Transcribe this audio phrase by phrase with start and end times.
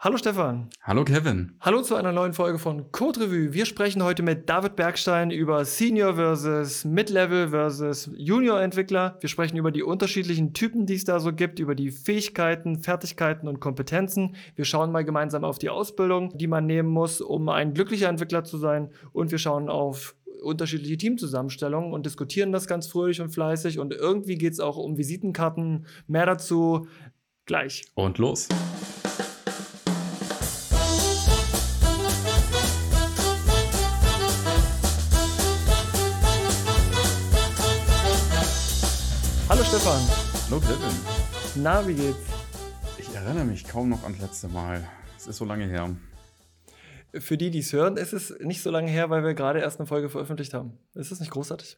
[0.00, 0.70] Hallo Stefan.
[0.80, 1.56] Hallo Kevin.
[1.60, 3.52] Hallo zu einer neuen Folge von Code Revue.
[3.52, 9.16] Wir sprechen heute mit David Bergstein über Senior versus Mid-Level versus Junior-Entwickler.
[9.18, 13.48] Wir sprechen über die unterschiedlichen Typen, die es da so gibt, über die Fähigkeiten, Fertigkeiten
[13.48, 14.36] und Kompetenzen.
[14.54, 18.44] Wir schauen mal gemeinsam auf die Ausbildung, die man nehmen muss, um ein glücklicher Entwickler
[18.44, 18.92] zu sein.
[19.10, 23.80] Und wir schauen auf unterschiedliche Teamzusammenstellungen und diskutieren das ganz fröhlich und fleißig.
[23.80, 25.86] Und irgendwie geht es auch um Visitenkarten.
[26.06, 26.86] Mehr dazu
[27.46, 27.82] gleich.
[27.96, 28.46] Und los.
[39.68, 40.00] Stefan.
[40.46, 41.62] Hallo Kevin.
[41.62, 42.26] Na, wie geht's?
[42.96, 44.88] Ich erinnere mich kaum noch an das letzte Mal.
[45.18, 45.94] Es ist so lange her.
[47.12, 49.78] Für die, die es hören, ist es nicht so lange her, weil wir gerade erst
[49.78, 50.78] eine Folge veröffentlicht haben.
[50.94, 51.76] Ist das nicht großartig?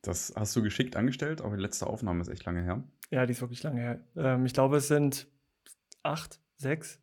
[0.00, 2.82] Das hast du geschickt angestellt, aber die letzte Aufnahme ist echt lange her.
[3.10, 4.00] Ja, die ist wirklich lange her.
[4.16, 5.26] Ähm, ich glaube, es sind
[6.02, 6.98] acht, sechs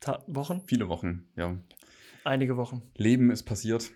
[0.00, 0.60] Ta Wochen.
[0.66, 1.56] Viele Wochen, ja.
[2.24, 2.82] Einige Wochen.
[2.94, 3.90] Leben ist passiert.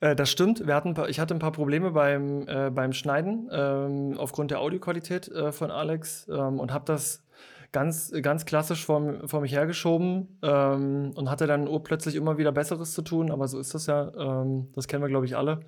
[0.00, 0.66] Äh, das stimmt.
[0.66, 4.60] Wir hatten paar, ich hatte ein paar Probleme beim, äh, beim Schneiden ähm, aufgrund der
[4.60, 7.24] Audioqualität äh, von Alex ähm, und habe das
[7.72, 12.92] ganz, ganz klassisch vor, vor mich hergeschoben ähm, und hatte dann urplötzlich immer wieder Besseres
[12.92, 13.30] zu tun.
[13.30, 14.12] Aber so ist das ja.
[14.16, 15.60] Ähm, das kennen wir, glaube ich, alle.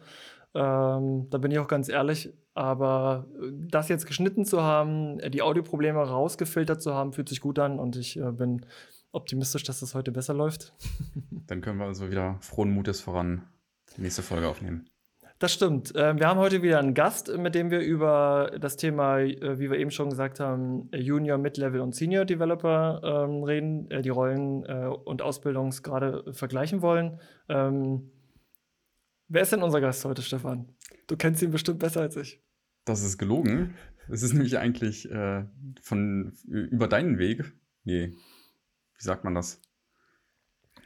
[0.55, 2.33] Ähm, da bin ich auch ganz ehrlich.
[2.55, 7.79] Aber das jetzt geschnitten zu haben, die Audioprobleme rausgefiltert zu haben, fühlt sich gut an
[7.79, 8.65] und ich äh, bin
[9.13, 10.75] optimistisch, dass das heute besser läuft.
[11.49, 13.43] Dann können wir also wieder frohen Mutes voran
[13.97, 14.89] die nächste Folge aufnehmen.
[15.39, 15.93] Das stimmt.
[15.97, 19.71] Ähm, wir haben heute wieder einen Gast, mit dem wir über das Thema, äh, wie
[19.71, 24.65] wir eben schon gesagt haben, Junior, Mid-Level und Senior Developer ähm, reden, äh, die Rollen
[24.65, 27.21] äh, und Ausbildungsgrade vergleichen wollen.
[27.51, 28.11] Ähm,
[29.29, 30.71] wer ist denn unser Gast heute, Stefan?
[31.07, 32.43] Du kennst ihn bestimmt besser als ich.
[32.87, 33.75] Das ist gelogen.
[34.09, 35.45] Es ist nämlich eigentlich äh,
[35.83, 37.53] von über deinen Weg.
[37.85, 38.15] Nee,
[38.97, 39.61] wie sagt man das?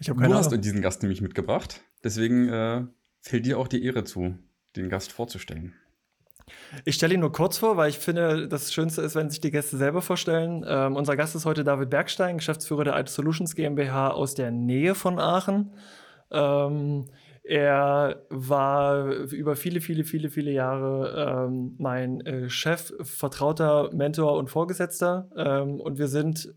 [0.00, 0.62] Ich habe Du keine hast Ahnung.
[0.62, 1.82] diesen Gast nämlich mitgebracht.
[2.02, 2.84] Deswegen äh,
[3.20, 4.38] fällt dir auch die Ehre zu,
[4.76, 5.74] den Gast vorzustellen.
[6.84, 9.50] Ich stelle ihn nur kurz vor, weil ich finde, das Schönste ist, wenn sich die
[9.50, 10.64] Gäste selber vorstellen.
[10.66, 14.94] Ähm, unser Gast ist heute David Bergstein, Geschäftsführer der IT Solutions GmbH aus der Nähe
[14.94, 15.74] von Aachen.
[16.30, 17.06] Ähm,
[17.42, 24.48] er war über viele, viele, viele, viele Jahre ähm, mein äh, Chef, vertrauter Mentor und
[24.48, 25.30] Vorgesetzter.
[25.36, 26.54] Ähm, und wir sind,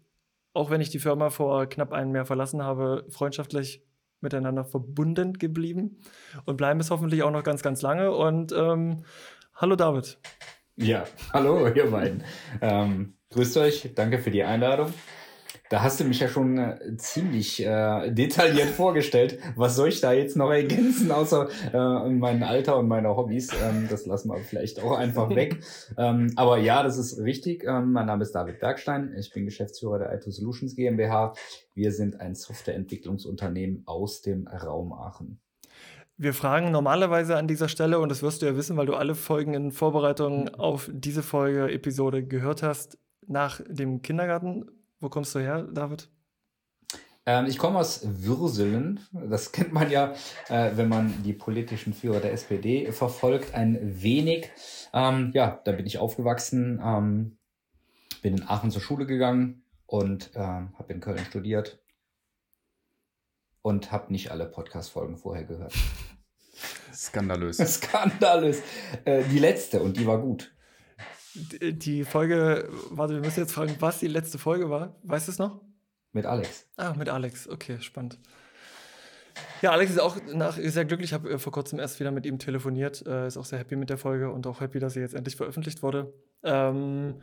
[0.53, 3.83] auch wenn ich die Firma vor knapp einem Jahr verlassen habe, freundschaftlich
[4.23, 5.99] miteinander verbunden geblieben
[6.45, 8.11] und bleiben es hoffentlich auch noch ganz, ganz lange.
[8.11, 9.03] Und ähm,
[9.55, 10.17] hallo David.
[10.75, 12.23] Ja, hallo ihr beiden.
[12.61, 14.91] Ähm, grüßt euch, danke für die Einladung.
[15.73, 19.39] Da hast du mich ja schon äh, ziemlich äh, detailliert vorgestellt.
[19.55, 23.49] Was soll ich da jetzt noch ergänzen, außer äh, mein Alter und meine Hobbys?
[23.59, 25.63] Ähm, das lassen wir vielleicht auch einfach weg.
[25.97, 27.63] ähm, aber ja, das ist richtig.
[27.63, 29.15] Ähm, mein Name ist David Bergstein.
[29.17, 31.33] Ich bin Geschäftsführer der IT Solutions GmbH.
[31.73, 35.39] Wir sind ein Softwareentwicklungsunternehmen aus dem Raum Aachen.
[36.17, 39.15] Wir fragen normalerweise an dieser Stelle, und das wirst du ja wissen, weil du alle
[39.15, 44.65] Folgen in Vorbereitung auf diese Folge, Episode gehört hast, nach dem Kindergarten.
[45.03, 46.09] Wo kommst du her, David?
[47.25, 49.01] Ähm, ich komme aus Würselen.
[49.11, 50.13] Das kennt man ja,
[50.47, 54.49] äh, wenn man die politischen Führer der SPD verfolgt, ein wenig.
[54.93, 57.37] Ähm, ja, da bin ich aufgewachsen, ähm,
[58.21, 61.83] bin in Aachen zur Schule gegangen und ähm, habe in Köln studiert
[63.61, 65.73] und habe nicht alle Podcast-Folgen vorher gehört.
[66.93, 67.57] Skandalös.
[67.73, 68.61] Skandalös.
[69.03, 70.52] Äh, die letzte und die war gut.
[71.35, 74.95] Die, Folge, warte, wir müssen jetzt fragen, was die letzte Folge war.
[75.03, 75.61] Weißt du es noch?
[76.11, 76.67] Mit Alex.
[76.77, 77.49] Ah, mit Alex.
[77.49, 78.19] Okay, spannend.
[79.61, 81.09] Ja, Alex ist auch nach, sehr glücklich.
[81.09, 83.05] Ich habe äh, vor kurzem erst wieder mit ihm telefoniert.
[83.07, 85.35] Äh, ist auch sehr happy mit der Folge und auch happy, dass sie jetzt endlich
[85.35, 86.13] veröffentlicht wurde.
[86.43, 87.15] Ähm,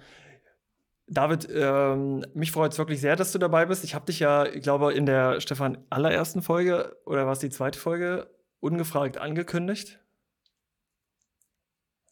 [1.07, 3.85] David, ähm, mich freut es wirklich sehr, dass du dabei bist.
[3.85, 7.51] Ich habe dich ja, ich glaube, in der Stefan allerersten Folge oder war es die
[7.51, 10.01] zweite Folge ungefragt angekündigt.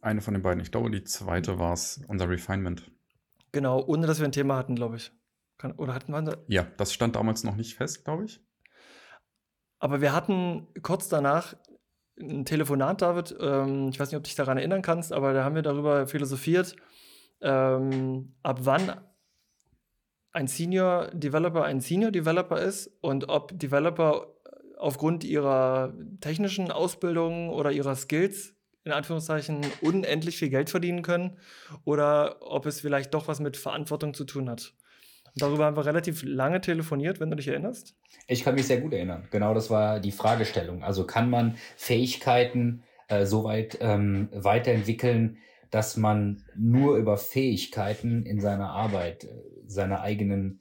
[0.01, 0.61] Eine von den beiden.
[0.61, 2.91] Ich glaube, die zweite war es, unser Refinement.
[3.53, 5.13] Genau, ohne dass wir ein Thema hatten, glaube ich.
[5.57, 6.37] Kann, oder hatten wir da?
[6.47, 8.41] Ja, das stand damals noch nicht fest, glaube ich.
[9.81, 11.57] Aber wir hatten kurz danach
[12.21, 13.37] ein Telefonat, David.
[13.41, 16.07] Ähm, ich weiß nicht, ob du dich daran erinnern kannst, aber da haben wir darüber
[16.07, 16.77] philosophiert,
[17.41, 19.01] ähm, ab wann
[20.33, 24.35] ein Senior Developer ein Senior Developer ist und ob Developer
[24.77, 28.58] aufgrund ihrer technischen Ausbildung oder ihrer Skills
[28.89, 31.37] in Anführungszeichen unendlich viel Geld verdienen können
[31.85, 34.75] oder ob es vielleicht doch was mit Verantwortung zu tun hat.
[35.37, 37.95] Darüber haben wir relativ lange telefoniert, wenn du dich erinnerst.
[38.27, 39.29] Ich kann mich sehr gut erinnern.
[39.31, 40.83] Genau das war die Fragestellung.
[40.83, 45.39] Also kann man Fähigkeiten äh, so weit ähm, weiterentwickeln,
[45.71, 49.29] dass man nur über Fähigkeiten in seiner Arbeit äh,
[49.67, 50.61] seine eigenen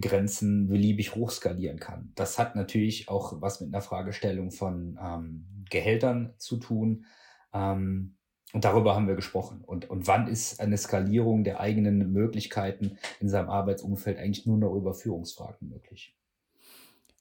[0.00, 2.12] Grenzen beliebig hochskalieren kann.
[2.14, 7.06] Das hat natürlich auch was mit einer Fragestellung von ähm, Gehältern zu tun.
[7.52, 8.16] Ähm,
[8.52, 9.62] und darüber haben wir gesprochen.
[9.64, 14.74] Und, und wann ist eine Skalierung der eigenen Möglichkeiten in seinem Arbeitsumfeld eigentlich nur noch
[14.74, 16.16] über Führungsfragen möglich?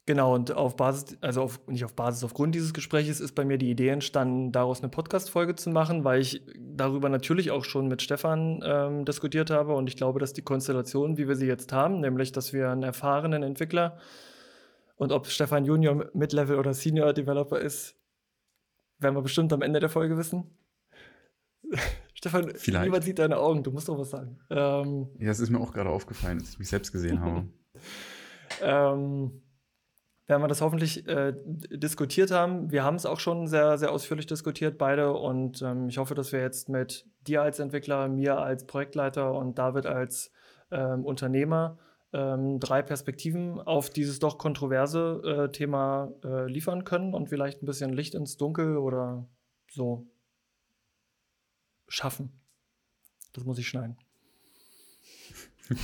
[0.08, 3.58] Genau, und auf Basis, also auf, nicht auf Basis, aufgrund dieses Gespräches ist bei mir
[3.58, 8.04] die Idee entstanden, daraus eine Podcast-Folge zu machen, weil ich darüber natürlich auch schon mit
[8.04, 12.02] Stefan ähm, diskutiert habe und ich glaube, dass die Konstellation, wie wir sie jetzt haben,
[12.02, 13.98] nämlich, dass wir einen erfahrenen Entwickler
[14.96, 17.96] und ob Stefan Junior Mid-Level oder Senior Developer ist,
[19.06, 20.50] werden wir bestimmt am Ende der Folge wissen.
[22.16, 22.86] Stefan, Vielleicht.
[22.86, 24.40] niemand sieht deine Augen, du musst doch was sagen.
[24.50, 27.46] Ähm, ja, es ist mir auch gerade aufgefallen, dass ich mich selbst gesehen habe.
[28.64, 29.44] ähm,
[30.26, 31.34] werden wir das hoffentlich äh,
[31.70, 32.72] diskutiert haben.
[32.72, 35.14] Wir haben es auch schon sehr, sehr ausführlich diskutiert, beide.
[35.14, 39.60] Und ähm, ich hoffe, dass wir jetzt mit dir als Entwickler, mir als Projektleiter und
[39.60, 40.32] David als
[40.72, 41.78] ähm, Unternehmer
[42.16, 47.66] ähm, drei Perspektiven auf dieses doch kontroverse äh, Thema äh, liefern können und vielleicht ein
[47.66, 49.28] bisschen Licht ins Dunkel oder
[49.70, 50.08] so
[51.90, 52.32] schaffen.
[53.34, 53.98] Das muss ich schneiden.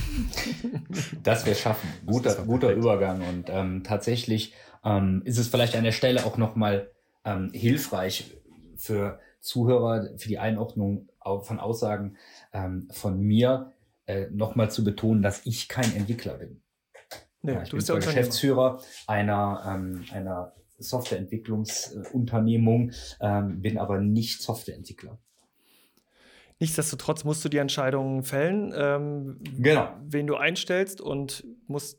[1.22, 1.88] dass wir schaffen.
[2.06, 3.20] Guter, guter Übergang.
[3.28, 6.90] Und ähm, tatsächlich ähm, ist es vielleicht an der Stelle auch nochmal
[7.24, 8.32] ähm, hilfreich
[8.76, 12.16] für Zuhörer, für die Einordnung von Aussagen
[12.52, 13.72] ähm, von mir,
[14.06, 16.60] äh, nochmal zu betonen, dass ich kein Entwickler bin.
[17.42, 24.00] Nee, ja, ich du bist bin der Geschäftsführer einer, ähm, einer Softwareentwicklungsunternehmung, ähm, bin aber
[24.00, 25.18] nicht Softwareentwickler.
[26.60, 29.88] Nichtsdestotrotz musst du die Entscheidungen fällen, ähm, genau.
[30.04, 31.98] wen du einstellst und musst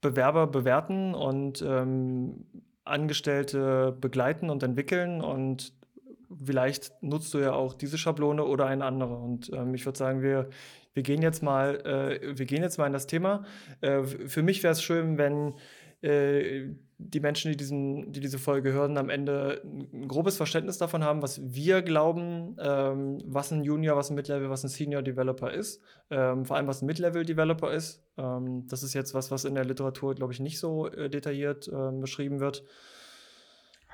[0.00, 2.46] Bewerber bewerten und ähm,
[2.84, 5.74] Angestellte begleiten und entwickeln und
[6.44, 9.16] vielleicht nutzt du ja auch diese Schablone oder eine andere.
[9.16, 10.48] Und ähm, ich würde sagen, wir,
[10.92, 13.44] wir gehen jetzt mal, äh, wir gehen jetzt mal in das Thema.
[13.80, 15.54] Äh, für mich wäre es schön, wenn
[16.02, 21.02] äh, die Menschen, die, diesen, die diese Folge hören, am Ende ein grobes Verständnis davon
[21.02, 25.52] haben, was wir glauben, ähm, was ein Junior, was ein Mid-Level, was ein Senior Developer
[25.52, 25.82] ist.
[26.10, 28.04] Ähm, vor allem, was ein Mid-Level Developer ist.
[28.18, 31.68] Ähm, das ist jetzt was, was in der Literatur, glaube ich, nicht so äh, detailliert
[31.68, 32.64] äh, beschrieben wird.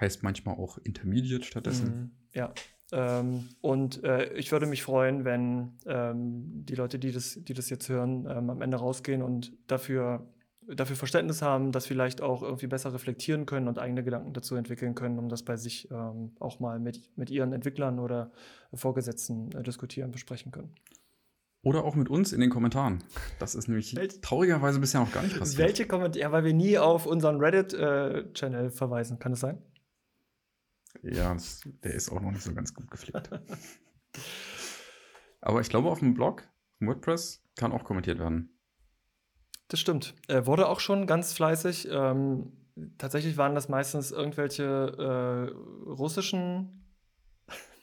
[0.00, 1.86] Heißt manchmal auch Intermediate stattdessen.
[1.86, 2.52] Mhm, ja.
[2.92, 7.68] Ähm, und äh, ich würde mich freuen, wenn ähm, die Leute, die das, die das
[7.68, 10.26] jetzt hören, ähm, am Ende rausgehen und dafür
[10.74, 14.94] dafür Verständnis haben, das vielleicht auch irgendwie besser reflektieren können und eigene Gedanken dazu entwickeln
[14.94, 18.32] können, um das bei sich ähm, auch mal mit, mit ihren Entwicklern oder
[18.74, 20.74] Vorgesetzten äh, diskutieren, besprechen können.
[21.62, 23.02] Oder auch mit uns in den Kommentaren.
[23.38, 25.58] Das ist nämlich Wel traurigerweise bisher noch gar nicht passiert.
[25.58, 26.20] Welche Kommentare?
[26.20, 29.18] Ja, weil wir nie auf unseren Reddit-Channel äh, verweisen.
[29.18, 29.58] Kann es sein?
[31.12, 33.30] Ja, das, der ist auch noch nicht so ganz gut gepflegt.
[35.40, 36.42] Aber ich glaube, auf dem Blog,
[36.80, 38.50] WordPress, kann auch kommentiert werden.
[39.68, 40.14] Das stimmt.
[40.28, 41.88] Er wurde auch schon ganz fleißig.
[41.90, 42.52] Ähm,
[42.98, 46.85] tatsächlich waren das meistens irgendwelche äh, russischen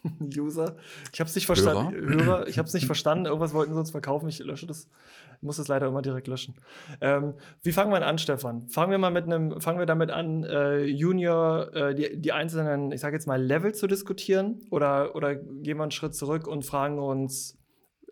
[0.38, 0.76] User.
[1.12, 1.94] Ich habe es nicht verstanden.
[1.94, 2.26] Hörer.
[2.26, 2.48] Hörer.
[2.48, 3.26] Ich habe es nicht verstanden.
[3.26, 4.28] Irgendwas wollten sie uns verkaufen.
[4.30, 4.90] Ich lösche das.
[5.38, 6.56] Ich muss es leider immer direkt löschen.
[7.02, 8.68] Ähm, wie fangen wir an, Stefan?
[8.68, 12.92] Fangen wir mal mit einem, fangen wir damit an, äh, Junior, äh, die, die einzelnen,
[12.92, 14.62] ich sage jetzt mal, Level zu diskutieren?
[14.72, 17.58] Oder, oder gehen wir einen Schritt zurück und fragen uns,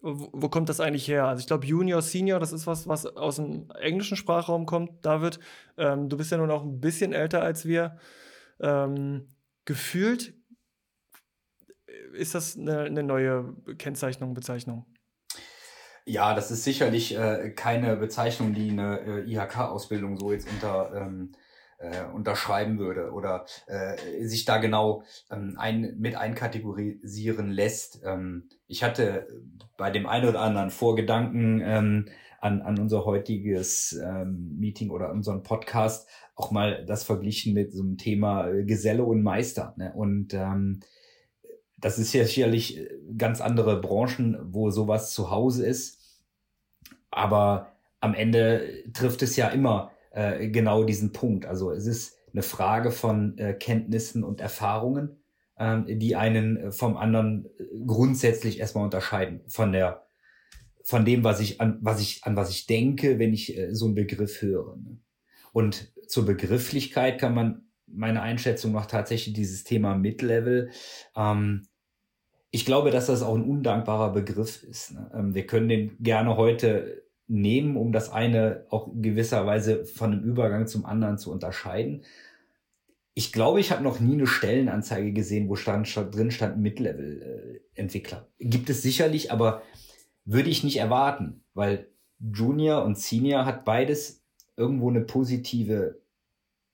[0.02, 1.28] wo, kommt das eigentlich her?
[1.28, 5.40] Also ich glaube, Junior, Senior, das ist was, was aus dem englischen Sprachraum kommt, David.
[5.78, 7.98] Ähm, du bist ja nur noch ein bisschen älter als wir.
[8.60, 9.28] Ähm,
[9.66, 10.34] gefühlt
[12.14, 14.86] ist das eine, eine, neue Kennzeichnung, Bezeichnung?
[16.06, 21.34] Ja, das ist sicherlich äh, keine Bezeichnung, die eine äh, IHK-Ausbildung so jetzt unter ähm,
[21.78, 28.02] äh, unterschreiben würde oder äh, sich da genau ähm, ein, mit einkategorisieren lässt.
[28.04, 29.28] Ähm, ich hatte
[29.78, 32.06] bei dem einen oder anderen Vorgedanken ähm,
[32.40, 37.82] an, an unser heutiges ähm, Meeting oder unseren Podcast auch mal das verglichen mit so
[37.84, 39.74] einem Thema äh, Geselle und Meister.
[39.78, 39.94] Ne?
[39.94, 40.80] Und ähm,
[41.82, 46.00] das ist ja sicherlich äh, ganz andere Branchen, wo sowas zu Hause ist.
[47.10, 51.46] Aber am Ende trifft es ja immer äh, genau diesen Punkt.
[51.46, 55.18] Also es ist eine Frage von äh, Kenntnissen und Erfahrungen,
[55.58, 59.42] ähm, die einen äh, vom anderen äh, grundsätzlich erstmal unterscheiden.
[59.48, 60.06] Von der,
[60.84, 63.86] von dem, was ich an, was ich, an was ich denke, wenn ich äh, so
[63.86, 64.78] einen Begriff höre.
[64.78, 64.98] Ne?
[65.52, 70.70] Und zur Begrifflichkeit kann man meine Einschätzung noch tatsächlich dieses Thema Mid-Level.
[71.16, 71.68] Ähm,
[72.52, 74.94] ich glaube, dass das auch ein undankbarer Begriff ist.
[74.94, 75.10] Ne?
[75.14, 80.68] Ähm, wir können den gerne heute nehmen, um das eine auch gewisserweise von einem Übergang
[80.68, 82.04] zum anderen zu unterscheiden.
[83.14, 88.28] Ich glaube, ich habe noch nie eine Stellenanzeige gesehen, wo stand, drin stand Mid-Level-Entwickler.
[88.40, 89.62] Gibt es sicherlich, aber
[90.26, 91.88] würde ich nicht erwarten, weil
[92.20, 94.24] Junior und Senior hat beides
[94.58, 96.02] irgendwo eine positive,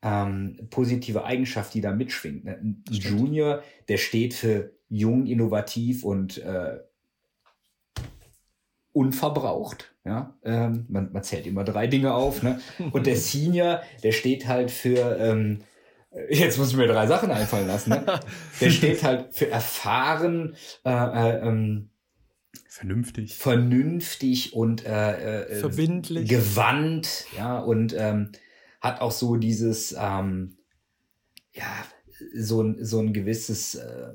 [0.01, 2.46] ähm, positive Eigenschaft, die da mitschwingt.
[2.46, 2.57] Ne?
[2.60, 6.79] Ein Junior, der steht für jung, innovativ und äh,
[8.94, 9.94] unverbraucht.
[10.06, 12.41] Ja, ähm, man, man zählt immer drei Dinge auf.
[12.41, 12.60] Ne?
[12.91, 15.60] Und der Senior, der steht halt für, ähm,
[16.29, 17.91] jetzt muss ich mir drei Sachen einfallen lassen.
[17.91, 18.06] Ne?
[18.62, 21.89] Der steht halt für erfahren, äh, äh, ähm,
[22.70, 27.25] vernünftig, vernünftig und äh, äh, verbindlich, gewandt.
[27.36, 28.32] Ja, und ähm,
[28.82, 30.58] hat auch so dieses, ähm,
[31.53, 31.67] ja,
[32.34, 34.13] so, so ein gewisses äh,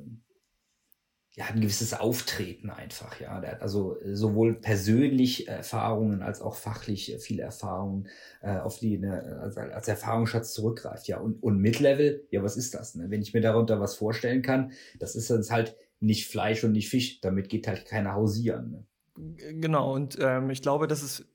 [1.35, 3.41] ja, ein gewisses Auftreten einfach, ja.
[3.41, 8.09] Der hat also sowohl persönlich Erfahrungen als auch fachlich viele Erfahrungen,
[8.43, 11.19] äh, auf die eine, als, als Erfahrungsschatz zurückgreift, ja.
[11.19, 12.95] Und, und Mid-Level, ja, was ist das?
[12.97, 13.07] Ne?
[13.09, 16.91] Wenn ich mir darunter was vorstellen kann, das ist jetzt halt nicht Fleisch und nicht
[16.91, 18.71] Fisch, damit geht halt keiner hausieren.
[18.71, 18.87] Ne?
[19.61, 21.27] Genau, und ähm, ich glaube, das ist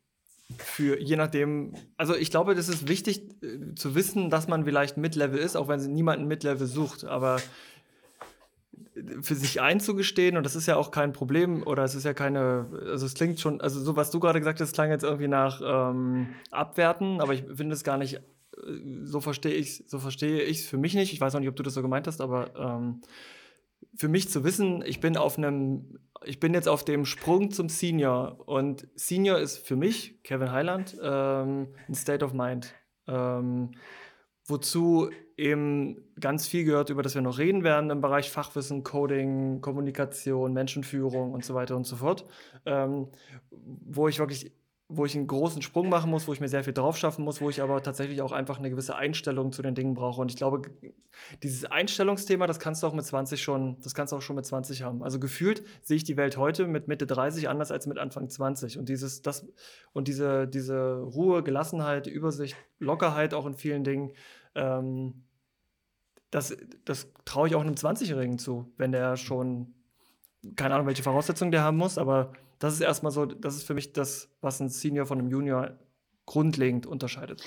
[0.58, 4.98] für je nachdem, also ich glaube, das ist wichtig äh, zu wissen, dass man vielleicht
[4.98, 7.42] Mid-Level ist, auch wenn sie niemanden Mid-Level sucht, aber
[9.22, 12.68] für sich einzugestehen, und das ist ja auch kein Problem, oder es ist ja keine,
[12.86, 15.62] also es klingt schon, also so was du gerade gesagt hast, klang jetzt irgendwie nach
[15.64, 18.22] ähm, Abwerten, aber ich finde es gar nicht, äh,
[19.04, 21.14] so verstehe ich so verstehe es für mich nicht.
[21.14, 23.02] Ich weiß auch nicht, ob du das so gemeint hast, aber ähm,
[23.96, 27.70] für mich zu wissen, ich bin auf einem, ich bin jetzt auf dem Sprung zum
[27.70, 32.74] Senior und Senior ist für mich, Kevin Highland, ähm, ein State of Mind.
[33.08, 33.72] Ähm,
[34.46, 39.62] wozu eben ganz viel gehört, über das wir noch reden werden im Bereich Fachwissen, Coding,
[39.62, 42.26] Kommunikation, Menschenführung und so weiter und so fort,
[42.66, 43.08] ähm,
[43.52, 44.52] wo ich wirklich
[44.90, 47.42] wo ich einen großen Sprung machen muss, wo ich mir sehr viel drauf schaffen muss,
[47.42, 50.22] wo ich aber tatsächlich auch einfach eine gewisse Einstellung zu den Dingen brauche.
[50.22, 50.62] Und ich glaube,
[51.44, 54.46] dieses Einstellungsthema, das kannst du auch mit 20 schon, das kannst du auch schon mit
[54.46, 55.04] 20 haben.
[55.04, 58.78] Also gefühlt sehe ich die Welt heute mit Mitte 30 anders als mit Anfang 20.
[58.78, 59.46] Und dieses, das,
[59.92, 64.14] und diese, diese Ruhe, Gelassenheit, Übersicht, Lockerheit auch in vielen Dingen,
[64.56, 65.27] ähm,
[66.32, 66.56] das,
[66.86, 69.74] das traue ich auch einem 20-Jährigen zu, wenn der schon,
[70.56, 73.74] keine Ahnung, welche Voraussetzungen der haben muss, aber das ist erstmal so, das ist für
[73.74, 75.78] mich das, was ein Senior von einem Junior
[76.26, 77.44] grundlegend unterscheidet.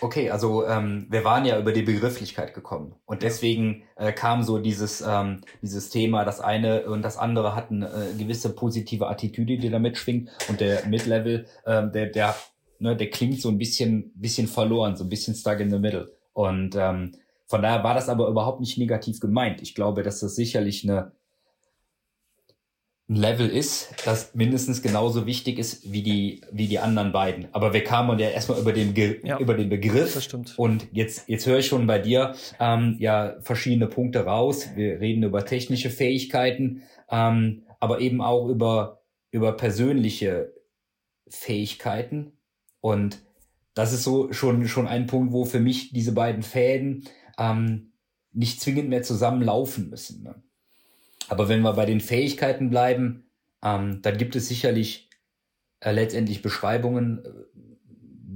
[0.00, 4.58] Okay, also ähm, wir waren ja über die Begrifflichkeit gekommen und deswegen äh, kam so
[4.58, 9.70] dieses ähm, dieses Thema, das eine und das andere hatten äh, gewisse positive Attitüde, die
[9.70, 12.36] da mitschwingt und der Mid-Level, ähm, der der
[12.78, 16.12] ne, der klingt so ein bisschen bisschen verloren, so ein bisschen stuck in the middle
[16.34, 17.12] und ähm,
[17.46, 19.62] von daher war das aber überhaupt nicht negativ gemeint.
[19.62, 21.12] Ich glaube, dass das sicherlich eine
[23.08, 27.46] ein Level ist, das mindestens genauso wichtig ist wie die, wie die anderen beiden.
[27.52, 30.14] Aber wir kamen ja erstmal über den, Ge ja, über den Begriff.
[30.14, 30.58] Das stimmt.
[30.58, 34.70] Und jetzt, jetzt höre ich schon bei dir ähm, ja verschiedene Punkte raus.
[34.74, 40.52] Wir reden über technische Fähigkeiten, ähm, aber eben auch über, über persönliche
[41.28, 42.32] Fähigkeiten.
[42.80, 43.22] Und
[43.74, 47.04] das ist so schon, schon ein Punkt, wo für mich diese beiden Fäden
[47.38, 47.92] ähm,
[48.32, 50.22] nicht zwingend mehr zusammenlaufen müssen.
[50.22, 50.42] Ne?
[51.28, 53.30] Aber wenn wir bei den Fähigkeiten bleiben,
[53.62, 55.10] ähm, dann gibt es sicherlich
[55.80, 57.30] äh, letztendlich Beschreibungen, äh,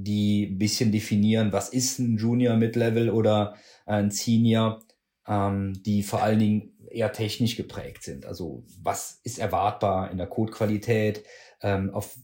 [0.02, 4.82] die ein bisschen definieren, was ist ein Junior Mid-Level oder ein Senior,
[5.26, 8.26] ähm, die vor allen Dingen eher technisch geprägt sind.
[8.26, 11.24] Also was ist erwartbar in der Codequalität,
[11.62, 12.18] ähm, auf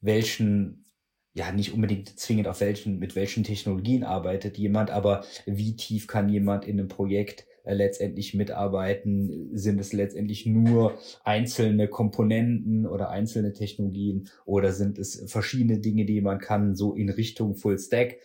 [0.00, 0.86] welchen
[1.32, 6.28] ja nicht unbedingt zwingend auf welchen, mit welchen Technologien arbeitet jemand, aber wie tief kann
[6.28, 9.56] jemand in einem Projekt äh, letztendlich mitarbeiten?
[9.56, 16.20] Sind es letztendlich nur einzelne Komponenten oder einzelne Technologien oder sind es verschiedene Dinge, die
[16.20, 18.18] man kann, so in Richtung Full Stack?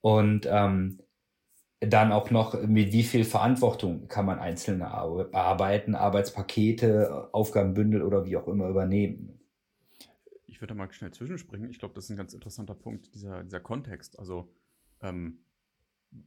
[0.00, 1.00] Und ähm,
[1.80, 8.36] dann auch noch, mit wie viel Verantwortung kann man einzelne Arbeiten, Arbeitspakete, Aufgabenbündel oder wie
[8.36, 9.45] auch immer übernehmen?
[10.56, 11.68] Ich würde mal schnell zwischenspringen.
[11.68, 14.18] Ich glaube, das ist ein ganz interessanter Punkt, dieser, dieser Kontext.
[14.18, 14.50] Also,
[15.02, 15.40] ähm,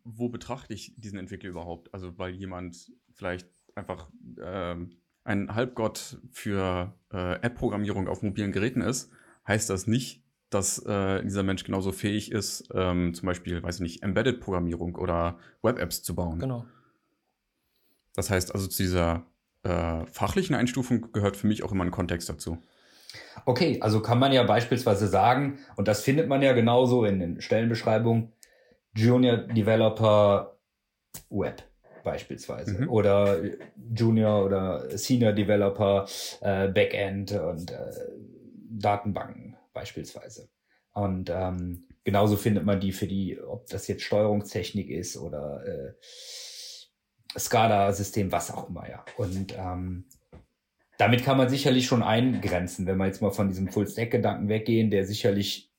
[0.04, 1.92] wo betrachte ich diesen Entwickler überhaupt?
[1.96, 4.08] Also, weil jemand vielleicht einfach
[4.40, 4.92] ähm,
[5.24, 9.12] ein Halbgott für äh, App-Programmierung auf mobilen Geräten ist,
[9.48, 13.82] heißt das nicht, dass äh, dieser Mensch genauso fähig ist, ähm, zum Beispiel, weiß ich
[13.82, 16.38] nicht, Embedded-Programmierung oder Web-Apps zu bauen.
[16.38, 16.68] Genau.
[18.14, 19.26] Das heißt also, zu dieser
[19.64, 22.62] äh, fachlichen Einstufung gehört für mich auch immer ein Kontext dazu.
[23.46, 27.42] Okay, also kann man ja beispielsweise sagen, und das findet man ja genauso in den
[27.42, 28.34] Stellenbeschreibungen,
[28.96, 30.60] Junior Developer
[31.30, 31.64] Web
[32.04, 32.90] beispielsweise mhm.
[32.90, 33.40] oder
[33.96, 36.08] Junior oder Senior Developer
[36.42, 37.92] äh, Backend und äh,
[38.70, 40.50] Datenbanken beispielsweise.
[40.94, 45.94] Und ähm, genauso findet man die für die, ob das jetzt Steuerungstechnik ist oder äh,
[47.38, 49.06] SCADA-System, was auch immer, ja.
[49.18, 50.06] Und ähm,
[51.00, 55.06] damit kann man sicherlich schon eingrenzen, wenn wir jetzt mal von diesem Full-Stack-Gedanken weggehen, der
[55.06, 55.72] sicherlich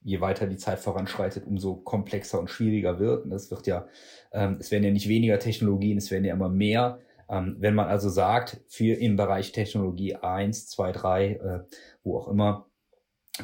[0.00, 3.24] je weiter die Zeit voranschreitet, umso komplexer und schwieriger wird.
[3.24, 3.86] Und es wird ja,
[4.32, 6.98] ähm, es werden ja nicht weniger Technologien, es werden ja immer mehr.
[7.30, 11.60] Ähm, wenn man also sagt, für im Bereich Technologie eins, zwei, drei, äh,
[12.02, 12.68] wo auch immer,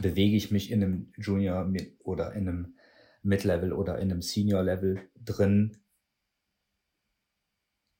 [0.02, 1.70] bewege ich mich in einem Junior
[2.02, 2.74] oder in einem
[3.22, 5.76] Mid-Level oder in einem Senior-Level drin,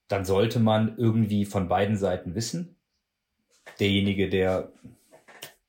[0.09, 2.75] dann sollte man irgendwie von beiden Seiten wissen.
[3.79, 4.73] Derjenige, der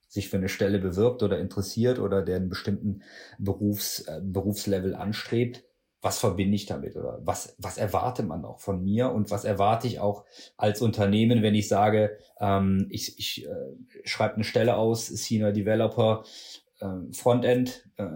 [0.08, 3.02] sich für eine Stelle bewirbt oder interessiert oder der einen bestimmten
[3.38, 5.64] Berufs, äh, Berufslevel anstrebt,
[6.02, 9.86] was verbinde ich damit oder was, was erwarte man auch von mir und was erwarte
[9.86, 10.24] ich auch
[10.56, 13.54] als Unternehmen, wenn ich sage, ähm, ich, ich äh,
[14.04, 16.24] schreibe eine Stelle aus, Senior Developer,
[16.80, 18.06] äh, Frontend, äh,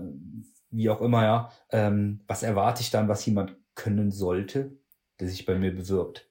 [0.70, 4.78] wie auch immer, ja, ähm, was erwarte ich dann, was jemand können sollte,
[5.21, 6.28] der sich bei mir bewirbt.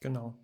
[0.00, 0.34] Genau.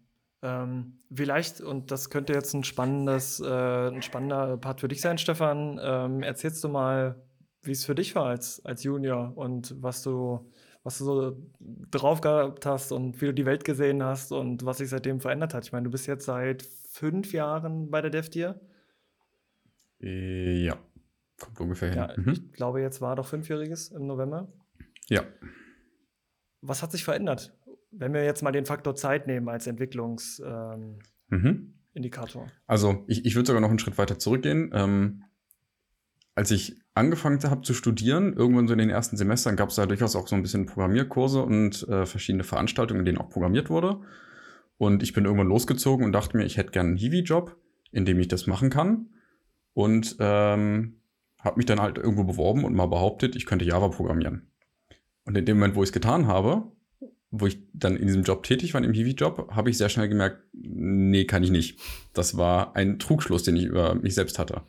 [0.43, 5.19] Ähm, vielleicht, und das könnte jetzt ein spannendes, äh, ein spannender Part für dich sein,
[5.19, 7.23] Stefan, ähm, erzählst du mal,
[7.63, 10.51] wie es für dich war als, als Junior und was du,
[10.83, 11.37] was du so
[11.91, 15.53] drauf gehabt hast und wie du die Welt gesehen hast und was sich seitdem verändert
[15.53, 15.67] hat.
[15.67, 18.59] Ich meine, du bist jetzt seit fünf Jahren bei der DevTier.
[20.01, 20.79] Äh, ja,
[21.39, 21.99] kommt ungefähr hin.
[21.99, 22.33] Ja, mhm.
[22.33, 24.51] Ich glaube, jetzt war doch fünfjähriges im November.
[25.09, 25.23] Ja.
[26.63, 27.55] Was hat sich verändert?
[27.91, 30.99] Wenn wir jetzt mal den Faktor Zeit nehmen als Entwicklungsindikator.
[31.29, 31.75] Ähm, mhm.
[32.67, 34.71] Also ich, ich würde sogar noch einen Schritt weiter zurückgehen.
[34.73, 35.25] Ähm,
[36.35, 39.87] als ich angefangen habe zu studieren, irgendwann so in den ersten Semestern gab es da
[39.87, 44.01] durchaus auch so ein bisschen Programmierkurse und äh, verschiedene Veranstaltungen, in denen auch programmiert wurde.
[44.79, 47.57] Und ich bin irgendwann losgezogen und dachte mir, ich hätte gerne einen Hiwi-Job,
[47.93, 49.11] in dem ich das machen kann.
[49.75, 51.01] Und ähm,
[51.39, 54.51] habe mich dann halt irgendwo beworben und mal behauptet, ich könnte Java programmieren.
[55.31, 56.65] Und in dem Moment, wo ich es getan habe,
[57.31, 60.43] wo ich dann in diesem Job tätig war, im Hiwi-Job, habe ich sehr schnell gemerkt,
[60.53, 61.79] nee, kann ich nicht.
[62.13, 64.63] Das war ein Trugschluss, den ich über mich selbst hatte.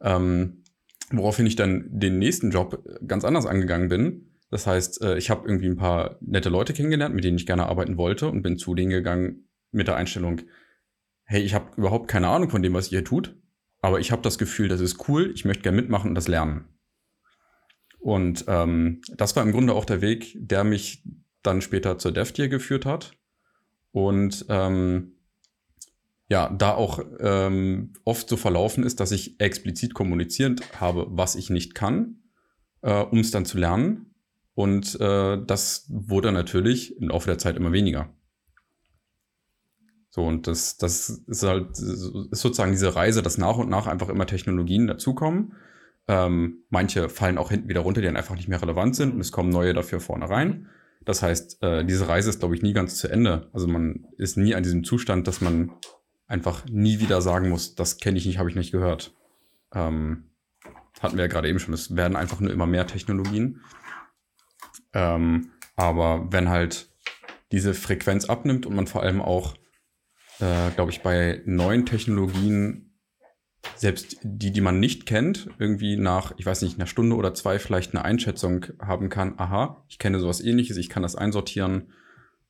[0.00, 0.62] Ähm,
[1.10, 4.36] woraufhin ich dann den nächsten Job ganz anders angegangen bin.
[4.52, 7.66] Das heißt, äh, ich habe irgendwie ein paar nette Leute kennengelernt, mit denen ich gerne
[7.66, 10.42] arbeiten wollte und bin zu denen gegangen mit der Einstellung,
[11.24, 13.34] hey, ich habe überhaupt keine Ahnung von dem, was ihr tut,
[13.80, 16.68] aber ich habe das Gefühl, das ist cool, ich möchte gerne mitmachen und das lernen.
[18.08, 21.02] Und ähm, das war im Grunde auch der Weg, der mich
[21.42, 23.12] dann später zur DevTier geführt hat.
[23.92, 25.12] Und ähm,
[26.30, 31.50] ja, da auch ähm, oft so verlaufen ist, dass ich explizit kommuniziert habe, was ich
[31.50, 32.22] nicht kann,
[32.80, 34.14] äh, um es dann zu lernen.
[34.54, 38.08] Und äh, das wurde natürlich im Laufe der Zeit immer weniger.
[40.08, 44.08] So, und das, das ist halt ist sozusagen diese Reise, dass nach und nach einfach
[44.08, 45.52] immer Technologien dazukommen.
[46.08, 49.20] Ähm, manche fallen auch hinten wieder runter, die dann einfach nicht mehr relevant sind und
[49.20, 50.68] es kommen neue dafür vorne rein.
[51.04, 53.48] Das heißt, äh, diese Reise ist, glaube ich, nie ganz zu Ende.
[53.52, 55.72] Also man ist nie an diesem Zustand, dass man
[56.26, 59.14] einfach nie wieder sagen muss, das kenne ich nicht, habe ich nicht gehört.
[59.72, 60.24] Ähm,
[61.00, 63.60] hatten wir ja gerade eben schon, es werden einfach nur immer mehr Technologien.
[64.92, 66.90] Ähm, aber wenn halt
[67.52, 69.54] diese Frequenz abnimmt und man vor allem auch,
[70.40, 72.87] äh, glaube ich, bei neuen Technologien,
[73.76, 77.58] selbst die, die man nicht kennt, irgendwie nach, ich weiß nicht, einer Stunde oder zwei
[77.58, 81.92] vielleicht eine Einschätzung haben kann, aha, ich kenne sowas ähnliches, ich kann das einsortieren,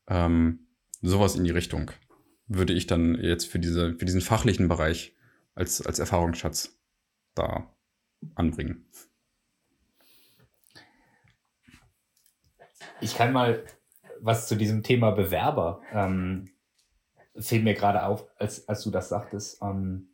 [0.07, 0.67] ähm,
[1.03, 1.91] sowas in die Richtung
[2.47, 5.15] würde ich dann jetzt für, diese, für diesen fachlichen Bereich
[5.55, 6.79] als, als Erfahrungsschatz
[7.35, 7.75] da
[8.35, 8.87] anbringen.
[13.01, 13.65] Ich kann mal
[14.21, 16.51] was zu diesem Thema Bewerber, ähm,
[17.37, 20.09] fiel mir gerade auf, als, als du das sagtest, ähm,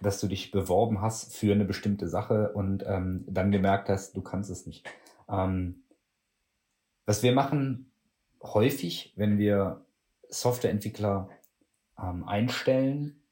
[0.00, 4.22] dass du dich beworben hast für eine bestimmte Sache und ähm, dann gemerkt hast, du
[4.22, 4.88] kannst es nicht.
[5.28, 5.82] Ähm,
[7.06, 7.90] was wir machen
[8.42, 9.84] häufig, wenn wir
[10.28, 11.28] Softwareentwickler
[11.98, 13.22] ähm, einstellen,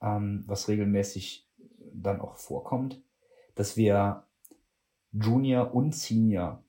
[0.00, 1.48] ähm, was regelmäßig
[1.92, 3.00] dann auch vorkommt,
[3.54, 4.24] dass wir
[5.12, 6.62] Junior und Senior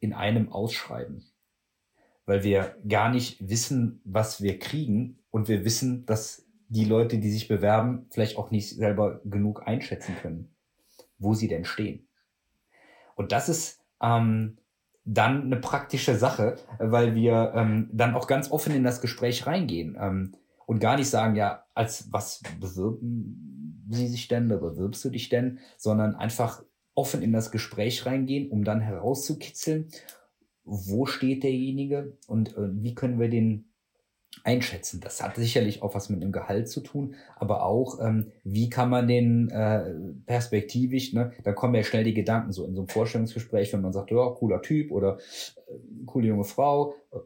[0.00, 1.24] in einem ausschreiben,
[2.26, 6.41] weil wir gar nicht wissen, was wir kriegen und wir wissen, dass
[6.72, 10.54] die Leute, die sich bewerben, vielleicht auch nicht selber genug einschätzen können,
[11.18, 12.08] wo sie denn stehen.
[13.14, 14.56] Und das ist ähm,
[15.04, 19.98] dann eine praktische Sache, weil wir ähm, dann auch ganz offen in das Gespräch reingehen
[20.00, 20.32] ähm,
[20.64, 25.28] und gar nicht sagen, ja, als was bewirben sie sich denn oder bewirbst du dich
[25.28, 29.90] denn, sondern einfach offen in das Gespräch reingehen, um dann herauszukitzeln,
[30.64, 33.71] wo steht derjenige und äh, wie können wir den
[34.44, 35.00] einschätzen.
[35.00, 38.90] Das hat sicherlich auch was mit dem Gehalt zu tun, aber auch, ähm, wie kann
[38.90, 39.94] man den äh,
[40.26, 43.92] perspektivisch, ne, da kommen ja schnell die Gedanken so in so einem Vorstellungsgespräch, wenn man
[43.92, 45.18] sagt, ja, cooler Typ oder
[45.68, 45.74] äh,
[46.06, 47.18] coole junge Frau äh,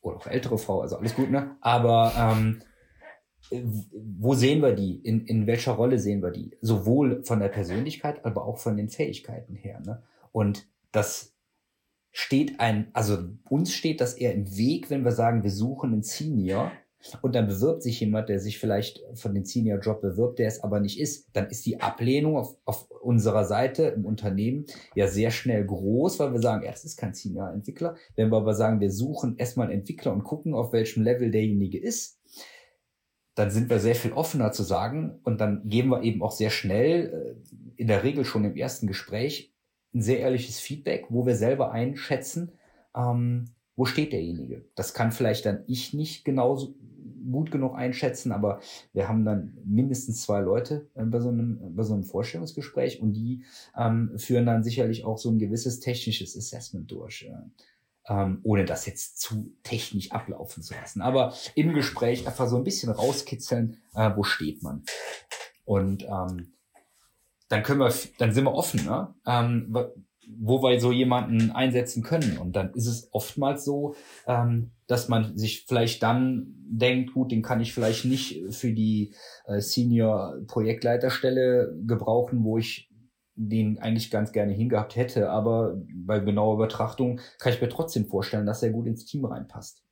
[0.00, 1.56] oder auch ältere Frau, also alles gut, ne?
[1.60, 2.62] Aber ähm,
[3.92, 4.96] wo sehen wir die?
[4.96, 6.56] In, in welcher Rolle sehen wir die?
[6.60, 9.80] Sowohl von der Persönlichkeit, aber auch von den Fähigkeiten her.
[9.84, 10.02] Ne?
[10.32, 11.33] Und das
[12.16, 13.18] steht ein, also
[13.50, 16.70] uns steht das eher im Weg, wenn wir sagen, wir suchen einen Senior
[17.22, 20.78] und dann bewirbt sich jemand, der sich vielleicht von den Senior-Job bewirbt, der es aber
[20.78, 25.66] nicht ist, dann ist die Ablehnung auf, auf unserer Seite im Unternehmen ja sehr schnell
[25.66, 27.96] groß, weil wir sagen, das ist kein Senior-Entwickler.
[28.14, 31.80] Wenn wir aber sagen, wir suchen erstmal einen Entwickler und gucken, auf welchem Level derjenige
[31.80, 32.20] ist,
[33.34, 36.50] dann sind wir sehr viel offener zu sagen und dann geben wir eben auch sehr
[36.50, 39.53] schnell, äh, in der Regel schon im ersten Gespräch,
[39.94, 42.52] ein sehr ehrliches Feedback, wo wir selber einschätzen,
[42.96, 44.64] ähm, wo steht derjenige.
[44.74, 46.74] Das kann vielleicht dann ich nicht genauso
[47.30, 48.60] gut genug einschätzen, aber
[48.92, 53.14] wir haben dann mindestens zwei Leute äh, bei, so einem, bei so einem Vorstellungsgespräch und
[53.14, 53.44] die
[53.76, 57.22] ähm, führen dann sicherlich auch so ein gewisses technisches Assessment durch.
[57.22, 57.34] Äh,
[58.06, 61.00] ähm, ohne das jetzt zu technisch ablaufen zu lassen.
[61.00, 64.82] Aber im Gespräch einfach so ein bisschen rauskitzeln, äh, wo steht man.
[65.64, 66.53] Und ähm,
[67.48, 69.14] dann können wir, dann sind wir offen, ne?
[69.26, 69.74] ähm,
[70.38, 72.38] wo wir so jemanden einsetzen können.
[72.38, 73.94] Und dann ist es oftmals so,
[74.26, 79.14] ähm, dass man sich vielleicht dann denkt, gut, den kann ich vielleicht nicht für die
[79.46, 82.90] äh, Senior-Projektleiterstelle gebrauchen, wo ich
[83.36, 85.30] den eigentlich ganz gerne hingehabt hätte.
[85.30, 89.83] Aber bei genauer Betrachtung kann ich mir trotzdem vorstellen, dass er gut ins Team reinpasst.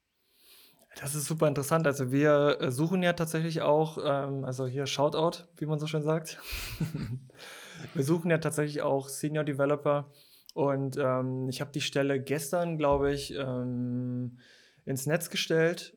[0.97, 1.87] Das ist super interessant.
[1.87, 6.03] Also wir äh, suchen ja tatsächlich auch, ähm, also hier Shoutout, wie man so schön
[6.03, 6.39] sagt.
[7.95, 10.11] wir suchen ja tatsächlich auch Senior Developer.
[10.55, 14.39] Und ähm, ich habe die Stelle gestern, glaube ich, ähm,
[14.85, 15.97] ins Netz gestellt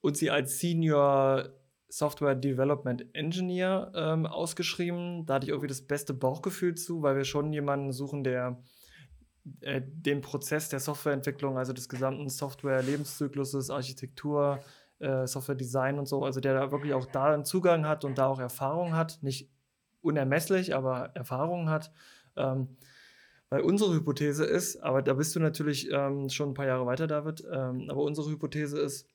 [0.00, 1.50] und sie als Senior
[1.88, 5.24] Software Development Engineer ähm, ausgeschrieben.
[5.24, 8.62] Da hatte ich irgendwie das beste Bauchgefühl zu, weil wir schon jemanden suchen, der
[9.60, 14.60] äh, den Prozess der Softwareentwicklung, also des gesamten Software-Lebenszykluses, Architektur,
[14.98, 18.26] äh, Software-Design und so, also der da wirklich auch da einen Zugang hat und da
[18.26, 19.50] auch Erfahrung hat, nicht
[20.00, 21.92] unermesslich, aber Erfahrung hat.
[22.36, 22.76] Ähm,
[23.50, 27.06] weil unsere Hypothese ist, aber da bist du natürlich ähm, schon ein paar Jahre weiter,
[27.06, 29.08] David, ähm, aber unsere Hypothese ist,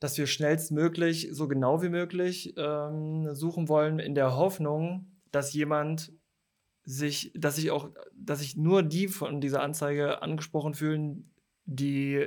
[0.00, 6.12] dass wir schnellstmöglich, so genau wie möglich ähm, suchen wollen, in der Hoffnung, dass jemand
[6.84, 11.30] sich, dass sich auch, dass sich nur die von dieser Anzeige angesprochen fühlen,
[11.64, 12.26] die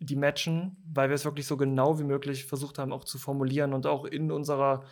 [0.00, 3.72] die matchen, weil wir es wirklich so genau wie möglich versucht haben, auch zu formulieren
[3.72, 4.84] und auch in unserer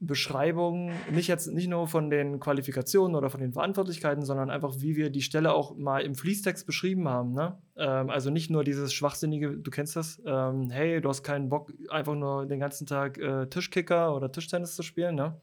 [0.00, 4.94] Beschreibung, nicht jetzt nicht nur von den Qualifikationen oder von den Verantwortlichkeiten, sondern einfach, wie
[4.94, 7.32] wir die Stelle auch mal im Fließtext beschrieben haben.
[7.32, 7.58] Ne?
[7.76, 11.72] Ähm, also nicht nur dieses schwachsinnige, du kennst das, ähm, hey, du hast keinen Bock,
[11.88, 15.40] einfach nur den ganzen Tag äh, Tischkicker oder Tischtennis zu spielen, ne?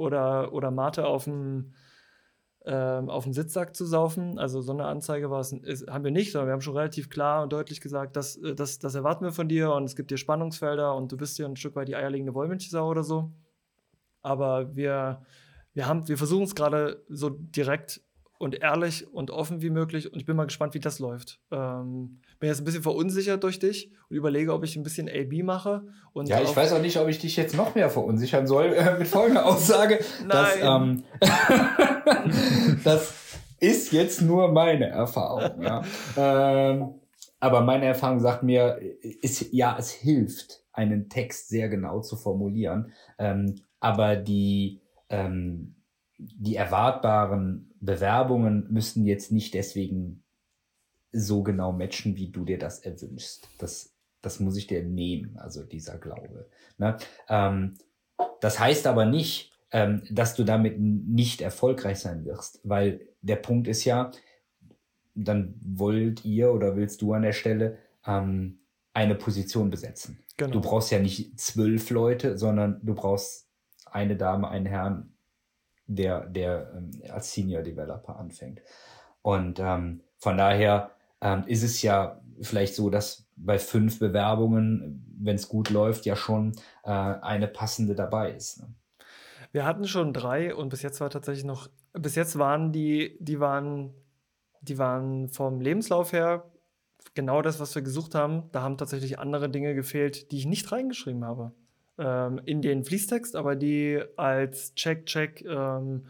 [0.00, 1.72] Oder, oder Mate auf dem
[2.66, 4.38] ähm, auf dem Sitzsack zu saufen.
[4.38, 7.08] Also so eine Anzeige war es, ist, haben wir nicht, sondern wir haben schon relativ
[7.08, 10.10] klar und deutlich gesagt, das, äh, das, das erwarten wir von dir und es gibt
[10.10, 13.32] dir Spannungsfelder und du bist hier ein Stück weit die eierlegende Wollmilchsau oder so.
[14.22, 15.22] Aber wir,
[15.72, 18.02] wir, haben, wir versuchen es gerade so direkt
[18.38, 20.12] und ehrlich und offen wie möglich.
[20.12, 21.40] Und ich bin mal gespannt, wie das läuft.
[21.50, 25.44] Ähm, bin jetzt ein bisschen verunsichert durch dich und überlege, ob ich ein bisschen AB
[25.44, 25.82] mache.
[26.14, 28.98] Und ja, ich weiß auch nicht, ob ich dich jetzt noch mehr verunsichern soll äh,
[28.98, 30.00] mit folgender Aussage.
[30.28, 31.04] dass, ähm,
[32.84, 33.14] das
[33.60, 35.62] ist jetzt nur meine Erfahrung.
[35.62, 35.84] Ja.
[36.16, 36.94] ähm,
[37.40, 42.92] aber meine Erfahrung sagt mir, ist, ja, es hilft, einen Text sehr genau zu formulieren.
[43.18, 45.74] Ähm, aber die, ähm,
[46.16, 50.22] die erwartbaren Bewerbungen müssen jetzt nicht deswegen
[51.12, 53.48] so genau matchen, wie du dir das erwünschst.
[53.58, 56.48] Das, das muss ich dir nehmen, also dieser Glaube.
[56.78, 56.96] Ne?
[57.28, 57.74] Ähm,
[58.40, 63.68] das heißt aber nicht, ähm, dass du damit nicht erfolgreich sein wirst, weil der Punkt
[63.68, 64.10] ist ja,
[65.14, 68.60] dann wollt ihr oder willst du an der Stelle ähm,
[68.94, 70.22] eine Position besetzen.
[70.36, 70.52] Genau.
[70.52, 73.48] Du brauchst ja nicht zwölf Leute, sondern du brauchst
[73.84, 75.12] eine Dame, einen Herrn,
[75.86, 78.62] der, der ähm, als Senior Developer anfängt.
[79.22, 85.36] Und ähm, von daher ähm, ist es ja vielleicht so, dass bei fünf Bewerbungen, wenn
[85.36, 86.52] es gut läuft, ja schon
[86.84, 88.60] äh, eine passende dabei ist.
[88.60, 88.74] Ne?
[89.52, 93.40] Wir hatten schon drei und bis jetzt war tatsächlich noch, bis jetzt waren die, die
[93.40, 93.92] waren,
[94.60, 96.50] die waren vom Lebenslauf her
[97.14, 98.48] genau das, was wir gesucht haben.
[98.52, 101.52] Da haben tatsächlich andere Dinge gefehlt, die ich nicht reingeschrieben habe
[101.98, 106.06] ähm, in den Fließtext, aber die als Check-Check ähm,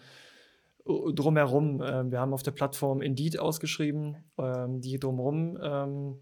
[0.85, 6.21] drumherum, äh, wir haben auf der Plattform Indeed ausgeschrieben, ähm, die drumherum ähm,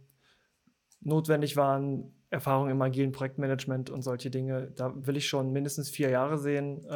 [1.01, 4.71] notwendig waren, Erfahrung im agilen Projektmanagement und solche Dinge.
[4.77, 6.87] Da will ich schon mindestens vier Jahre sehen.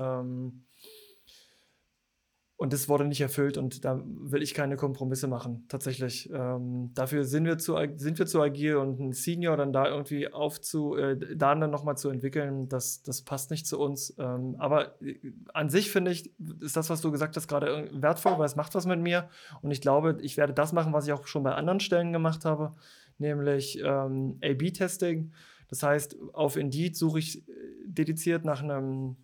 [2.62, 6.30] Und das wurde nicht erfüllt und da will ich keine Kompromisse machen, tatsächlich.
[6.32, 10.32] Ähm, dafür sind wir, zu, sind wir zu agil und ein Senior dann da irgendwie
[10.32, 14.14] aufzu, äh, da dann nochmal zu entwickeln, das, das passt nicht zu uns.
[14.16, 15.16] Ähm, aber äh,
[15.52, 18.76] an sich finde ich, ist das, was du gesagt hast, gerade wertvoll, weil es macht
[18.76, 19.28] was mit mir
[19.62, 22.44] und ich glaube, ich werde das machen, was ich auch schon bei anderen Stellen gemacht
[22.44, 22.76] habe,
[23.18, 25.32] nämlich ähm, A-B-Testing.
[25.66, 27.52] Das heißt, auf Indeed suche ich äh,
[27.86, 29.16] dediziert nach einem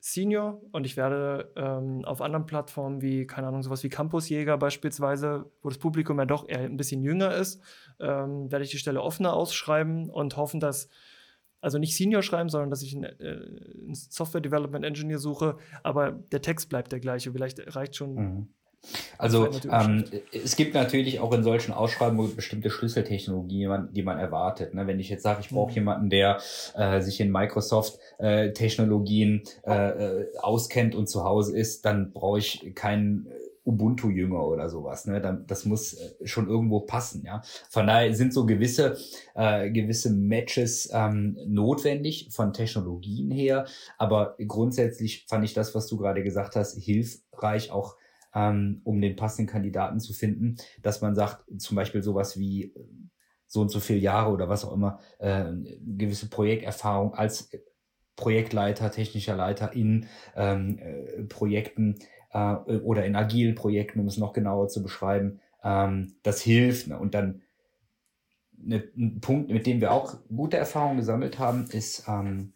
[0.00, 5.50] Senior und ich werde ähm, auf anderen Plattformen wie, keine Ahnung, sowas wie Campusjäger beispielsweise,
[5.62, 7.60] wo das Publikum ja doch eher ein bisschen jünger ist,
[7.98, 10.88] ähm, werde ich die Stelle offener ausschreiben und hoffen, dass,
[11.60, 16.42] also nicht Senior schreiben, sondern dass ich einen, äh, Software Development Engineer suche, aber der
[16.42, 17.32] Text bleibt der gleiche.
[17.32, 18.48] Vielleicht reicht schon mhm.
[19.18, 24.74] Also ähm, es gibt natürlich auch in solchen Ausschreibungen bestimmte Schlüsseltechnologien, die man erwartet.
[24.74, 24.86] Ne?
[24.86, 25.76] Wenn ich jetzt sage, ich brauche mhm.
[25.76, 26.38] jemanden, der
[26.74, 33.28] äh, sich in Microsoft-Technologien äh, äh, auskennt und zu Hause ist, dann brauche ich keinen
[33.66, 35.06] Ubuntu-Jünger oder sowas.
[35.06, 35.44] Ne?
[35.46, 37.24] Das muss äh, schon irgendwo passen.
[37.26, 38.96] Ja, von daher sind so gewisse
[39.34, 43.66] äh, gewisse Matches ähm, notwendig von Technologien her,
[43.98, 47.96] aber grundsätzlich fand ich das, was du gerade gesagt hast, hilfreich auch
[48.36, 52.86] ähm, um den passenden Kandidaten zu finden, dass man sagt, zum Beispiel sowas wie äh,
[53.46, 55.44] so und so viele Jahre oder was auch immer, äh,
[55.80, 57.50] gewisse Projekterfahrung als
[58.14, 61.98] Projektleiter, technischer Leiter in ähm, äh, Projekten
[62.32, 66.88] äh, oder in agilen Projekten, um es noch genauer zu beschreiben, ähm, das hilft.
[66.88, 66.98] Ne?
[66.98, 67.42] Und dann
[68.58, 72.52] ne, ein Punkt, mit dem wir auch gute Erfahrungen gesammelt haben, ist ähm,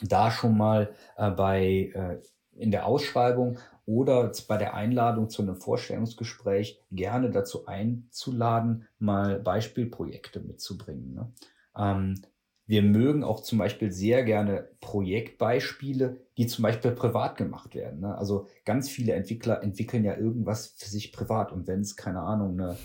[0.00, 2.20] da schon mal äh, bei äh,
[2.56, 10.40] in der Ausschreibung oder bei der Einladung zu einem Vorstellungsgespräch gerne dazu einzuladen, mal Beispielprojekte
[10.40, 11.14] mitzubringen.
[11.14, 11.32] Ne?
[11.74, 12.20] Ähm,
[12.66, 18.00] wir mögen auch zum Beispiel sehr gerne Projektbeispiele, die zum Beispiel privat gemacht werden.
[18.00, 18.14] Ne?
[18.14, 22.60] Also ganz viele Entwickler entwickeln ja irgendwas für sich privat und wenn es, keine Ahnung,
[22.60, 22.76] eine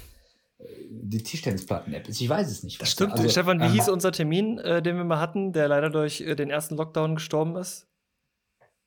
[0.59, 2.21] äh, die Tischtennisplatten-App ist.
[2.21, 2.81] Ich weiß es nicht.
[2.81, 3.11] Das stimmt.
[3.11, 6.21] Also, Stefan, wie ähm, hieß unser Termin, äh, den wir mal hatten, der leider durch
[6.21, 7.89] äh, den ersten Lockdown gestorben ist?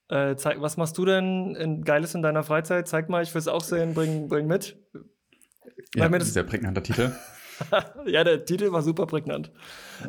[0.09, 2.87] Äh, zeig, was machst du denn in, Geiles in deiner Freizeit?
[2.87, 4.77] Zeig mal, ich will es auch sehen, bring, bring mit.
[5.95, 7.13] Ja, das ist sehr prägnanter Titel.
[8.07, 9.51] ja, der Titel war super prägnant.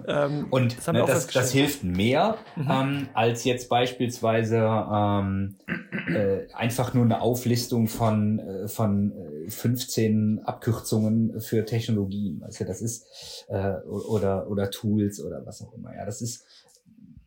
[0.05, 2.67] Ähm, und das, ne, das, das, hilft mehr, mhm.
[2.69, 5.57] ähm, als jetzt beispielsweise ähm,
[6.07, 9.13] äh, einfach nur eine Auflistung von, äh, von
[9.47, 12.43] 15 äh, Abkürzungen für Technologien.
[12.43, 15.95] Also das ist äh, oder, oder Tools oder was auch immer.
[15.95, 16.45] Ja, das ist,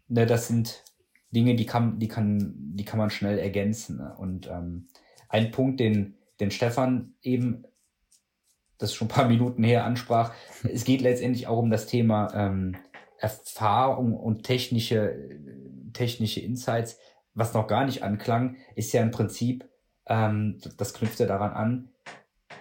[0.09, 0.85] ne, das sind
[1.31, 3.99] Dinge, die kann, die kann, die kann man schnell ergänzen.
[3.99, 4.15] Ne?
[4.17, 4.89] Und ähm,
[5.29, 7.65] ein Punkt, den, den Stefan eben,
[8.79, 10.33] das schon ein paar Minuten her ansprach,
[10.65, 12.77] es geht letztendlich auch um das Thema ähm,
[13.19, 15.29] Erfahrung und technische,
[15.93, 16.99] technische Insights.
[17.35, 19.69] Was noch gar nicht anklang, ist ja im Prinzip,
[20.07, 21.89] ähm, das knüpft ja daran an,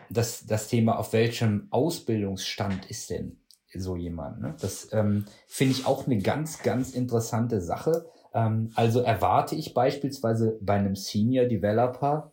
[0.09, 3.39] dass das Thema, auf welchem Ausbildungsstand ist denn
[3.73, 4.41] so jemand.
[4.41, 4.55] Ne?
[4.59, 10.57] Das ähm, finde ich auch eine ganz, ganz interessante Sache ähm, also erwarte ich beispielsweise
[10.61, 12.31] bei einem Senior Developer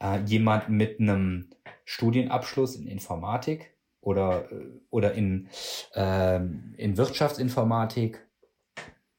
[0.00, 1.50] äh, jemanden mit einem
[1.84, 5.48] Studienabschluss in Informatik oder, äh, oder in,
[5.94, 8.26] äh, in Wirtschaftsinformatik,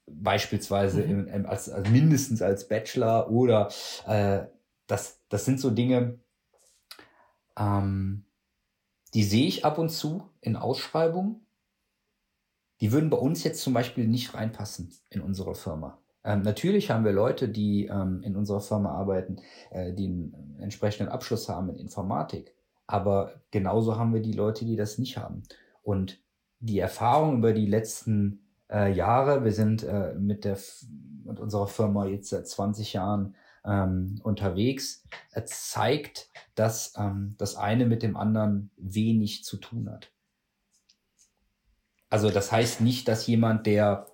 [0.08, 1.28] beispielsweise mhm.
[1.28, 3.70] in, als, als mindestens als Bachelor oder
[4.08, 4.46] äh,
[4.88, 6.20] das, das sind so Dinge,
[7.58, 8.26] ähm,
[9.14, 11.46] die sehe ich ab und zu in Ausschreibungen.
[12.80, 16.01] Die würden bei uns jetzt zum Beispiel nicht reinpassen in unsere Firma.
[16.24, 19.38] Ähm, natürlich haben wir Leute, die ähm, in unserer Firma arbeiten,
[19.72, 22.54] äh, die einen entsprechenden Abschluss haben in Informatik.
[22.88, 25.44] Aber genauso haben wir die Leute, die das nicht haben.
[25.82, 26.20] Und
[26.60, 30.58] die Erfahrung über die letzten äh, Jahre, wir sind äh, mit, der,
[31.24, 37.86] mit unserer Firma jetzt seit 20 Jahren ähm, unterwegs, äh, zeigt, dass ähm, das eine
[37.86, 40.12] mit dem anderen wenig zu tun hat.
[42.10, 44.08] Also das heißt nicht, dass jemand, der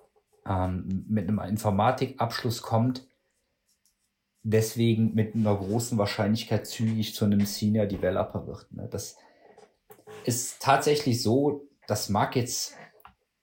[0.48, 3.06] ähm, mit einem Informatikabschluss kommt,
[4.42, 8.72] deswegen mit einer großen Wahrscheinlichkeit zügig zu einem Senior Developer wird.
[8.72, 8.88] Ne?
[8.90, 9.16] Das
[10.24, 12.74] ist tatsächlich so, das mag jetzt,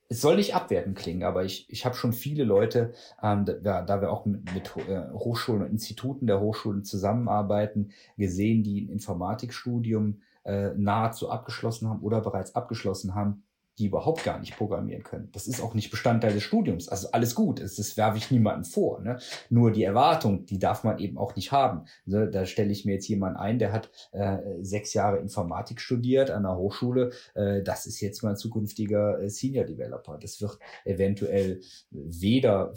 [0.09, 4.01] es soll nicht abwertend klingen, aber ich, ich habe schon viele Leute, ähm, da, da
[4.01, 10.21] wir auch mit, mit äh, Hochschulen und Instituten der Hochschulen zusammenarbeiten, gesehen, die ein Informatikstudium
[10.43, 13.43] äh, nahezu abgeschlossen haben oder bereits abgeschlossen haben,
[13.77, 15.29] die überhaupt gar nicht programmieren können.
[15.33, 16.87] Das ist auch nicht Bestandteil des Studiums.
[16.87, 19.01] Also alles gut, das, werfe ich niemandem vor.
[19.01, 19.19] Ne?
[19.49, 21.85] Nur die Erwartung, die darf man eben auch nicht haben.
[22.05, 26.31] Also, da stelle ich mir jetzt jemanden ein, der hat äh, sechs Jahre Informatik studiert
[26.31, 27.11] an der Hochschule.
[27.33, 30.17] Äh, das ist jetzt mal ein zukünftiger äh, Senior Developer.
[30.17, 31.61] Das wird eventuell
[31.91, 32.73] weder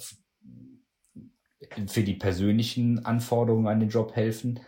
[1.86, 4.60] für die persönlichen Anforderungen an den Job helfen,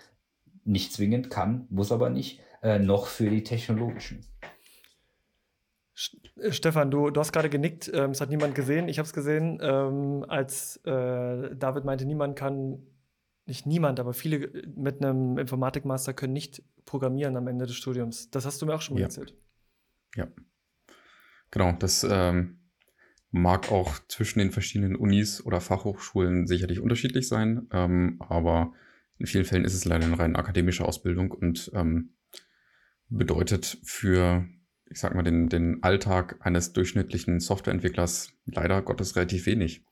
[0.64, 4.24] nicht zwingend, kann, muss aber nicht, äh, noch für die technologischen.
[6.50, 9.58] Stefan, du, du hast gerade genickt, ähm, es hat niemand gesehen, ich habe es gesehen,
[9.60, 12.86] ähm, als äh, David meinte, niemand kann,
[13.46, 18.30] nicht niemand, aber viele mit einem Informatikmaster können nicht programmieren am Ende des Studiums.
[18.30, 19.06] Das hast du mir auch schon mal Ja.
[19.06, 19.34] erzählt.
[20.14, 20.28] Ja.
[21.50, 22.60] Genau, das ähm,
[23.30, 28.72] mag auch zwischen den verschiedenen Unis oder Fachhochschulen sicherlich unterschiedlich sein, ähm, aber
[29.18, 32.14] in vielen Fällen ist es leider eine rein akademische Ausbildung und ähm,
[33.08, 34.46] bedeutet für,
[34.90, 39.82] ich sag mal, den, den Alltag eines durchschnittlichen Softwareentwicklers leider Gottes relativ wenig.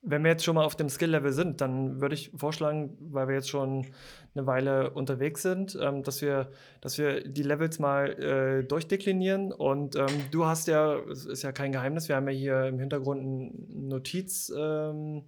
[0.00, 3.34] Wenn wir jetzt schon mal auf dem Skill-Level sind, dann würde ich vorschlagen, weil wir
[3.34, 3.86] jetzt schon
[4.34, 9.52] eine Weile unterwegs sind, ähm, dass, wir, dass wir die Levels mal äh, durchdeklinieren.
[9.52, 12.78] Und ähm, du hast ja, es ist ja kein Geheimnis, wir haben ja hier im
[12.78, 15.24] Hintergrund ein Notiz, ähm,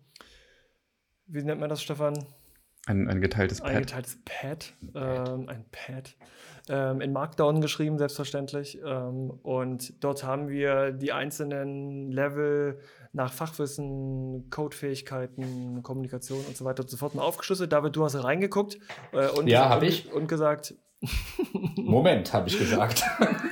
[1.26, 2.24] wie nennt man das, Stefan?
[2.86, 3.70] Ein, ein geteiltes Pad.
[3.70, 6.16] Eingeteiltes Pad, ähm, ein Pad,
[6.68, 8.78] ähm, in Markdown geschrieben, selbstverständlich.
[8.84, 12.80] Ähm, und dort haben wir die einzelnen Level
[13.12, 17.72] nach Fachwissen, Codefähigkeiten, Kommunikation und so weiter und so fort mal aufgeschlüsselt.
[17.72, 18.78] David, du hast reingeguckt
[19.12, 20.12] äh, und, Ja, hab und, ich.
[20.12, 20.74] und gesagt,
[21.76, 23.02] Moment, habe ich gesagt.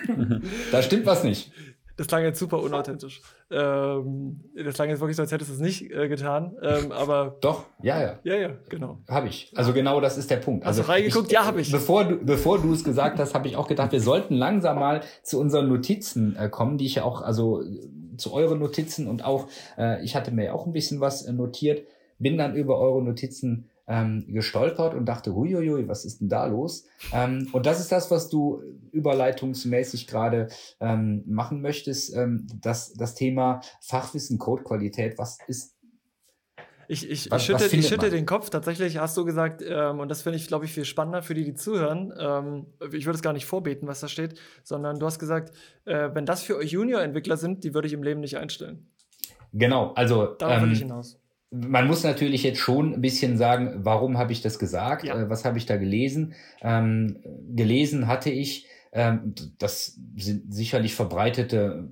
[0.73, 1.53] da stimmt was nicht.
[1.99, 3.21] Das klang jetzt super unauthentisch.
[3.51, 6.57] Ähm, das klang jetzt wirklich so, als hättest du es nicht äh, getan.
[6.63, 8.19] Ähm, aber Doch, ja, ja.
[8.23, 8.99] ja, ja, genau.
[9.09, 9.53] Habe ich.
[9.57, 10.65] Also genau das ist der Punkt.
[10.65, 11.33] Hast also du reingeguckt?
[11.33, 11.73] Ja, hab ich.
[11.73, 15.01] Bevor du, bevor du es gesagt hast, habe ich auch gedacht, wir sollten langsam mal
[15.25, 17.67] zu unseren Notizen äh, kommen, die ich ja auch, also äh,
[18.17, 21.33] zu euren Notizen und auch, äh, ich hatte mir ja auch ein bisschen was äh,
[21.33, 21.83] notiert,
[22.21, 26.87] bin dann über eure Notizen ähm, gestolpert und dachte, huiuiui, was ist denn da los?
[27.13, 30.49] Ähm, und das ist das, was du überleitungsmäßig gerade
[30.81, 35.75] ähm, machen möchtest, ähm, das, das Thema Fachwissen, Codequalität, was ist
[36.91, 38.49] Ich, ich, Was- ich schütte, ich schütte den Kopf.
[38.51, 41.45] Tatsächlich hast du gesagt, ähm, und das finde ich, glaube ich, viel spannender für die,
[41.45, 42.13] die zuhören.
[42.19, 45.53] Ähm, ich würde es gar nicht vorbeten, was da steht, sondern du hast gesagt,
[45.85, 48.87] äh, wenn das für euch Junior-Entwickler sind, die würde ich im Leben nicht einstellen.
[49.53, 51.19] Genau, also Darauf will ich ähm, hinaus.
[51.51, 55.05] Man muss natürlich jetzt schon ein bisschen sagen, warum habe ich das gesagt?
[55.05, 55.19] Ja.
[55.19, 56.35] Äh, was habe ich da gelesen?
[56.61, 57.19] Ähm,
[57.55, 61.89] gelesen hatte ich, ähm, das sind sicherlich verbreitete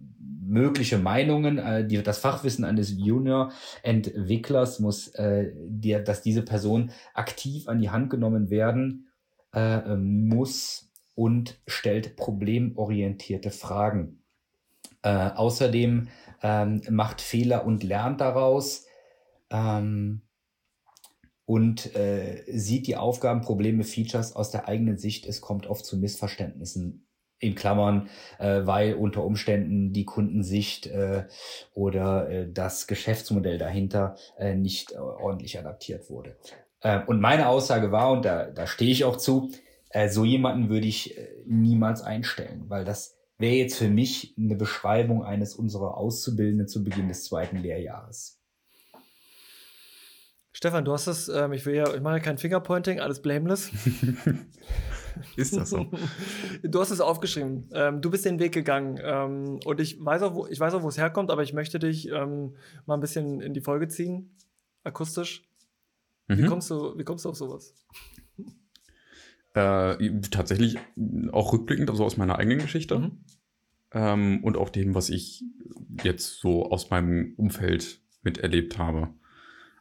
[0.46, 1.58] mögliche Meinungen.
[1.58, 7.90] Äh, die, das Fachwissen eines Junior-Entwicklers muss, äh, dir, dass diese Person aktiv an die
[7.90, 9.08] Hand genommen werden
[9.54, 14.22] äh, muss und stellt problemorientierte Fragen.
[15.02, 16.08] Äh, außerdem
[16.42, 18.85] ähm, macht Fehler und lernt daraus
[19.56, 20.22] ähm,
[21.46, 25.26] und äh, sieht die Aufgaben, Probleme, Features aus der eigenen Sicht.
[25.26, 27.06] Es kommt oft zu Missverständnissen
[27.38, 31.26] in Klammern, äh, weil unter Umständen die Kundensicht äh,
[31.74, 36.36] oder äh, das Geschäftsmodell dahinter äh, nicht äh, ordentlich adaptiert wurde.
[36.80, 39.52] Äh, und meine Aussage war, und da, da stehe ich auch zu,
[39.90, 44.56] äh, so jemanden würde ich äh, niemals einstellen, weil das wäre jetzt für mich eine
[44.56, 48.35] Beschreibung eines unserer Auszubildenden zu Beginn des zweiten Lehrjahres.
[50.56, 53.70] Stefan, du hast es, ähm, ich will ja, ich mache ja kein Fingerpointing, alles blameless.
[55.36, 55.90] Ist das so?
[56.62, 57.68] Du hast es aufgeschrieben.
[57.74, 58.98] Ähm, du bist den Weg gegangen.
[59.02, 61.78] Ähm, und ich weiß auch, wo, ich weiß auch, wo es herkommt, aber ich möchte
[61.78, 64.34] dich ähm, mal ein bisschen in die Folge ziehen,
[64.82, 65.42] akustisch.
[66.26, 66.46] Wie, Mhm.
[66.46, 67.74] kommst du, wie kommst du auf sowas?
[69.52, 70.78] Äh, tatsächlich
[71.32, 73.18] auch rückblickend, also aus meiner eigenen Geschichte Mhm.
[73.92, 75.44] ähm, und auch dem, was ich
[76.02, 79.10] jetzt so aus meinem Umfeld miterlebt habe.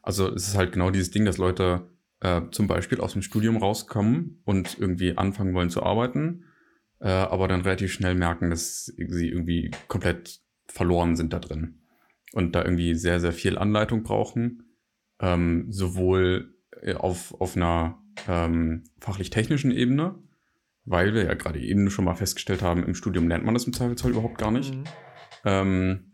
[0.06, 1.90] Also es ist halt genau dieses Ding, dass Leute
[2.22, 6.46] äh, zum Beispiel aus dem Studium rauskommen und irgendwie anfangen wollen zu arbeiten,
[7.00, 11.80] äh, aber dann relativ schnell merken, dass sie irgendwie komplett verloren sind da drin
[12.34, 14.64] und da irgendwie sehr, sehr viel Anleitung brauchen,
[15.20, 20.16] ähm, sowohl äh, auf, auf einer ähm, fachlich-technischen Ebene,
[20.86, 23.74] weil wir ja gerade eben schon mal festgestellt haben, im Studium lernt man das im
[23.74, 24.84] Zweifelsfall überhaupt gar nicht, Mhm.
[25.46, 26.12] ähm,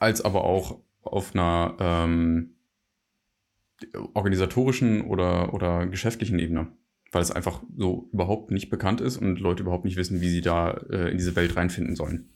[0.00, 2.56] als aber auch auf einer ähm,
[4.14, 6.68] organisatorischen oder, oder geschäftlichen Ebene,
[7.12, 10.40] weil es einfach so überhaupt nicht bekannt ist und Leute überhaupt nicht wissen, wie sie
[10.40, 12.28] da äh, in diese Welt reinfinden sollen.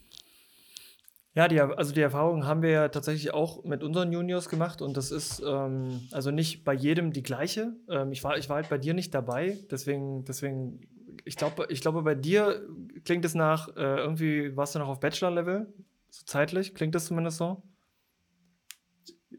[1.37, 4.97] Ja, die, also die Erfahrung haben wir ja tatsächlich auch mit unseren Juniors gemacht und
[4.97, 7.75] das ist ähm, also nicht bei jedem die gleiche.
[7.89, 10.81] Ähm, ich, war, ich war halt bei dir nicht dabei, deswegen, deswegen
[11.25, 12.63] ich glaube, ich glaube, bei dir
[13.05, 15.73] klingt es nach, äh, irgendwie warst du noch auf Bachelor-Level,
[16.11, 17.63] so zeitlich, klingt das zumindest so?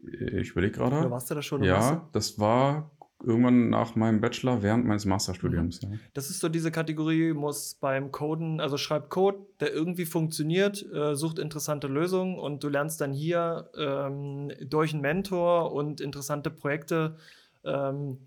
[0.06, 1.10] Äh, Ich überlege Oder gerade.
[1.10, 1.62] warst du da schon?
[1.62, 1.94] im Master?
[1.94, 2.90] Ja, das war
[3.24, 5.80] irgendwann nach meinem Bachelor während meines Masterstudiums.
[5.82, 5.88] Ja.
[6.12, 11.14] Das ist so diese Kategorie, muss beim Coden, also schreibt Code, der irgendwie funktioniert, äh,
[11.16, 17.16] sucht interessante Lösungen und du lernst dann hier ähm, durch einen Mentor und interessante Projekte,
[17.64, 18.18] ähm,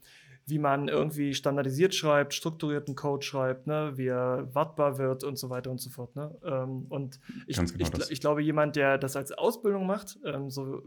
[0.50, 5.50] wie man irgendwie standardisiert schreibt, strukturierten Code schreibt, ne, wie er wartbar wird und so
[5.50, 6.16] weiter und so fort.
[6.16, 6.36] Ne?
[6.44, 10.82] Ähm, und ich, genau ich, ich, glaube, jemand, der das als Ausbildung macht, ähm, so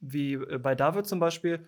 [0.00, 1.66] wie bei David zum Beispiel,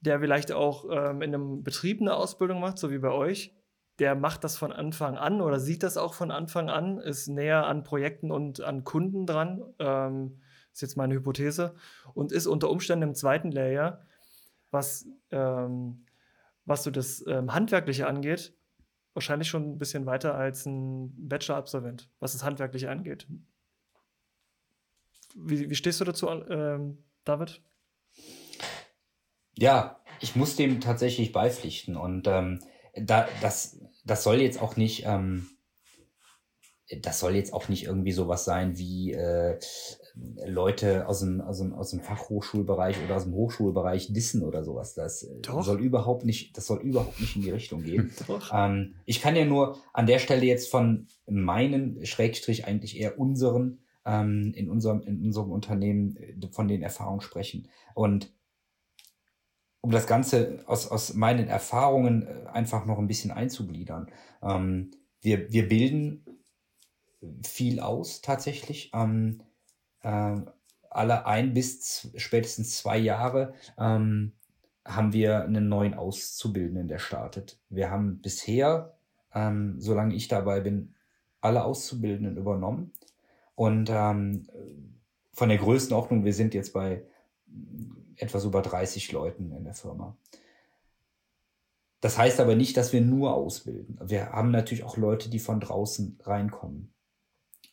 [0.00, 3.54] der vielleicht auch ähm, in einem Betrieb eine Ausbildung macht, so wie bei euch,
[3.98, 7.66] der macht das von Anfang an oder sieht das auch von Anfang an, ist näher
[7.66, 10.40] an Projekten und an Kunden dran, ähm,
[10.72, 11.74] ist jetzt meine Hypothese,
[12.12, 14.04] und ist unter Umständen im zweiten Layer,
[14.70, 16.05] was, ähm,
[16.66, 18.54] was so das ähm, Handwerkliche angeht,
[19.14, 23.26] wahrscheinlich schon ein bisschen weiter als ein Bachelor-Absolvent, was das Handwerkliche angeht.
[25.34, 27.62] Wie, wie stehst du dazu, ähm, David?
[29.54, 32.60] Ja, ich muss dem tatsächlich beipflichten und ähm,
[32.94, 35.48] da, das, das soll jetzt auch nicht, ähm,
[37.02, 39.58] das soll jetzt auch nicht irgendwie sowas sein wie äh,
[40.46, 44.94] Leute aus dem, aus, dem, aus dem Fachhochschulbereich oder aus dem Hochschulbereich dissen oder sowas.
[44.94, 45.62] Das äh, Doch.
[45.62, 48.12] soll überhaupt nicht, das soll überhaupt nicht in die Richtung gehen.
[48.52, 53.80] ähm, ich kann ja nur an der Stelle jetzt von meinen, Schrägstrich eigentlich eher unseren,
[54.06, 57.68] ähm, in unserem, in unserem Unternehmen äh, von den Erfahrungen sprechen.
[57.94, 58.32] Und
[59.82, 64.10] um das Ganze aus, aus meinen Erfahrungen äh, einfach noch ein bisschen einzugliedern.
[64.42, 66.24] Ähm, wir, wir bilden
[67.44, 68.90] viel aus tatsächlich.
[68.94, 69.44] Ähm, äh,
[70.90, 74.32] alle ein bis spätestens zwei Jahre ähm,
[74.84, 77.58] haben wir einen neuen Auszubildenden, der startet.
[77.68, 78.94] Wir haben bisher,
[79.34, 80.94] ähm, solange ich dabei bin,
[81.40, 82.92] alle Auszubildenden übernommen.
[83.54, 84.48] Und ähm,
[85.32, 87.02] von der Größenordnung, wir sind jetzt bei
[88.16, 90.16] etwas über 30 Leuten in der Firma.
[92.00, 93.98] Das heißt aber nicht, dass wir nur ausbilden.
[94.02, 96.92] Wir haben natürlich auch Leute, die von draußen reinkommen.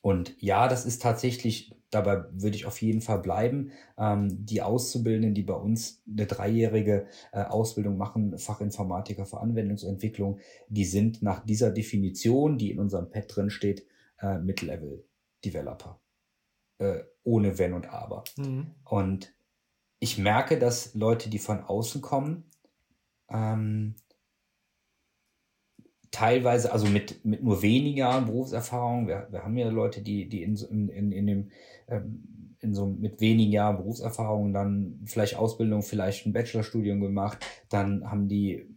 [0.04, 3.72] Und ja, das ist tatsächlich, dabei würde ich auf jeden Fall bleiben.
[3.98, 10.84] Ähm, die Auszubildenden, die bei uns eine dreijährige äh, Ausbildung machen, Fachinformatiker für Anwendungsentwicklung, die
[10.84, 13.88] sind nach dieser Definition, die in unserem Pad drin steht,
[14.20, 15.06] äh, Mid-Level
[15.46, 16.02] Developer.
[16.80, 18.26] Äh, ohne Wenn und Aber.
[18.36, 18.76] Mhm.
[18.84, 19.34] Und
[20.00, 22.52] ich merke, dass Leute, die von außen kommen,
[23.30, 23.96] ähm,
[26.14, 30.56] teilweise, also mit, mit nur weniger Berufserfahrung, wir, wir haben ja Leute, die, die in,
[30.90, 31.52] in, in, dem,
[31.88, 38.10] ähm, in so mit wenigen Jahren Berufserfahrung dann vielleicht Ausbildung, vielleicht ein Bachelorstudium gemacht, dann
[38.10, 38.70] haben die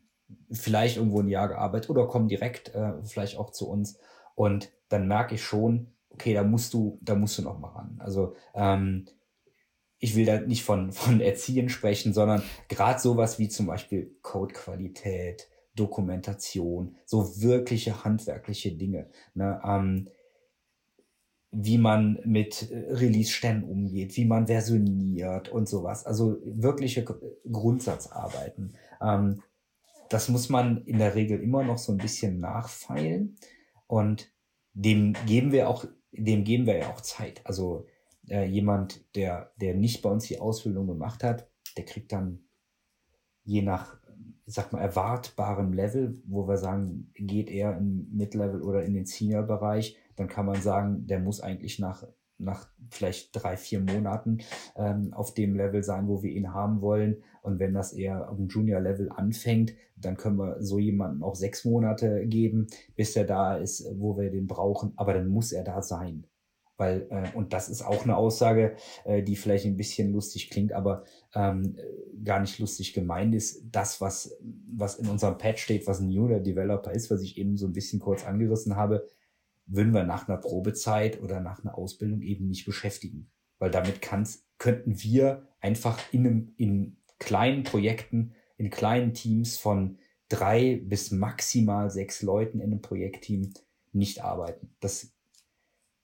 [0.51, 3.99] vielleicht irgendwo ein Jahr gearbeitet oder kommen direkt äh, vielleicht auch zu uns.
[4.35, 8.01] Und dann merke ich schon, okay, da musst du, da musst du noch mal ran.
[8.03, 9.07] Also ähm,
[9.99, 15.49] ich will da nicht von, von Erziehen sprechen, sondern gerade sowas wie zum Beispiel Codequalität,
[15.77, 19.09] Dokumentation, so wirkliche handwerkliche Dinge.
[19.35, 19.61] Ne?
[19.65, 20.09] Ähm,
[21.53, 26.05] wie man mit Release-Ständen umgeht, wie man versioniert und sowas.
[26.05, 27.05] Also wirkliche
[27.51, 28.75] Grundsatzarbeiten.
[29.01, 29.43] Ähm,
[30.09, 33.37] das muss man in der Regel immer noch so ein bisschen nachfeilen
[33.87, 34.31] und
[34.75, 37.41] dem geben wir auch, dem geben wir ja auch Zeit.
[37.45, 37.87] Also
[38.29, 42.41] äh, jemand, der, der nicht bei uns die Ausbildung gemacht hat, der kriegt dann
[43.45, 43.97] je nach,
[44.47, 49.05] ich sag mal, erwartbarem Level, wo wir sagen, geht er im Mid-Level oder in den
[49.05, 52.07] Senior-Bereich, dann kann man sagen, der muss eigentlich nach,
[52.39, 54.39] nach vielleicht drei, vier Monaten
[54.77, 57.23] ähm, auf dem Level sein, wo wir ihn haben wollen.
[57.43, 61.65] Und wenn das eher auf dem Junior-Level anfängt, dann können wir so jemanden auch sechs
[61.65, 64.93] Monate geben, bis er da ist, wo wir den brauchen.
[64.97, 66.25] Aber dann muss er da sein.
[66.77, 70.73] Weil, äh, und das ist auch eine Aussage, äh, die vielleicht ein bisschen lustig klingt,
[70.73, 71.05] aber
[71.35, 71.77] ähm,
[72.23, 73.63] gar nicht lustig gemeint ist.
[73.71, 74.37] Das, was,
[74.71, 77.73] was in unserem Patch steht, was ein Junior Developer ist, was ich eben so ein
[77.73, 79.07] bisschen kurz angerissen habe,
[79.67, 83.31] würden wir nach einer Probezeit oder nach einer Ausbildung eben nicht beschäftigen.
[83.59, 89.99] Weil damit kann's, könnten wir einfach in, einem, in kleinen Projekten, in kleinen Teams von
[90.29, 93.53] drei bis maximal sechs Leuten in einem Projektteam
[93.93, 94.75] nicht arbeiten.
[94.81, 95.16] Das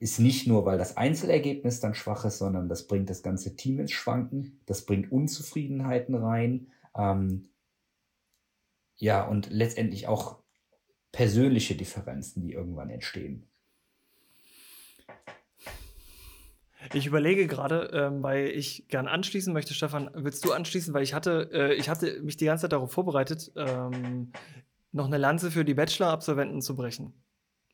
[0.03, 3.79] ist nicht nur, weil das Einzelergebnis dann schwach ist, sondern das bringt das ganze Team
[3.79, 6.73] ins Schwanken, das bringt Unzufriedenheiten rein.
[6.97, 7.51] Ähm,
[8.97, 10.41] ja, und letztendlich auch
[11.13, 13.49] persönliche Differenzen, die irgendwann entstehen.
[16.95, 20.93] Ich überlege gerade, ähm, weil ich gern anschließen möchte, Stefan, willst du anschließen?
[20.95, 24.33] Weil ich hatte, äh, ich hatte mich die ganze Zeit darauf vorbereitet, ähm,
[24.91, 27.15] noch eine Lanze für die Bachelor-Absolventen zu brechen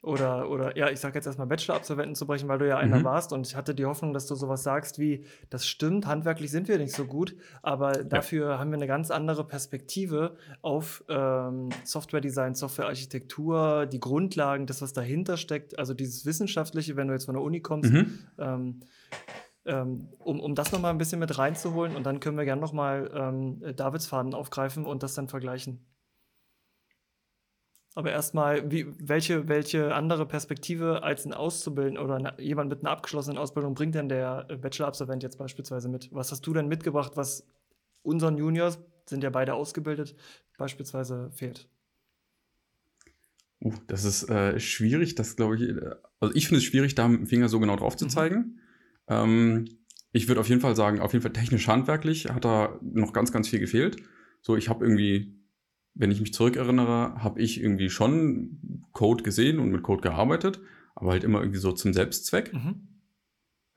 [0.01, 3.05] oder, oder ja, ich sage jetzt erstmal Bachelor-Absolventen zu brechen, weil du ja einer mhm.
[3.05, 6.69] warst und ich hatte die Hoffnung, dass du sowas sagst wie, das stimmt, handwerklich sind
[6.69, 8.05] wir nicht so gut, aber ja.
[8.05, 14.93] dafür haben wir eine ganz andere Perspektive auf ähm, Software-Design, Software-Architektur, die Grundlagen, das, was
[14.93, 18.19] dahinter steckt, also dieses Wissenschaftliche, wenn du jetzt von der Uni kommst, mhm.
[18.39, 18.81] ähm,
[19.67, 23.11] ähm, um, um das nochmal ein bisschen mit reinzuholen und dann können wir gerne nochmal
[23.13, 25.85] ähm, Davids Faden aufgreifen und das dann vergleichen.
[27.99, 33.39] Aber erstmal, welche, welche andere Perspektive als ein Auszubildender oder eine, jemand mit einer abgeschlossenen
[33.39, 36.09] Ausbildung bringt denn der Bachelor-Absolvent jetzt beispielsweise mit?
[36.13, 37.45] Was hast du denn mitgebracht, was
[38.03, 40.15] unseren Juniors, sind ja beide ausgebildet,
[40.59, 41.69] beispielsweise fehlt?
[43.61, 47.09] Uh, das ist äh, schwierig, das glaube ich, äh, also ich finde es schwierig, da
[47.09, 48.11] mit dem Finger so genau drauf zu mhm.
[48.11, 48.37] zeigen.
[48.39, 48.61] Mhm.
[49.09, 49.65] Ähm,
[50.13, 53.49] ich würde auf jeden Fall sagen, auf jeden Fall technisch-handwerklich hat da noch ganz, ganz
[53.49, 53.97] viel gefehlt.
[54.41, 55.38] So, ich habe irgendwie,
[55.99, 60.61] wenn ich mich zurückerinnere, habe ich irgendwie schon Code gesehen und mit Code gearbeitet,
[60.95, 62.53] aber halt immer irgendwie so zum Selbstzweck.
[62.55, 62.89] Mhm.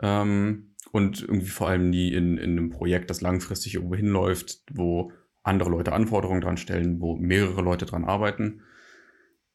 [0.02, 5.12] Ähm, und irgendwie vor allem nie in, in einem Projekt, das langfristig irgendwo hinläuft, wo
[5.44, 8.62] andere Leute Anforderungen dran stellen, wo mehrere Leute dran arbeiten.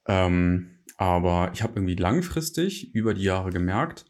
[0.07, 4.07] Ähm, aber ich habe irgendwie langfristig über die Jahre gemerkt,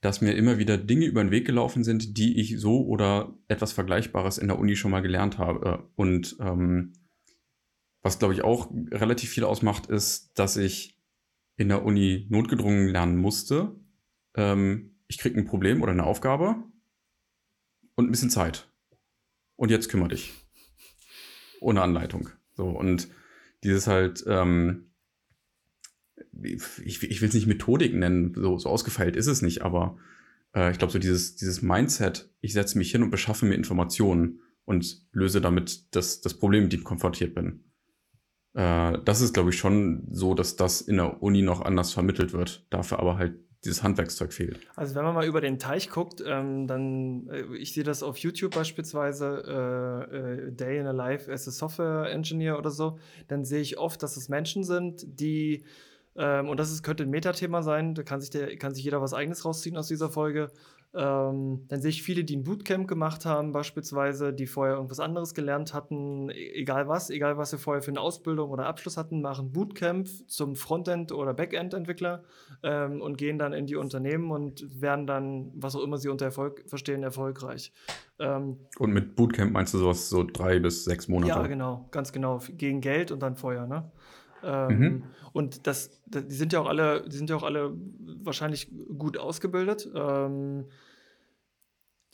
[0.00, 3.72] dass mir immer wieder Dinge über den Weg gelaufen sind, die ich so oder etwas
[3.72, 5.88] Vergleichbares in der Uni schon mal gelernt habe.
[5.96, 6.92] Und ähm,
[8.06, 10.96] was, glaube ich, auch relativ viel ausmacht, ist, dass ich
[11.56, 13.74] in der Uni notgedrungen lernen musste.
[14.36, 16.54] Ähm, ich kriege ein Problem oder eine Aufgabe
[17.96, 18.70] und ein bisschen Zeit.
[19.56, 20.32] Und jetzt kümmere dich.
[21.60, 22.28] Ohne Anleitung.
[22.54, 23.08] So, und
[23.64, 24.92] dieses halt, ähm,
[26.42, 29.98] ich, ich will es nicht Methodik nennen, so, so ausgefeilt ist es nicht, aber
[30.54, 34.42] äh, ich glaube, so dieses, dieses Mindset, ich setze mich hin und beschaffe mir Informationen
[34.64, 37.64] und löse damit das, das Problem, mit dem ich konfrontiert bin.
[38.56, 42.32] Äh, das ist, glaube ich, schon so, dass das in der Uni noch anders vermittelt
[42.32, 43.34] wird, dafür aber halt
[43.64, 44.60] dieses Handwerkszeug fehlt.
[44.76, 48.16] Also wenn man mal über den Teich guckt, ähm, dann, äh, ich sehe das auf
[48.16, 52.98] YouTube beispielsweise, äh, äh, Day in a Life as a Software Engineer oder so,
[53.28, 55.64] dann sehe ich oft, dass es Menschen sind, die
[56.18, 59.02] ähm, und das ist, könnte ein Metathema sein, da kann sich, der, kann sich jeder
[59.02, 60.50] was Eigenes rausziehen aus dieser Folge.
[60.98, 65.34] Ähm, dann sehe ich viele, die ein Bootcamp gemacht haben, beispielsweise, die vorher irgendwas anderes
[65.34, 69.20] gelernt hatten, e-, egal was, egal was sie vorher für eine Ausbildung oder Abschluss hatten,
[69.20, 72.24] machen Bootcamp zum Frontend- oder Backend-Entwickler
[72.62, 76.24] ähm, und gehen dann in die Unternehmen und werden dann, was auch immer sie unter
[76.24, 77.74] Erfolg verstehen, erfolgreich.
[78.18, 81.28] Ähm, und mit Bootcamp meinst du sowas so drei bis sechs Monate?
[81.28, 82.40] Ja, genau, ganz genau.
[82.56, 83.90] Gegen Geld und dann Feuer, ne?
[84.42, 85.02] Ähm, mhm.
[85.32, 87.74] Und das, die sind ja auch alle, die sind ja auch alle
[88.22, 89.90] wahrscheinlich gut ausgebildet.
[89.94, 90.66] Ähm,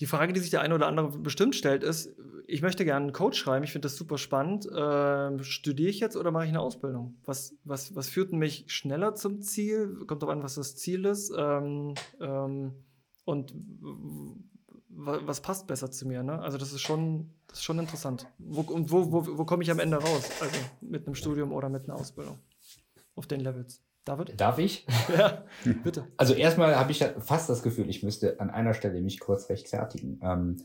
[0.03, 2.13] die Frage, die sich der eine oder andere bestimmt stellt, ist:
[2.49, 4.69] Ich möchte gerne einen Coach schreiben, ich finde das super spannend.
[4.77, 7.15] Ähm, studiere ich jetzt oder mache ich eine Ausbildung?
[7.25, 10.05] Was, was, was führt mich schneller zum Ziel?
[10.09, 11.33] Kommt darauf an, was das Ziel ist.
[11.39, 12.73] Ähm, ähm,
[13.25, 13.55] und
[14.89, 16.25] was passt besser zu mir.
[16.25, 16.37] Ne?
[16.41, 18.27] Also das ist schon, das ist schon interessant.
[18.39, 20.29] Wo, und wo, wo, wo komme ich am Ende raus?
[20.41, 22.41] Also mit einem Studium oder mit einer Ausbildung
[23.15, 23.81] auf den Levels.
[24.05, 24.41] David?
[24.41, 24.87] Darf ich?
[25.17, 25.45] Ja,
[25.85, 26.07] bitte.
[26.17, 30.21] Also erstmal habe ich fast das Gefühl, ich müsste an einer Stelle mich kurz rechtfertigen.
[30.23, 30.57] Ähm,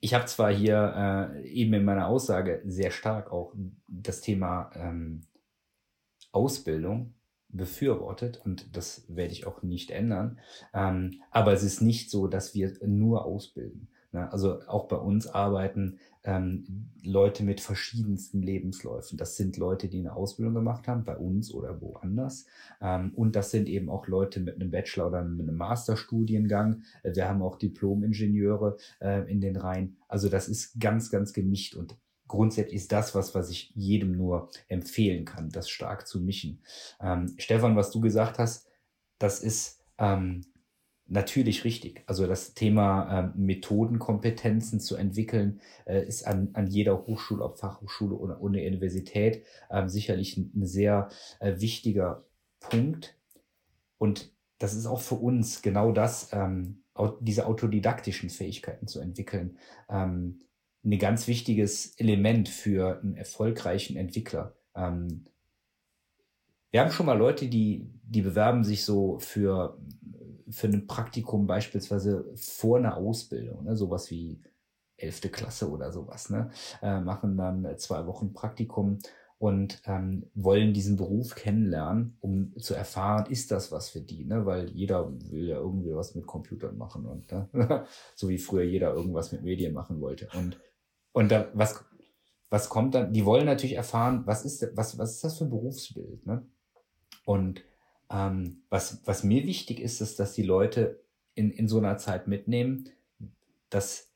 [0.00, 3.54] ich habe zwar hier äh, eben in meiner Aussage sehr stark auch
[3.88, 5.22] das Thema ähm,
[6.30, 7.14] Ausbildung
[7.48, 10.38] befürwortet und das werde ich auch nicht ändern.
[10.72, 13.88] Ähm, aber es ist nicht so, dass wir nur ausbilden.
[14.14, 14.32] Ne?
[14.32, 19.18] Also auch bei uns arbeiten ähm, Leute mit verschiedensten Lebensläufen.
[19.18, 22.46] Das sind Leute, die eine Ausbildung gemacht haben, bei uns oder woanders.
[22.80, 26.82] Ähm, und das sind eben auch Leute mit einem Bachelor oder mit einem Masterstudiengang.
[27.02, 29.96] Wir haben auch Diplom-Ingenieure äh, in den Reihen.
[30.08, 31.96] Also das ist ganz, ganz gemischt und
[32.28, 36.62] grundsätzlich ist das was, was ich jedem nur empfehlen kann, das stark zu mischen.
[37.00, 38.68] Ähm, Stefan, was du gesagt hast,
[39.18, 40.42] das ist ähm,
[41.06, 42.02] natürlich richtig.
[42.06, 48.14] Also das Thema ähm, Methodenkompetenzen zu entwickeln, äh, ist an, an jeder Hochschule, ob Fachhochschule
[48.14, 51.08] oder Universität, äh, sicherlich ein, ein sehr
[51.40, 52.24] äh, wichtiger
[52.60, 53.16] Punkt.
[53.98, 56.82] Und das ist auch für uns genau das, ähm,
[57.20, 59.58] diese autodidaktischen Fähigkeiten zu entwickeln.
[59.88, 60.40] Ähm,
[60.84, 64.54] ein ganz wichtiges Element für einen erfolgreichen Entwickler.
[64.74, 65.26] Ähm,
[66.70, 69.78] wir haben schon mal Leute, die, die bewerben sich so für,
[70.54, 73.76] für ein Praktikum beispielsweise vor einer Ausbildung, ne?
[73.76, 74.42] sowas wie
[74.96, 76.50] elfte Klasse oder sowas, ne?
[76.80, 79.00] Äh, machen dann zwei Wochen Praktikum
[79.38, 84.46] und ähm, wollen diesen Beruf kennenlernen, um zu erfahren, ist das was für die, ne?
[84.46, 87.48] Weil jeder will ja irgendwie was mit Computern machen und ne?
[88.14, 90.28] so wie früher jeder irgendwas mit Medien machen wollte.
[90.34, 90.58] Und
[91.14, 91.82] und da, was,
[92.50, 93.12] was kommt dann?
[93.12, 96.26] Die wollen natürlich erfahren, was ist, was, was ist das für ein Berufsbild?
[96.26, 96.44] Ne?
[97.24, 97.64] Und
[98.10, 101.00] ähm, was, was mir wichtig ist, ist, dass die Leute
[101.34, 102.90] in, in so einer Zeit mitnehmen,
[103.70, 104.12] dass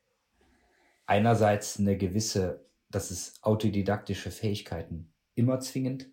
[1.07, 6.09] einerseits eine gewisse, dass es autodidaktische Fähigkeiten immer zwingend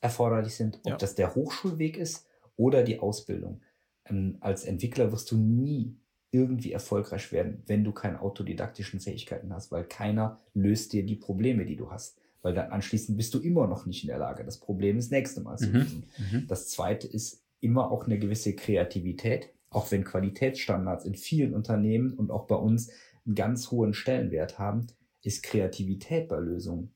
[0.00, 0.96] erforderlich sind, ob ja.
[0.96, 3.62] das der Hochschulweg ist oder die Ausbildung.
[4.04, 5.96] Ähm, als Entwickler wirst du nie
[6.30, 11.64] irgendwie erfolgreich werden, wenn du keine autodidaktischen Fähigkeiten hast, weil keiner löst dir die Probleme,
[11.64, 12.18] die du hast.
[12.44, 15.40] Weil dann anschließend bist du immer noch nicht in der Lage, das Problem das nächste
[15.40, 15.74] Mal zu Mhm.
[15.74, 16.04] lösen.
[16.18, 16.46] Mhm.
[16.46, 22.30] Das zweite ist immer auch eine gewisse Kreativität, auch wenn Qualitätsstandards in vielen Unternehmen und
[22.30, 22.90] auch bei uns
[23.24, 24.86] einen ganz hohen Stellenwert haben,
[25.22, 26.94] ist Kreativität bei Lösungen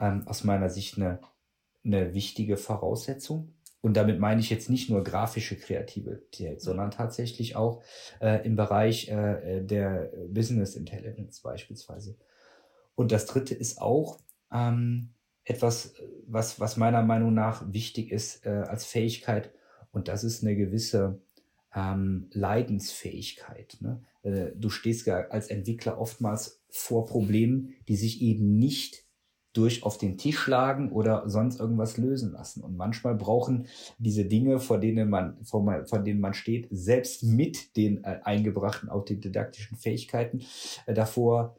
[0.00, 1.20] ähm, aus meiner Sicht eine,
[1.84, 3.54] eine wichtige Voraussetzung.
[3.80, 7.80] Und damit meine ich jetzt nicht nur grafische Kreativität, sondern tatsächlich auch
[8.20, 12.16] äh, im Bereich äh, der Business Intelligence beispielsweise.
[12.96, 14.18] Und das dritte ist auch
[14.52, 15.10] ähm,
[15.44, 15.94] etwas,
[16.26, 19.52] was, was meiner Meinung nach wichtig ist äh, als Fähigkeit.
[19.90, 21.20] Und das ist eine gewisse
[21.74, 23.78] ähm, Leidensfähigkeit.
[23.80, 24.02] Ne?
[24.22, 29.08] Äh, du stehst ja als Entwickler oftmals vor Problemen, die sich eben nicht
[29.54, 32.62] durch auf den Tisch schlagen oder sonst irgendwas lösen lassen.
[32.62, 33.66] Und manchmal brauchen
[33.98, 38.88] diese Dinge, vor denen man, vor, vor denen man steht, selbst mit den äh, eingebrachten
[38.88, 40.42] autodidaktischen Fähigkeiten
[40.86, 41.56] äh, davor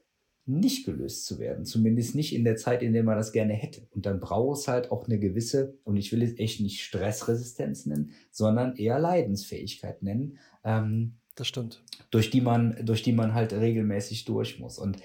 [0.50, 1.64] nicht gelöst zu werden.
[1.64, 3.88] Zumindest nicht in der Zeit, in der man das gerne hätte.
[3.92, 7.86] Und dann braucht es halt auch eine gewisse, und ich will es echt nicht Stressresistenz
[7.86, 11.84] nennen, sondern eher Leidensfähigkeit nennen, ähm, Das stimmt.
[12.10, 14.80] durch die man, durch die man halt regelmäßig durch muss.
[14.80, 14.98] Und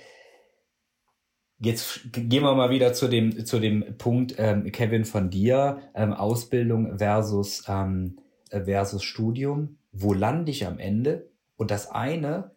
[1.58, 6.12] jetzt gehen wir mal wieder zu dem, zu dem Punkt, ähm, Kevin, von dir, ähm,
[6.14, 8.18] Ausbildung versus, ähm,
[8.50, 9.76] äh, versus Studium.
[9.92, 11.30] Wo lande ich am Ende?
[11.56, 12.52] Und das eine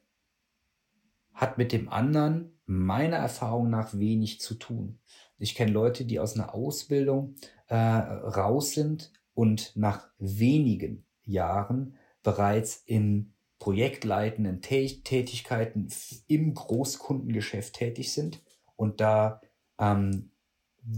[1.33, 4.99] hat mit dem anderen meiner Erfahrung nach wenig zu tun.
[5.39, 7.36] Ich kenne Leute, die aus einer Ausbildung
[7.68, 15.88] äh, raus sind und nach wenigen Jahren bereits in projektleitenden Tä- Tätigkeiten
[16.28, 18.43] im Großkundengeschäft tätig sind
[18.76, 19.41] und da
[19.80, 20.32] ähm,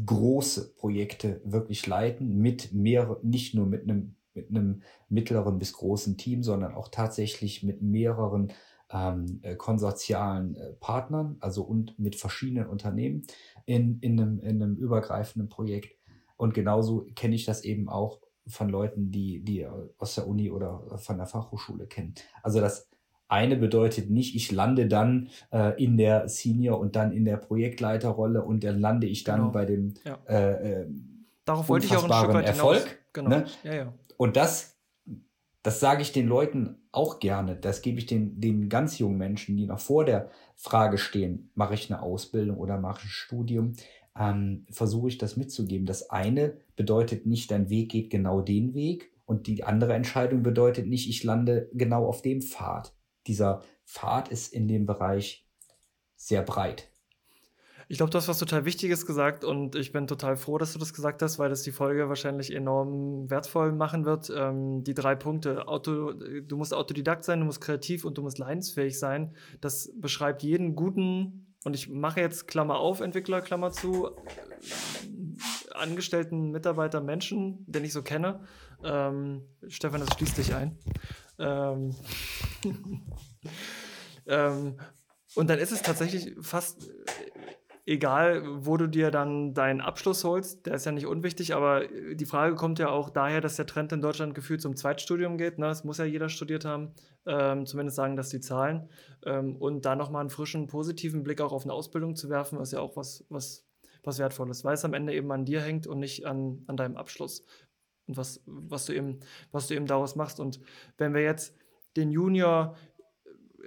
[0.06, 6.18] große Projekte wirklich leiten mit mehr, nicht nur mit einem mit einem mittleren bis großen
[6.18, 8.54] Team, sondern auch tatsächlich mit mehreren
[8.92, 13.24] ähm, äh, konsortialen äh, Partnern, also und mit verschiedenen Unternehmen
[13.66, 15.96] in, in, einem, in einem übergreifenden Projekt.
[16.38, 19.68] Und genauso kenne ich das eben auch von Leuten, die, die
[19.98, 22.16] aus der Uni oder von der Fachhochschule kennen.
[22.42, 22.90] Also das
[23.28, 28.44] eine bedeutet nicht, ich lande dann äh, in der Senior und dann in der Projektleiterrolle
[28.44, 29.52] und dann lande ich dann Genau.
[29.52, 30.18] bei dem Ja.
[30.28, 30.88] äh, äh,
[31.46, 32.78] Darauf wollte ich auch ein Stück weit hinaus.
[32.78, 33.30] Erfolg, Genau.
[33.30, 33.46] ne?
[33.64, 33.94] Ja, ja.
[34.18, 34.79] und das,
[35.64, 37.56] das sage ich den Leuten auch gerne.
[37.56, 41.74] Das gebe ich den, den ganz jungen Menschen, die noch vor der Frage stehen, mache
[41.74, 43.74] ich eine Ausbildung oder mache ich ein Studium,
[44.18, 45.86] ähm, versuche ich das mitzugeben.
[45.86, 50.88] Das eine bedeutet nicht, dein Weg geht genau den Weg und die andere Entscheidung bedeutet
[50.88, 52.96] nicht, ich lande genau auf dem Pfad.
[53.28, 55.46] Dieser Pfad ist in dem Bereich
[56.16, 56.92] sehr breit.
[57.92, 60.80] Ich glaube, du hast was total Wichtiges gesagt und ich bin total froh, dass du
[60.80, 64.32] das gesagt hast, weil das die Folge wahrscheinlich enorm wertvoll machen wird.
[64.34, 68.38] Ähm, die drei Punkte, Auto, du musst Autodidakt sein, du musst kreativ und du musst
[68.38, 69.34] leidensfähig sein.
[69.60, 74.12] Das beschreibt jeden guten, und ich mache jetzt Klammer auf, Entwickler, Klammer zu,
[75.74, 78.42] angestellten Mitarbeiter, Menschen, den ich so kenne.
[78.84, 80.78] Ähm, Stefan, das schließt dich ein.
[81.40, 81.96] Ähm,
[84.28, 84.78] ähm,
[85.34, 86.90] und dann ist es tatsächlich fast
[87.90, 92.16] egal, wo du dir dann deinen Abschluss holst, der ist ja nicht unwichtig, aber äh,
[92.16, 95.58] die Frage kommt ja auch daher, dass der Trend in Deutschland gefühlt zum Zweitstudium geht.
[95.58, 95.66] Ne?
[95.66, 96.94] Das muss ja jeder studiert haben,
[97.26, 98.90] ähm, zumindest sagen das die Zahlen.
[99.26, 102.74] Ähm, und da nochmal einen frischen, positiven Blick auch auf eine Ausbildung zu werfen, ist
[102.74, 103.66] ja auch was, was,
[104.04, 106.96] was Wertvolles, weil es am Ende eben an dir hängt und nicht an, an deinem
[106.96, 107.44] Abschluss.
[108.06, 109.20] Und was, was, du eben,
[109.52, 110.40] was du eben daraus machst.
[110.40, 110.60] Und
[110.98, 111.56] wenn wir jetzt
[111.98, 112.76] den Junior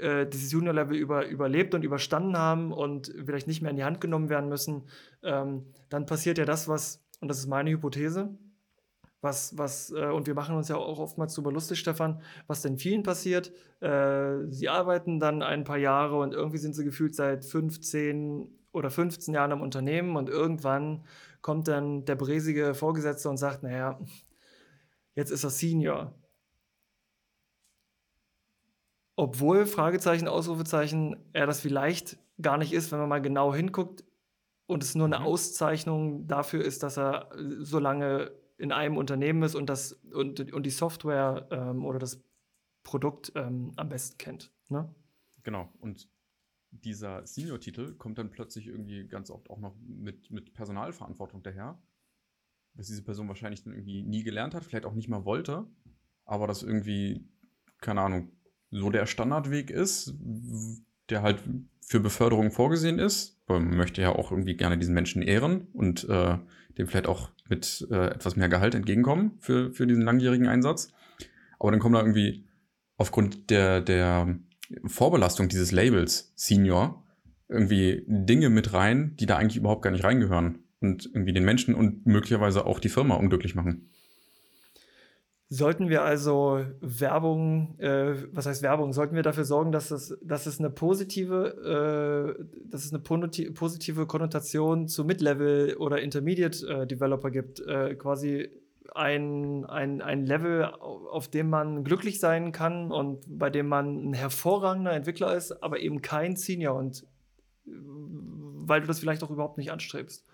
[0.01, 4.01] äh, dieses Junior-Level über, überlebt und überstanden haben und vielleicht nicht mehr in die Hand
[4.01, 4.85] genommen werden müssen,
[5.23, 8.37] ähm, dann passiert ja das, was, und das ist meine Hypothese,
[9.21, 12.79] was, was, äh, und wir machen uns ja auch oftmals darüber lustig, Stefan, was denn
[12.79, 13.53] vielen passiert.
[13.81, 18.91] Äh, sie arbeiten dann ein paar Jahre und irgendwie sind sie gefühlt seit 15 oder
[18.91, 21.05] 15 Jahren im Unternehmen und irgendwann
[21.41, 23.99] kommt dann der bräsige Vorgesetzte und sagt, naja,
[25.15, 26.15] jetzt ist er Senior
[29.17, 34.05] obwohl, Fragezeichen, Ausrufezeichen, er das vielleicht gar nicht ist, wenn man mal genau hinguckt
[34.67, 35.27] und es nur eine Mhm.
[35.27, 40.63] Auszeichnung dafür ist, dass er so lange in einem Unternehmen ist und, das, und, und
[40.65, 42.23] die Software ähm, oder das
[42.85, 44.53] Produkt ähm, am besten kennt.
[44.69, 44.93] Ne?
[45.43, 45.73] Genau.
[45.81, 46.09] Und
[46.71, 51.79] dieser Senior-Titel kommt dann plötzlich irgendwie ganz oft auch noch mit, mit Personalverantwortung daher,
[52.75, 55.67] was diese Person wahrscheinlich dann irgendwie nie gelernt hat, vielleicht auch nicht mal wollte,
[56.25, 57.29] aber das irgendwie,
[57.81, 58.33] keine Ahnung,
[58.73, 60.15] so der Standardweg ist,
[61.09, 61.43] der halt
[61.81, 63.41] für Beförderung vorgesehen ist.
[63.47, 66.39] Man möchte ja auch irgendwie gerne diesen Menschen ehren und äh,
[66.79, 70.91] dem vielleicht auch mit äh, etwas mehr Gehalt entgegenkommen für, für diesen langjährigen Einsatz.
[71.59, 72.47] Aber dann kommen da irgendwie
[72.97, 74.39] aufgrund der, der
[74.87, 77.05] Vorbelastung dieses Labels Senior
[77.49, 80.61] irgendwie Dinge mit rein, die da eigentlich überhaupt gar nicht reingehören.
[80.81, 83.91] und irgendwie den Menschen und möglicherweise auch die Firma unglücklich machen.
[85.55, 90.47] Sollten wir also Werbung, äh, was heißt Werbung, sollten wir dafür sorgen, dass es, dass
[90.47, 97.31] es eine positive, äh, dass es eine positive Konnotation zu Mid-Level oder Intermediate äh, Developer
[97.31, 98.49] gibt, äh, quasi
[98.95, 104.15] ein, ein, ein Level, auf dem man glücklich sein kann und bei dem man ein
[104.15, 107.03] hervorragender Entwickler ist, aber eben kein Senior und
[107.67, 110.25] äh, weil du das vielleicht auch überhaupt nicht anstrebst.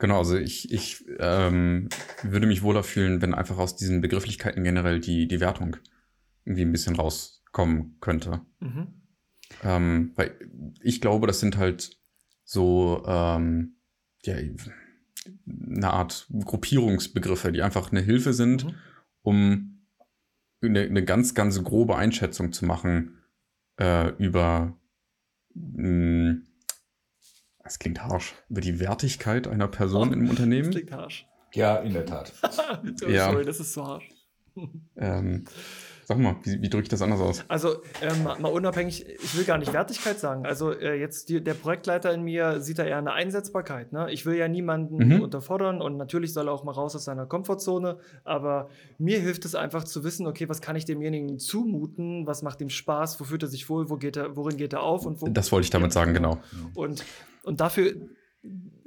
[0.00, 1.90] Genau, also ich, ich ähm,
[2.22, 5.76] würde mich wohler fühlen, wenn einfach aus diesen Begrifflichkeiten generell die, die Wertung
[6.46, 8.40] irgendwie ein bisschen rauskommen könnte.
[8.60, 8.86] Mhm.
[9.62, 10.34] Ähm, weil
[10.82, 11.98] ich glaube, das sind halt
[12.44, 13.76] so ähm,
[14.24, 18.74] ja, eine Art Gruppierungsbegriffe, die einfach eine Hilfe sind, mhm.
[19.20, 19.86] um
[20.62, 23.18] eine, eine, ganz, ganz grobe Einschätzung zu machen
[23.78, 24.78] äh, über
[25.52, 26.46] mh, hm,
[27.70, 28.34] das klingt harsch.
[28.48, 30.72] Über die Wertigkeit einer Person oh, im Unternehmen.
[30.72, 31.28] Das klingt harsch.
[31.54, 32.32] Ja, in der Tat.
[33.08, 33.30] ja.
[33.30, 34.08] Sorry, das ist so harsch.
[34.96, 35.44] ähm,
[36.10, 37.44] sag mal, wie, wie drücke ich das anders aus?
[37.46, 40.44] Also, ähm, mal unabhängig, ich will gar nicht Wertigkeit sagen.
[40.44, 43.92] Also, äh, jetzt die, der Projektleiter in mir sieht da eher eine Einsetzbarkeit.
[43.92, 44.10] Ne?
[44.10, 45.20] Ich will ja niemanden mhm.
[45.20, 47.98] unterfordern und natürlich soll er auch mal raus aus seiner Komfortzone.
[48.24, 52.26] Aber mir hilft es einfach zu wissen, okay, was kann ich demjenigen zumuten?
[52.26, 53.20] Was macht ihm Spaß?
[53.20, 53.88] Wo fühlt er sich wohl?
[53.88, 55.06] Wo geht er, worin geht er auf?
[55.06, 56.38] Und wo das wollte ich damit sagen, genau.
[56.74, 57.04] Und
[57.42, 57.94] und dafür,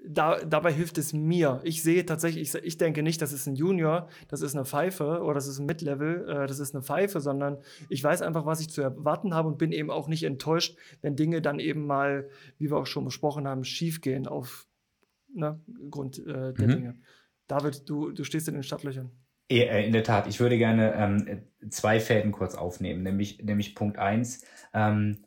[0.05, 1.61] da, dabei hilft es mir.
[1.63, 5.21] Ich sehe tatsächlich, ich, ich, denke nicht, das ist ein Junior, das ist eine Pfeife
[5.21, 7.57] oder das ist ein Mid-Level, äh, das ist eine Pfeife, sondern
[7.89, 11.15] ich weiß einfach, was ich zu erwarten habe und bin eben auch nicht enttäuscht, wenn
[11.15, 14.67] Dinge dann eben mal, wie wir auch schon besprochen haben, schiefgehen auf
[15.33, 16.71] ne, Grund äh, der mhm.
[16.71, 16.99] Dinge.
[17.47, 19.11] David, du, du stehst in den Stadtlöchern.
[19.49, 23.97] Äh, in der Tat, ich würde gerne ähm, zwei Fäden kurz aufnehmen, nämlich, nämlich Punkt
[23.97, 24.45] eins.
[24.73, 25.23] Ähm,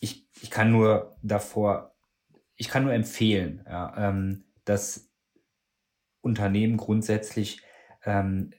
[0.00, 1.94] ich, ich kann nur davor,
[2.58, 5.10] ich kann nur empfehlen, ja, ähm, dass
[6.20, 7.62] Unternehmen grundsätzlich
[8.04, 8.50] ähm,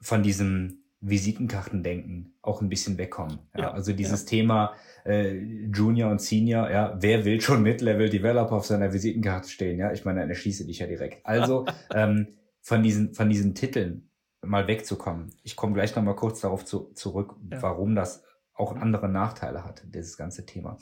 [0.00, 3.40] von diesem Visitenkartendenken auch ein bisschen wegkommen.
[3.54, 4.28] Ja, ja also dieses ja.
[4.28, 4.74] Thema
[5.04, 9.78] äh, Junior und Senior, ja, wer will schon Mid-Level Developer auf seiner Visitenkarte stehen?
[9.78, 11.26] Ja, ich meine, dann erschließe dich ja direkt.
[11.26, 12.28] Also ähm,
[12.60, 14.08] von diesen von diesen Titeln
[14.42, 15.34] mal wegzukommen.
[15.42, 17.60] Ich komme gleich noch mal kurz darauf zu, zurück, ja.
[17.62, 18.24] warum das
[18.54, 20.76] auch andere Nachteile hat, dieses ganze Thema.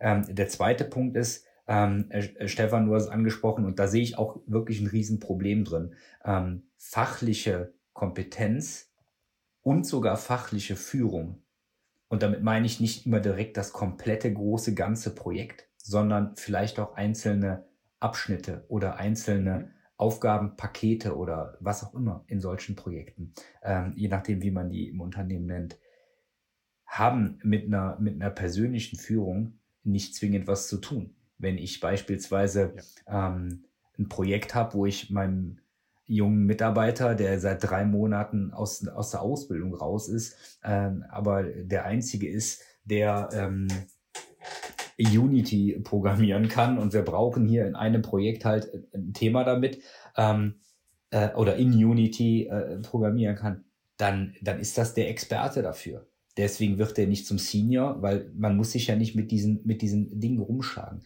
[0.00, 4.02] Ähm, der zweite Punkt ist, ähm, äh, Stefan, du hast es angesprochen, und da sehe
[4.02, 5.94] ich auch wirklich ein Riesenproblem drin.
[6.24, 8.92] Ähm, fachliche Kompetenz
[9.62, 11.42] und sogar fachliche Führung.
[12.08, 16.94] Und damit meine ich nicht immer direkt das komplette große ganze Projekt, sondern vielleicht auch
[16.94, 17.64] einzelne
[18.00, 24.50] Abschnitte oder einzelne Aufgabenpakete oder was auch immer in solchen Projekten, ähm, je nachdem, wie
[24.50, 25.78] man die im Unternehmen nennt
[26.92, 31.16] haben mit einer, mit einer persönlichen Führung nicht zwingend was zu tun.
[31.42, 32.74] Wenn ich beispielsweise
[33.06, 33.28] ja.
[33.28, 33.64] ähm,
[33.98, 35.58] ein Projekt habe, wo ich meinem
[36.06, 41.84] jungen Mitarbeiter, der seit drei Monaten aus, aus der Ausbildung raus ist, ähm, aber der
[41.84, 43.68] einzige ist, der ähm,
[44.98, 49.82] Unity programmieren kann und wir brauchen hier in einem Projekt halt ein Thema damit
[50.16, 50.60] ähm,
[51.10, 53.64] äh, oder in Unity äh, programmieren kann,
[53.96, 56.06] dann, dann ist das der Experte dafür.
[56.36, 59.82] Deswegen wird er nicht zum Senior, weil man muss sich ja nicht mit diesen, mit
[59.82, 61.02] diesen Dingen rumschlagen.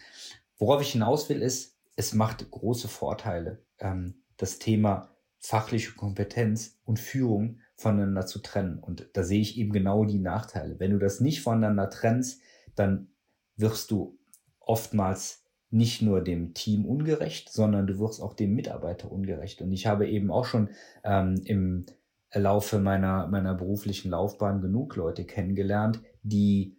[0.59, 6.99] Worauf ich hinaus will, ist, es macht große Vorteile, ähm, das Thema fachliche Kompetenz und
[6.99, 8.79] Führung voneinander zu trennen.
[8.79, 10.79] Und da sehe ich eben genau die Nachteile.
[10.79, 12.41] Wenn du das nicht voneinander trennst,
[12.74, 13.09] dann
[13.57, 14.18] wirst du
[14.61, 19.61] oftmals nicht nur dem Team ungerecht, sondern du wirst auch dem Mitarbeiter ungerecht.
[19.62, 20.70] Und ich habe eben auch schon
[21.05, 21.87] ähm, im
[22.33, 26.77] Laufe meiner, meiner beruflichen Laufbahn genug Leute kennengelernt, die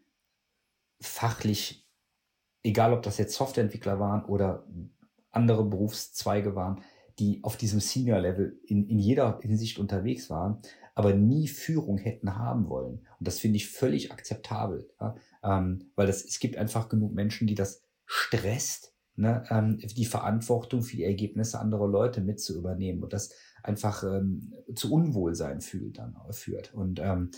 [0.99, 1.87] fachlich,
[2.63, 4.67] egal ob das jetzt Softwareentwickler waren oder
[5.31, 6.81] andere Berufszweige waren,
[7.19, 10.61] die auf diesem Senior-Level in, in jeder Hinsicht unterwegs waren,
[10.93, 13.05] aber nie Führung hätten haben wollen.
[13.19, 15.15] Und das finde ich völlig akzeptabel, ja?
[15.43, 19.43] ähm, weil das, es gibt einfach genug Menschen, die das stresst, ne?
[19.49, 23.03] ähm, die Verantwortung für die Ergebnisse anderer Leute mit zu übernehmen.
[23.03, 23.33] Und das
[23.67, 26.73] einfach ähm, zu Unwohlsein fühlt dann führt.
[26.73, 27.31] Und ähm,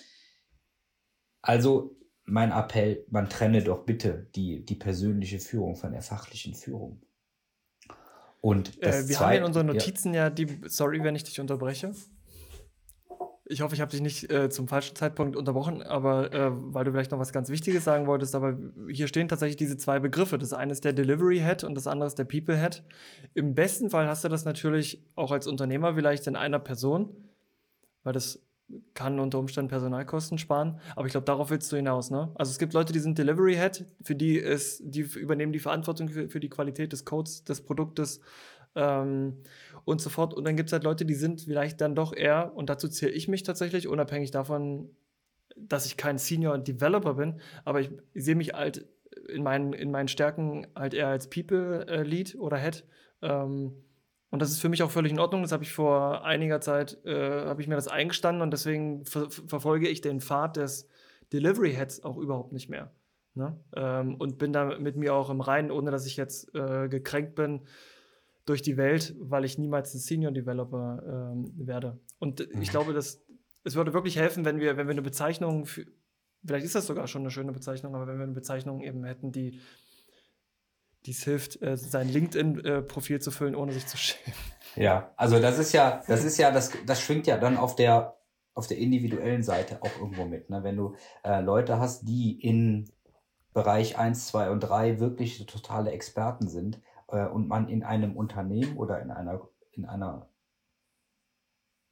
[1.41, 7.01] also mein Appell, man trenne doch bitte die, die persönliche Führung von der fachlichen Führung.
[8.41, 11.93] Und äh, wir haben in unseren Notizen ja, ja die, sorry, wenn ich dich unterbreche.
[13.51, 16.91] Ich hoffe, ich habe dich nicht äh, zum falschen Zeitpunkt unterbrochen, aber äh, weil du
[16.91, 20.37] vielleicht noch was ganz Wichtiges sagen wolltest, aber hier stehen tatsächlich diese zwei Begriffe.
[20.37, 22.83] Das eine ist der Delivery Head und das andere ist der People Head.
[23.33, 27.09] Im besten Fall hast du das natürlich auch als Unternehmer vielleicht in einer Person,
[28.03, 28.39] weil das
[28.93, 30.79] kann unter Umständen Personalkosten sparen.
[30.95, 32.31] Aber ich glaube, darauf willst du hinaus, ne?
[32.35, 36.09] Also es gibt Leute, die sind Delivery Head, für die ist, die übernehmen die Verantwortung
[36.09, 38.21] für, für die Qualität des Codes, des Produktes
[38.75, 39.41] ähm,
[39.85, 40.33] und so fort.
[40.33, 43.11] Und dann gibt es halt Leute, die sind vielleicht dann doch eher, und dazu zähle
[43.11, 44.89] ich mich tatsächlich, unabhängig davon,
[45.57, 48.87] dass ich kein Senior Developer bin, aber ich, sehe mich halt
[49.27, 52.85] in meinen, in meinen Stärken halt eher als People äh, Lead oder Head.
[53.21, 53.73] Ähm,
[54.31, 55.41] und das ist für mich auch völlig in Ordnung.
[55.41, 59.29] Das habe ich vor einiger Zeit, äh, habe ich mir das eingestanden und deswegen ver
[59.29, 60.87] verfolge ich den Pfad des
[61.33, 62.91] Delivery Heads auch überhaupt nicht mehr.
[63.33, 63.59] Ne?
[63.75, 67.35] Ähm, und bin da mit mir auch im Reinen, ohne dass ich jetzt äh, gekränkt
[67.35, 67.61] bin
[68.49, 71.99] durch die Welt, weil ich niemals ein Senior Developer ähm, werde.
[72.17, 72.63] Und ich mhm.
[72.63, 73.21] glaube, dass
[73.63, 75.85] es würde wirklich helfen, wenn wir, wenn wir eine Bezeichnung, für,
[76.43, 79.31] vielleicht ist das sogar schon eine schöne Bezeichnung, aber wenn wir eine Bezeichnung eben hätten,
[79.31, 79.59] die
[81.05, 84.37] die es hilft, äh, sein LinkedIn-Profil äh, zu füllen, ohne sich zu schämen.
[84.75, 88.17] Ja, also das ist ja, das ist ja, das, das schwingt ja dann auf der
[88.53, 90.49] auf der individuellen Seite auch irgendwo mit.
[90.49, 90.63] Ne?
[90.63, 92.91] Wenn du äh, Leute hast, die in
[93.53, 96.81] Bereich 1, 2 und 3 wirklich totale Experten sind
[97.11, 99.41] äh, und man in einem Unternehmen oder in einer,
[99.71, 100.29] in einer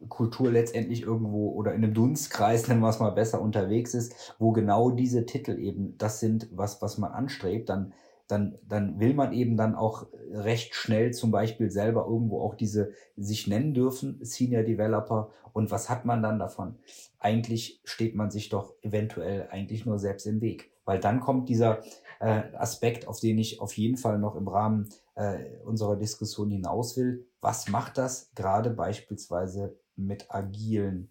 [0.10, 4.52] Kultur letztendlich irgendwo oder in einem Dunstkreis, nennen wir es mal besser, unterwegs ist, wo
[4.52, 7.94] genau diese Titel eben das sind, was, was man anstrebt, dann
[8.28, 12.92] dann, dann will man eben dann auch recht schnell zum Beispiel selber irgendwo auch diese
[13.16, 15.32] sich nennen dürfen, Senior Developer.
[15.54, 16.78] Und was hat man dann davon?
[17.20, 20.72] Eigentlich steht man sich doch eventuell eigentlich nur selbst im Weg.
[20.86, 21.80] Weil dann kommt dieser
[22.20, 26.96] äh, Aspekt, auf den ich auf jeden Fall noch im Rahmen äh, unserer Diskussion hinaus
[26.96, 27.28] will.
[27.42, 31.10] Was macht das gerade beispielsweise mit agilen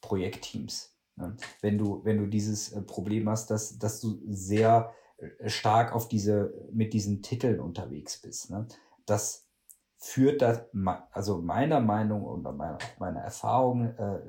[0.00, 0.94] Projektteams?
[1.14, 1.36] Ne?
[1.60, 6.08] Wenn du, wenn du dieses äh, Problem hast, dass, dass du sehr äh, stark auf
[6.08, 8.50] diese, mit diesen Titeln unterwegs bist.
[8.50, 8.66] Ne?
[9.06, 9.46] Das
[9.96, 10.66] führt da,
[11.12, 14.20] also meiner Meinung und meiner, meiner Erfahrung äh,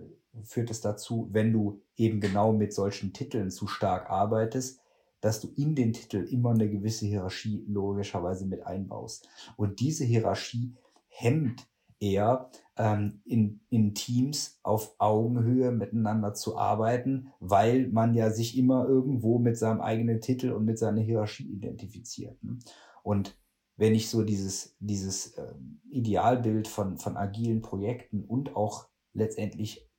[0.43, 4.79] führt es dazu, wenn du eben genau mit solchen Titeln zu stark arbeitest,
[5.21, 9.27] dass du in den Titel immer eine gewisse Hierarchie logischerweise mit einbaust.
[9.55, 10.75] Und diese Hierarchie
[11.07, 11.67] hemmt
[11.99, 18.87] eher ähm, in, in Teams auf Augenhöhe miteinander zu arbeiten, weil man ja sich immer
[18.87, 22.41] irgendwo mit seinem eigenen Titel und mit seiner Hierarchie identifiziert.
[22.43, 22.59] Ne?
[23.03, 23.37] Und
[23.77, 25.53] wenn ich so dieses, dieses äh,
[25.89, 29.89] Idealbild von, von agilen Projekten und auch letztendlich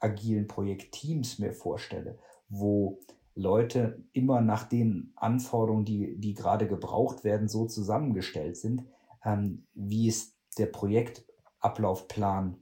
[0.00, 2.18] agilen Projektteams mir vorstelle,
[2.48, 3.00] wo
[3.34, 8.84] Leute immer nach den Anforderungen, die, die gerade gebraucht werden, so zusammengestellt sind,
[9.24, 11.24] ähm, wie es der Projekt
[11.60, 12.58] Ablaufplan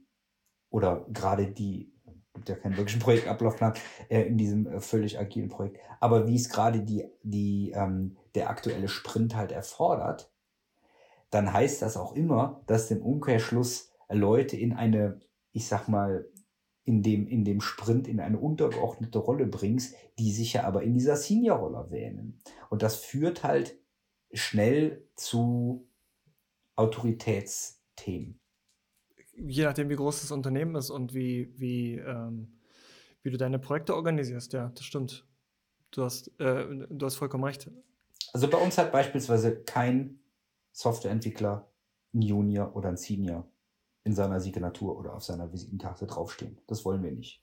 [0.69, 1.93] oder gerade die,
[2.33, 3.73] gibt ja keinen wirklichen Projektablaufplan
[4.09, 8.49] äh, in diesem äh, völlig agilen Projekt, aber wie es gerade die, die, ähm, der
[8.49, 10.31] aktuelle Sprint halt erfordert,
[11.29, 15.19] dann heißt das auch immer, dass im Umkehrschluss Leute in eine,
[15.51, 16.25] ich sag mal,
[16.85, 20.93] in dem, in dem Sprint in eine untergeordnete Rolle bringst, die sich ja aber in
[20.93, 22.39] dieser Senior-Rolle wähnen.
[22.69, 23.77] Und das führt halt
[24.33, 25.87] schnell zu
[26.75, 28.39] Autoritätsthemen
[29.35, 32.59] je nachdem, wie groß das Unternehmen ist und wie, wie, ähm,
[33.21, 35.25] wie du deine Projekte organisierst, ja, das stimmt.
[35.91, 37.69] Du hast, äh, du hast vollkommen recht.
[38.31, 40.19] Also bei uns hat beispielsweise kein
[40.71, 41.69] Softwareentwickler
[42.13, 43.47] ein Junior oder ein Senior
[44.03, 46.59] in seiner Signatur oder auf seiner Visitenkarte draufstehen.
[46.67, 47.41] Das wollen wir nicht.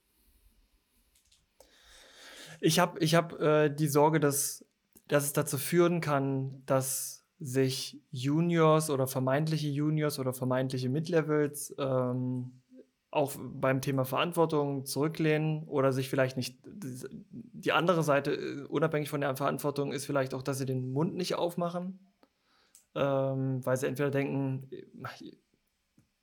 [2.61, 4.65] Ich habe ich hab, äh, die Sorge, dass,
[5.09, 12.61] dass es dazu führen kann, dass sich Juniors oder vermeintliche Juniors oder vermeintliche Midlevels ähm,
[13.11, 16.59] auch beim Thema Verantwortung zurücklehnen oder sich vielleicht nicht.
[16.63, 21.17] Die andere Seite, äh, unabhängig von der Verantwortung, ist vielleicht auch, dass sie den Mund
[21.17, 21.99] nicht aufmachen,
[22.95, 24.71] ähm, weil sie entweder denken,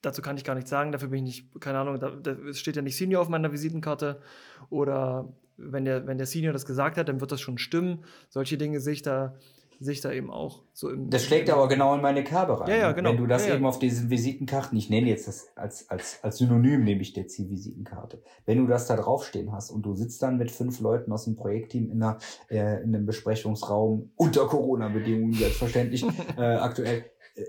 [0.08, 2.76] dazu kann ich gar nichts sagen, dafür bin ich nicht, keine Ahnung, da, da steht
[2.76, 4.22] ja nicht Senior auf meiner Visitenkarte
[4.70, 8.04] oder wenn der, wenn der Senior das gesagt hat, dann wird das schon stimmen.
[8.30, 9.36] Solche Dinge sehe ich da
[9.80, 11.10] sich da eben auch so im.
[11.10, 12.70] Das schlägt aber genau in meine Kerbe rein.
[12.70, 13.12] Ja, ja, genau.
[13.12, 16.38] Wenn du das ja, eben auf diesen Visitenkarten, ich nenne jetzt das als, als, als
[16.38, 18.22] Synonym, nehme ich jetzt die Visitenkarte.
[18.46, 21.36] Wenn du das da draufstehen hast und du sitzt dann mit fünf Leuten aus dem
[21.36, 22.18] Projektteam in, einer,
[22.50, 26.04] äh, in einem Besprechungsraum unter Corona-Bedingungen, selbstverständlich,
[26.38, 27.06] äh, aktuell,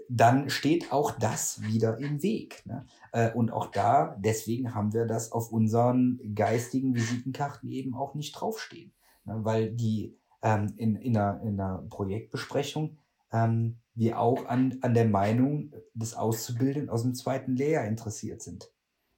[0.08, 2.64] dann steht auch das wieder im Weg.
[2.66, 2.86] Ne?
[3.12, 8.32] Äh, und auch da, deswegen haben wir das auf unseren geistigen Visitenkarten eben auch nicht
[8.32, 8.92] draufstehen.
[9.24, 9.44] Ne?
[9.44, 12.98] Weil die ähm, in, in, einer, in einer Projektbesprechung
[13.32, 18.70] ähm, wir auch an, an der Meinung des Auszubildenden aus dem zweiten Lehrjahr interessiert sind.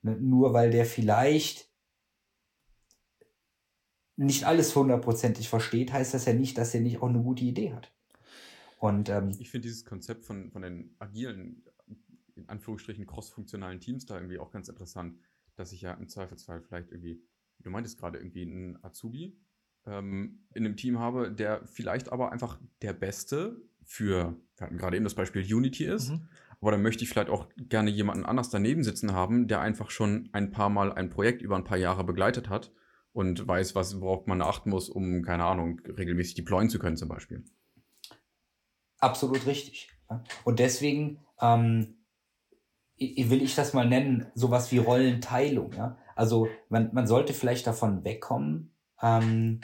[0.02, 0.16] Ne?
[0.20, 1.68] Nur weil der vielleicht
[4.16, 7.72] nicht alles hundertprozentig versteht, heißt das ja nicht, dass er nicht auch eine gute Idee
[7.72, 7.92] hat.
[8.80, 11.62] Und ähm, ich finde dieses Konzept von, von den agilen,
[12.34, 15.16] in Anführungsstrichen cross-funktionalen Teams da irgendwie auch ganz interessant
[15.60, 17.22] dass ich ja im Zweifelsfall vielleicht irgendwie,
[17.60, 19.38] du meintest gerade irgendwie einen Azubi
[19.86, 24.96] ähm, in einem Team habe, der vielleicht aber einfach der Beste für, wir hatten gerade
[24.96, 26.28] eben das Beispiel Unity ist, mhm.
[26.60, 30.30] aber dann möchte ich vielleicht auch gerne jemanden anders daneben sitzen haben, der einfach schon
[30.32, 32.72] ein paar Mal ein Projekt über ein paar Jahre begleitet hat
[33.12, 37.08] und weiß, was, worauf man achten muss, um, keine Ahnung, regelmäßig deployen zu können zum
[37.08, 37.44] Beispiel.
[39.00, 39.88] Absolut richtig.
[40.44, 41.96] Und deswegen ähm,
[42.98, 45.72] will ich das mal nennen, sowas wie Rollenteilung.
[45.72, 45.96] Ja?
[46.14, 49.60] Also man, man sollte vielleicht davon wegkommen, ähm,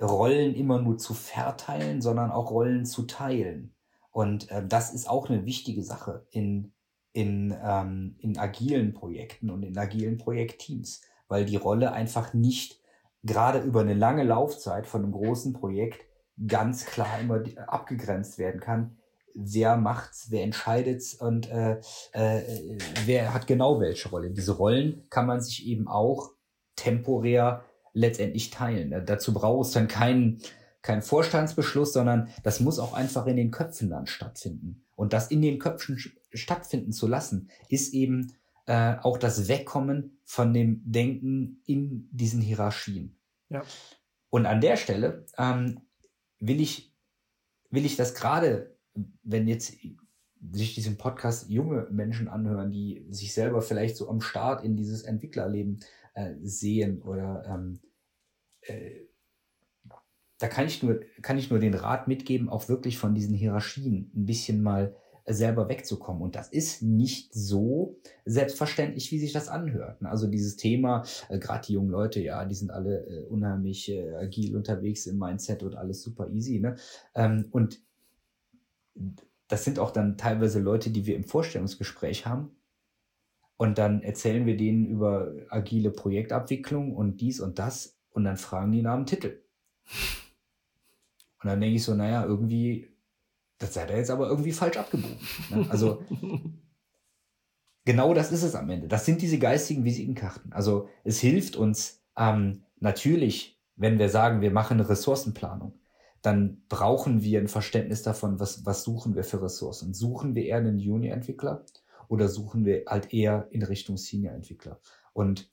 [0.00, 3.74] Rollen immer nur zu verteilen, sondern auch Rollen zu teilen.
[4.10, 6.72] Und äh, das ist auch eine wichtige Sache in,
[7.12, 12.80] in, ähm, in agilen Projekten und in agilen Projektteams, weil die Rolle einfach nicht
[13.22, 16.06] gerade über eine lange Laufzeit von einem großen Projekt
[16.46, 18.96] ganz klar immer abgegrenzt werden kann.
[19.34, 21.80] Wer macht's, wer entscheidet's und äh,
[22.12, 24.30] äh, wer hat genau welche Rolle.
[24.30, 26.32] Diese Rollen kann man sich eben auch
[26.74, 28.92] temporär letztendlich teilen.
[28.92, 30.42] Äh, dazu braucht es dann keinen
[30.82, 34.86] kein Vorstandsbeschluss, sondern das muss auch einfach in den Köpfen dann stattfinden.
[34.96, 35.98] Und das in den Köpfen
[36.32, 38.32] stattfinden zu lassen, ist eben
[38.66, 43.18] äh, auch das Wegkommen von dem Denken in diesen Hierarchien.
[43.48, 43.62] Ja.
[44.30, 45.80] Und an der Stelle ähm,
[46.40, 46.92] will ich,
[47.70, 48.76] will ich das gerade,
[49.22, 49.76] wenn jetzt
[50.52, 55.02] sich diesen Podcast junge Menschen anhören, die sich selber vielleicht so am Start in dieses
[55.02, 55.80] Entwicklerleben
[56.14, 57.80] äh, sehen oder ähm,
[58.62, 59.06] äh,
[60.38, 64.10] da kann ich nur, kann ich nur den Rat mitgeben, auch wirklich von diesen Hierarchien
[64.14, 64.96] ein bisschen mal
[65.32, 66.22] selber wegzukommen.
[66.22, 70.02] Und das ist nicht so selbstverständlich, wie sich das anhört.
[70.02, 74.14] Also dieses Thema, äh, gerade die jungen Leute, ja, die sind alle äh, unheimlich äh,
[74.16, 76.60] agil unterwegs im Mindset und alles super easy.
[76.60, 76.76] Ne?
[77.14, 77.80] Ähm, und
[79.48, 82.50] das sind auch dann teilweise Leute, die wir im Vorstellungsgespräch haben.
[83.56, 87.98] Und dann erzählen wir denen über agile Projektabwicklung und dies und das.
[88.10, 89.42] Und dann fragen die nach dem Titel.
[91.42, 92.88] Und dann denke ich so, naja, irgendwie
[93.60, 95.18] das seid ihr jetzt aber irgendwie falsch abgebogen.
[95.50, 95.66] Ne?
[95.68, 96.02] Also
[97.84, 98.88] genau das ist es am Ende.
[98.88, 100.52] Das sind diese geistigen Visitenkarten.
[100.52, 105.78] Also es hilft uns ähm, natürlich, wenn wir sagen, wir machen eine Ressourcenplanung,
[106.22, 109.94] dann brauchen wir ein Verständnis davon, was, was suchen wir für Ressourcen.
[109.94, 111.64] Suchen wir eher einen Junior-Entwickler
[112.08, 114.80] oder suchen wir halt eher in Richtung Senior-Entwickler?
[115.12, 115.50] Und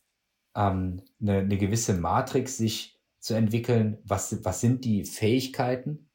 [0.56, 6.07] ähm, eine, eine gewisse Matrix sich zu entwickeln, was, was sind die Fähigkeiten,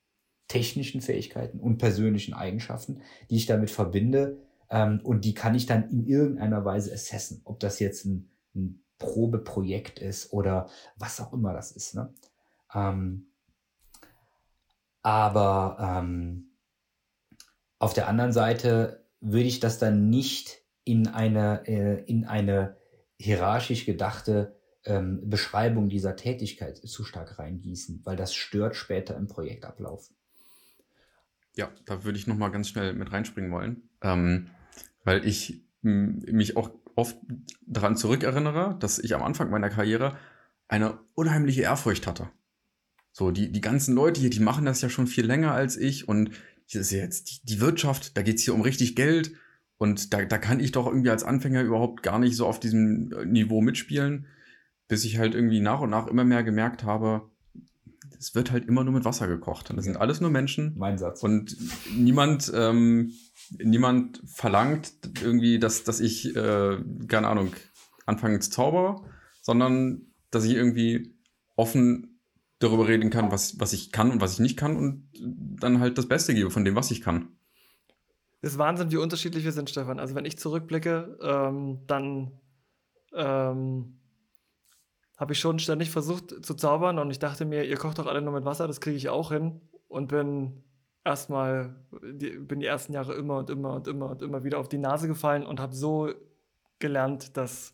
[0.49, 4.39] technischen Fähigkeiten und persönlichen Eigenschaften, die ich damit verbinde.
[4.71, 8.83] Ähm, und die kann ich dann in irgendeiner Weise assessen, ob das jetzt ein, ein
[8.99, 11.95] Probeprojekt ist oder was auch immer das ist.
[11.95, 12.13] Ne?
[12.75, 13.27] Ähm,
[15.03, 16.53] aber ähm,
[17.79, 22.77] auf der anderen Seite würde ich das dann nicht in eine, äh, in eine
[23.19, 30.11] hierarchisch gedachte ähm, Beschreibung dieser Tätigkeit zu stark reingießen, weil das stört später im Projektablauf.
[31.55, 34.49] Ja, da würde ich noch mal ganz schnell mit reinspringen wollen, ähm,
[35.05, 37.17] weil ich mich auch oft
[37.67, 40.17] daran zurückerinnere, dass ich am Anfang meiner Karriere
[40.69, 42.31] eine unheimliche Ehrfurcht hatte.
[43.13, 46.09] So, die, die ganzen Leute hier, die machen das ja schon viel länger als ich
[46.09, 46.31] und
[46.73, 49.33] das ist jetzt die, die Wirtschaft, da geht's hier um richtig Geld
[49.77, 53.09] und da, da kann ich doch irgendwie als Anfänger überhaupt gar nicht so auf diesem
[53.27, 54.27] Niveau mitspielen,
[54.89, 57.31] bis ich halt irgendwie nach und nach immer mehr gemerkt habe,
[58.23, 59.69] es wird halt immer nur mit Wasser gekocht.
[59.71, 60.75] Und das sind alles nur Menschen.
[60.79, 61.25] Mein Satz.
[61.25, 61.57] Und
[61.93, 63.13] niemand, ähm,
[63.59, 67.53] niemand verlangt irgendwie, dass, dass ich, äh, keine Ahnung,
[68.07, 69.01] anfange zu zaubern,
[69.41, 71.17] sondern dass ich irgendwie
[71.57, 72.21] offen
[72.61, 75.09] darüber reden kann, was, was ich kann und was ich nicht kann und
[75.61, 77.37] dann halt das Beste gebe von dem, was ich kann.
[78.41, 79.99] Das ist Wahnsinn, wie unterschiedlich wir sind, Stefan.
[79.99, 82.41] Also wenn ich zurückblicke, ähm, dann
[83.15, 83.99] ähm,
[85.23, 88.21] habe ich schon ständig versucht zu zaubern und ich dachte mir, ihr kocht doch alle
[88.21, 90.65] nur mit Wasser, das kriege ich auch hin und bin
[91.05, 94.79] erstmal, bin die ersten Jahre immer und immer und immer und immer wieder auf die
[94.79, 96.13] Nase gefallen und habe so
[96.81, 97.73] gelernt, dass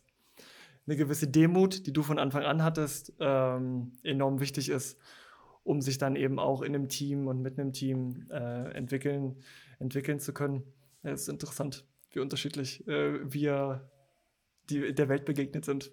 [0.85, 4.99] eine gewisse Demut, die du von Anfang an hattest, ähm, enorm wichtig ist,
[5.63, 9.37] um sich dann eben auch in einem Team und mit einem Team äh, entwickeln,
[9.79, 10.71] entwickeln zu können.
[11.01, 13.89] Es ist interessant, wie unterschiedlich äh, wir
[14.69, 15.91] die, der Welt begegnet sind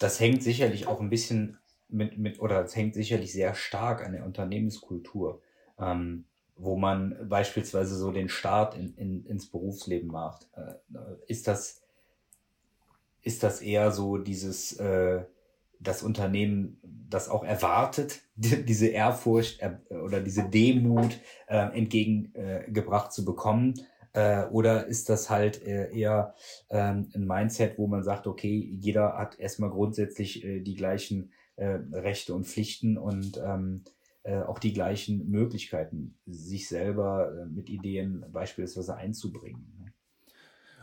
[0.00, 4.12] das hängt sicherlich auch ein bisschen mit, mit oder es hängt sicherlich sehr stark an
[4.12, 5.42] der Unternehmenskultur,
[5.78, 6.24] ähm,
[6.56, 10.48] wo man beispielsweise so den Start in, in, ins Berufsleben macht.
[10.56, 10.74] Äh,
[11.26, 11.82] ist das
[13.22, 15.24] ist das eher so dieses äh,
[15.78, 23.26] das Unternehmen das auch erwartet, die, diese Ehrfurcht äh, oder diese Demut äh, entgegengebracht zu
[23.26, 23.74] bekommen?
[24.12, 26.34] Äh, oder ist das halt äh, eher
[26.68, 31.78] ähm, ein Mindset, wo man sagt, okay, jeder hat erstmal grundsätzlich äh, die gleichen äh,
[31.92, 33.84] Rechte und Pflichten und ähm,
[34.22, 39.79] äh, auch die gleichen Möglichkeiten, sich selber äh, mit Ideen beispielsweise einzubringen.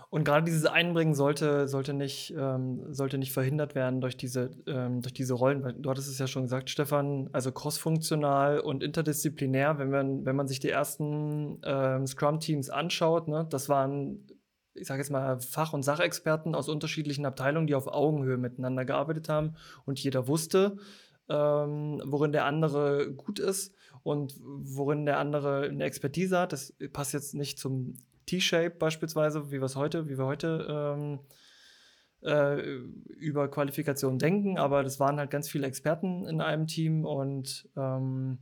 [0.09, 5.01] Und gerade dieses Einbringen sollte, sollte, nicht, ähm, sollte nicht verhindert werden durch diese, ähm,
[5.01, 5.81] durch diese Rollen.
[5.81, 10.47] Du hattest es ja schon gesagt, Stefan, also crossfunktional und interdisziplinär, wenn man, wenn man
[10.47, 14.25] sich die ersten ähm, Scrum-Teams anschaut, ne, das waren,
[14.73, 19.27] ich sage jetzt mal, Fach- und Sachexperten aus unterschiedlichen Abteilungen, die auf Augenhöhe miteinander gearbeitet
[19.27, 19.55] haben
[19.85, 20.77] und jeder wusste,
[21.27, 26.53] ähm, worin der andere gut ist und worin der andere eine Expertise hat.
[26.53, 27.97] Das passt jetzt nicht zum
[28.27, 31.19] T-Shape beispielsweise, wie wir heute, wie wir heute ähm,
[32.21, 37.69] äh, über Qualifikation denken, aber das waren halt ganz viele Experten in einem Team und
[37.75, 38.39] ähm,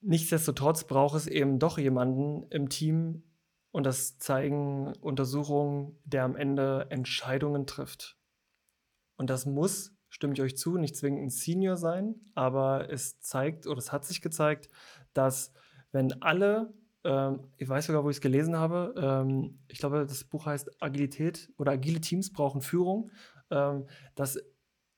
[0.00, 3.22] nichtsdestotrotz braucht es eben doch jemanden im Team
[3.70, 8.18] und das zeigen Untersuchungen, der am Ende Entscheidungen trifft.
[9.16, 13.66] Und das muss, stimme ich euch zu, nicht zwingend ein Senior sein, aber es zeigt
[13.66, 14.68] oder es hat sich gezeigt,
[15.14, 15.52] dass
[15.92, 16.74] wenn alle
[17.04, 18.94] ähm, ich weiß sogar, wo ich es gelesen habe.
[18.96, 23.10] Ähm, ich glaube, das Buch heißt Agilität oder agile Teams brauchen Führung.
[23.50, 24.38] Ähm, dass,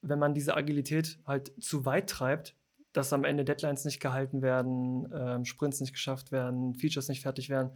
[0.02, 2.56] wenn man diese Agilität halt zu weit treibt,
[2.92, 7.48] dass am Ende Deadlines nicht gehalten werden, ähm, Sprints nicht geschafft werden, Features nicht fertig
[7.48, 7.72] werden,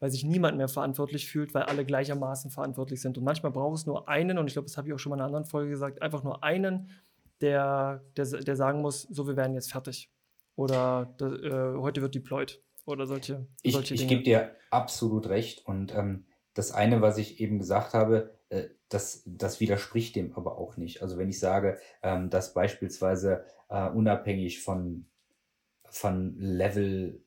[0.00, 3.16] weil sich niemand mehr verantwortlich fühlt, weil alle gleichermaßen verantwortlich sind.
[3.16, 5.16] Und manchmal braucht es nur einen, und ich glaube, das habe ich auch schon mal
[5.16, 6.90] in einer anderen Folge gesagt, einfach nur einen,
[7.40, 10.10] der, der, der sagen muss, so, wir werden jetzt fertig.
[10.56, 14.02] Oder äh, heute wird deployed oder solche, ich, solche Dinge.
[14.02, 15.66] Ich gebe dir absolut recht.
[15.66, 16.24] Und ähm,
[16.54, 21.02] das eine, was ich eben gesagt habe, äh, das, das widerspricht dem aber auch nicht.
[21.02, 25.06] Also wenn ich sage, ähm, dass beispielsweise äh, unabhängig von,
[25.84, 27.22] von Level,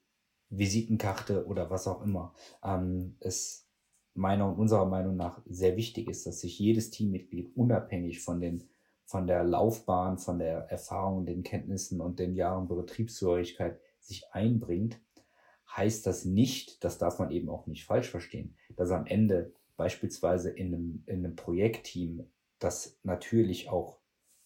[0.49, 2.33] Visitenkarte oder was auch immer,
[2.63, 3.67] ähm, es
[4.15, 8.67] meiner und unserer Meinung nach sehr wichtig ist, dass sich jedes Teammitglied unabhängig von den
[9.05, 15.01] von der Laufbahn, von der Erfahrung, den Kenntnissen und den Jahren Betriebszugehörigkeit sich einbringt
[15.75, 20.49] heißt das nicht, das darf man eben auch nicht falsch verstehen, dass am Ende beispielsweise
[20.49, 22.27] in einem, in einem Projektteam,
[22.59, 23.97] das natürlich auch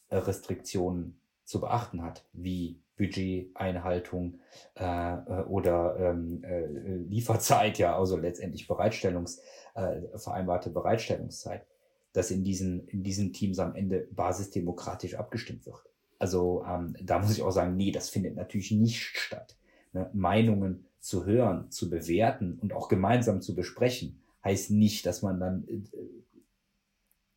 [0.09, 4.39] äh, Restriktionen zu beachten hat, wie Budgeteinhaltung
[4.75, 6.67] äh, äh, oder ähm, äh,
[7.09, 9.41] Lieferzeit, ja, also letztendlich Bereitstellungs,
[9.73, 11.65] äh, vereinbarte Bereitstellungszeit,
[12.13, 15.83] dass in diesen, in diesen Teams am Ende basisdemokratisch abgestimmt wird.
[16.19, 19.57] Also ähm, da muss ich auch sagen, nee, das findet natürlich nicht statt.
[19.93, 20.09] Ne?
[20.13, 25.67] Meinungen zu hören, zu bewerten und auch gemeinsam zu besprechen, heißt nicht, dass man dann
[25.67, 25.81] äh,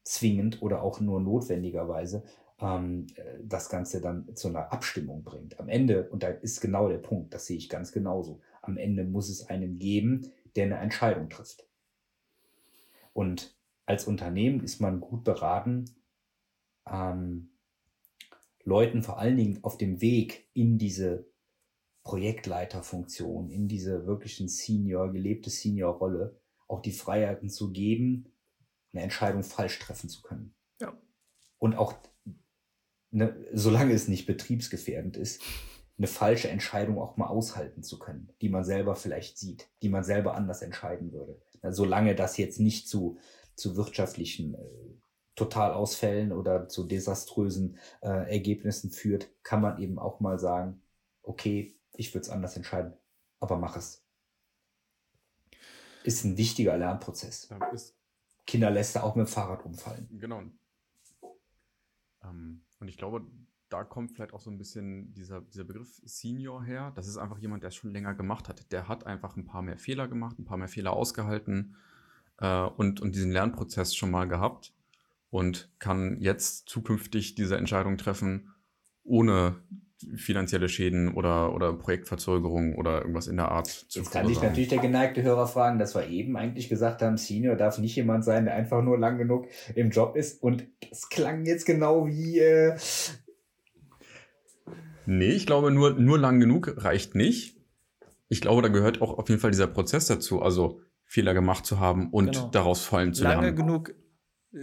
[0.04, 2.22] zwingend oder auch nur notwendigerweise
[2.60, 3.08] ähm,
[3.42, 5.58] das Ganze dann zu einer Abstimmung bringt.
[5.58, 9.02] Am Ende, und da ist genau der Punkt, das sehe ich ganz genauso, am Ende
[9.02, 11.66] muss es einen geben, der eine Entscheidung trifft.
[13.12, 15.86] Und als Unternehmen ist man gut beraten,
[16.88, 17.50] ähm,
[18.62, 21.26] Leuten vor allen Dingen auf dem Weg in diese
[22.06, 26.38] Projektleiterfunktion, in diese wirklichen Senior, gelebte Senior-Rolle
[26.68, 28.32] auch die Freiheiten zu geben,
[28.92, 30.54] eine Entscheidung falsch treffen zu können.
[30.80, 30.96] Ja.
[31.58, 31.94] Und auch,
[33.10, 35.42] ne, solange es nicht betriebsgefährdend ist,
[35.98, 40.04] eine falsche Entscheidung auch mal aushalten zu können, die man selber vielleicht sieht, die man
[40.04, 41.40] selber anders entscheiden würde.
[41.70, 43.18] solange das jetzt nicht zu,
[43.56, 44.58] zu wirtschaftlichen äh,
[45.34, 50.82] Totalausfällen oder zu desaströsen äh, Ergebnissen führt, kann man eben auch mal sagen,
[51.24, 52.94] okay, ich würde es anders entscheiden,
[53.40, 54.04] aber mach es.
[56.04, 57.48] Ist ein wichtiger Lernprozess.
[57.48, 57.58] Ja,
[58.46, 60.08] Kinder lässt er auch mit dem Fahrrad umfallen.
[60.20, 60.42] Genau.
[62.22, 63.26] Ähm, und ich glaube,
[63.68, 66.92] da kommt vielleicht auch so ein bisschen dieser, dieser Begriff Senior her.
[66.94, 68.70] Das ist einfach jemand, der es schon länger gemacht hat.
[68.70, 71.76] Der hat einfach ein paar mehr Fehler gemacht, ein paar mehr Fehler ausgehalten
[72.38, 74.72] äh, und, und diesen Lernprozess schon mal gehabt
[75.30, 78.54] und kann jetzt zukünftig diese Entscheidung treffen,
[79.02, 79.60] ohne
[80.16, 84.68] finanzielle Schäden oder, oder Projektverzögerungen oder irgendwas in der Art zu Jetzt kann dich natürlich
[84.68, 88.44] der geneigte Hörer fragen, dass wir eben eigentlich gesagt haben, Senior darf nicht jemand sein,
[88.44, 90.42] der einfach nur lang genug im Job ist.
[90.42, 92.38] Und es klang jetzt genau wie.
[92.38, 92.76] Äh
[95.06, 97.56] nee, ich glaube, nur, nur lang genug reicht nicht.
[98.28, 101.80] Ich glaube, da gehört auch auf jeden Fall dieser Prozess dazu, also Fehler gemacht zu
[101.80, 102.48] haben und genau.
[102.50, 103.56] daraus fallen zu Lange lernen.
[103.56, 103.94] genug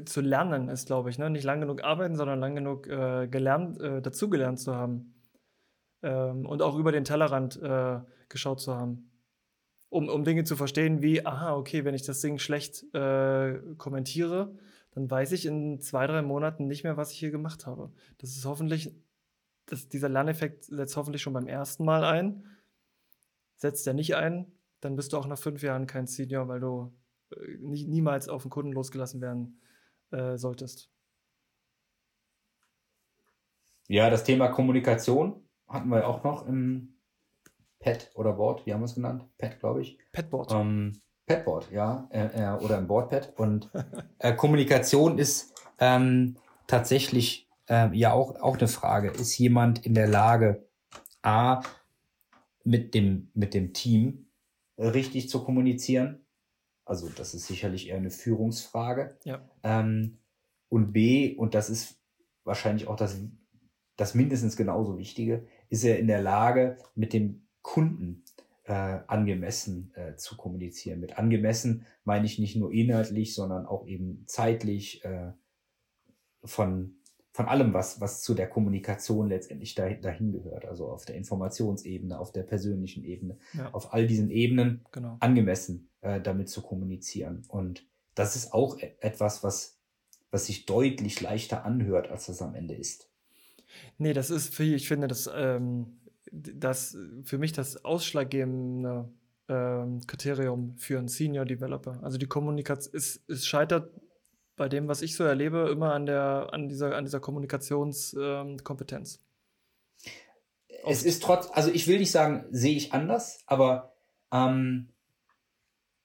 [0.06, 1.30] zu lernen ist, glaube ich, ne?
[1.30, 5.13] nicht lang genug arbeiten, sondern lang genug äh, gelernt, äh, dazugelernt zu haben
[6.04, 8.00] ähm, und auch über den Tellerrand äh,
[8.30, 9.10] geschaut zu haben.
[9.90, 14.56] Um, um Dinge zu verstehen wie, aha, okay, wenn ich das Ding schlecht äh, kommentiere,
[14.92, 17.92] dann weiß ich in zwei, drei Monaten nicht mehr, was ich hier gemacht habe.
[18.18, 18.96] Das ist hoffentlich,
[19.66, 22.44] das, dieser Lerneffekt setzt hoffentlich schon beim ersten Mal ein.
[23.58, 24.52] Setzt er nicht ein,
[24.82, 26.92] dann bist du auch nach fünf Jahren kein Senior, weil du
[27.32, 29.62] äh, nie, niemals auf den Kunden losgelassen werden
[30.12, 30.90] äh, solltest.
[33.88, 36.96] Ja, das Thema Kommunikation hatten wir auch noch im
[37.80, 39.26] Pet oder Board, wie haben wir es genannt?
[39.38, 39.98] Pet, glaube ich.
[40.12, 40.52] Petboard.
[40.52, 43.34] Ähm, Petboard, ja, äh, äh, oder im Boardpad.
[43.38, 43.70] Und
[44.20, 46.36] äh, Kommunikation ist ähm,
[46.68, 49.10] tatsächlich äh, ja auch, auch eine Frage.
[49.10, 50.66] Ist jemand in der Lage,
[51.22, 51.62] A,
[52.64, 54.28] mit dem, mit dem Team
[54.78, 56.26] richtig zu kommunizieren?
[56.86, 59.18] Also, das ist sicherlich eher eine Führungsfrage.
[59.24, 59.42] Ja.
[59.64, 60.18] Ähm,
[60.70, 61.98] und B, und das ist
[62.44, 63.18] wahrscheinlich auch das,
[63.96, 68.24] das mindestens genauso Wichtige, ist er in der Lage, mit dem Kunden
[68.66, 68.72] äh,
[69.08, 71.00] angemessen äh, zu kommunizieren.
[71.00, 75.32] Mit angemessen meine ich nicht nur inhaltlich, sondern auch eben zeitlich äh,
[76.44, 76.96] von,
[77.32, 80.66] von allem, was, was zu der Kommunikation letztendlich dahin, dahin gehört.
[80.66, 83.72] Also auf der Informationsebene, auf der persönlichen Ebene, Ja.
[83.74, 85.18] auf all diesen Ebenen Genau.
[85.20, 87.44] angemessen äh, damit zu kommunizieren.
[87.48, 89.80] Und das ist auch e- etwas, was,
[90.32, 93.10] was sich deutlich leichter anhört, als das am Ende ist.
[93.98, 96.00] Nee, das ist für, ich finde, das, ähm,
[96.32, 99.10] das für mich das ausschlaggebende
[99.50, 102.00] ähm, Kriterium für einen Senior Developer.
[102.02, 103.92] Also die Kommunikation, es, es scheitert
[104.56, 109.16] bei dem, was ich so erlebe, immer an der, an dieser, an dieser Kommunikationskompetenz.
[109.16, 110.12] Ähm.
[110.86, 113.94] Es ist trotz, also ich will nicht sagen, sehe ich anders, aber
[114.32, 114.90] ähm,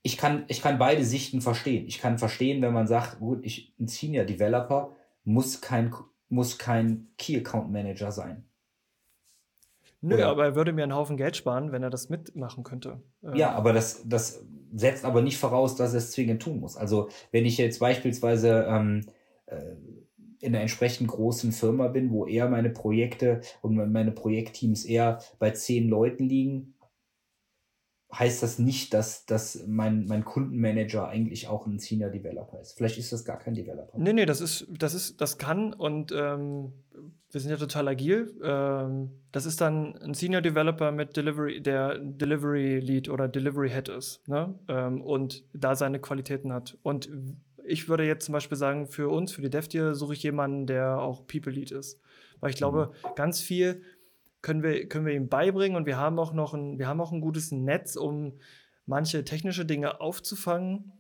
[0.03, 1.87] ich, kann, ich kann beide Sichten verstehen.
[1.87, 5.93] Ich kann verstehen, wenn man sagt, gut, ich, ein Senior Developer muss kein,
[6.29, 8.45] muss kein Key Account Manager sein.
[10.01, 13.01] Nö, Oder- aber er würde mir einen Haufen Geld sparen, wenn er das mitmachen könnte.
[13.25, 16.77] Ähm, Ja, aber das, das setzt aber nicht voraus, dass er es zwingend tun muss.
[16.77, 19.07] Also wenn ich jetzt beispielsweise ähm,
[19.47, 19.73] äh,
[20.41, 25.51] in einer entsprechend großen Firma bin, wo eher meine Projekte und meine Projektteams eher bei
[25.51, 26.75] zehn Leuten liegen,
[28.13, 32.73] heißt das nicht, dass, dass mein, mein Kundenmanager eigentlich auch ein Senior Developer ist.
[32.73, 33.99] Vielleicht ist das gar kein Developer.
[33.99, 36.73] Nee, nee, das ist, das ist, das kann und ähm,
[37.31, 38.35] wir sind ja total agil.
[38.43, 43.91] Ähm, das ist dann ein Senior Developer mit Delivery, der Delivery Lead oder Delivery Head
[43.91, 44.55] ist, ne?
[44.69, 46.79] Ähm, und da seine Qualitäten hat.
[46.83, 47.11] Und
[47.67, 50.99] ich würde jetzt zum Beispiel sagen, für uns, für die DevTier, suche ich jemanden, der
[50.99, 52.01] auch People Lead ist.
[52.41, 53.83] Weil ich glaube, ganz viel
[54.43, 57.13] können wir, können wir ihm beibringen und wir haben auch noch ein, wir haben auch
[57.13, 58.39] ein gutes Netz, um
[58.87, 60.93] manche technische Dinge aufzufangen.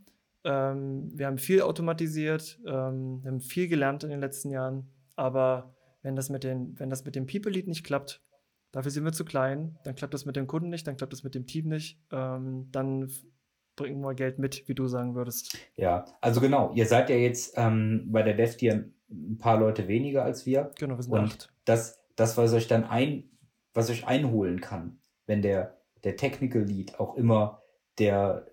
[0.44, 5.74] Ähm, wir haben viel automatisiert, ähm, wir haben viel gelernt in den letzten Jahren, aber
[6.02, 8.22] wenn das mit, den, wenn das mit dem People Lead nicht klappt,
[8.72, 11.24] dafür sind wir zu klein, dann klappt das mit dem Kunden nicht, dann klappt das
[11.24, 13.10] mit dem Team nicht, ähm, dann
[13.76, 15.56] bringen wir Geld mit, wie du sagen würdest.
[15.76, 20.24] Ja, also genau, ihr seid ja jetzt ähm, bei der DevTier ein paar Leute weniger
[20.24, 20.70] als wir.
[20.78, 21.52] Genau, wir sind Und acht.
[21.64, 23.30] das, das, was euch dann ein,
[23.74, 27.62] was euch einholen kann, wenn der, der Technical Lead auch immer
[27.98, 28.48] der,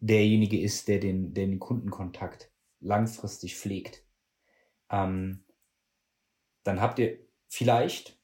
[0.00, 2.50] derjenige ist, der den, der den Kundenkontakt
[2.80, 4.02] langfristig pflegt,
[4.90, 5.44] ähm,
[6.64, 7.18] dann habt ihr
[7.48, 8.18] vielleicht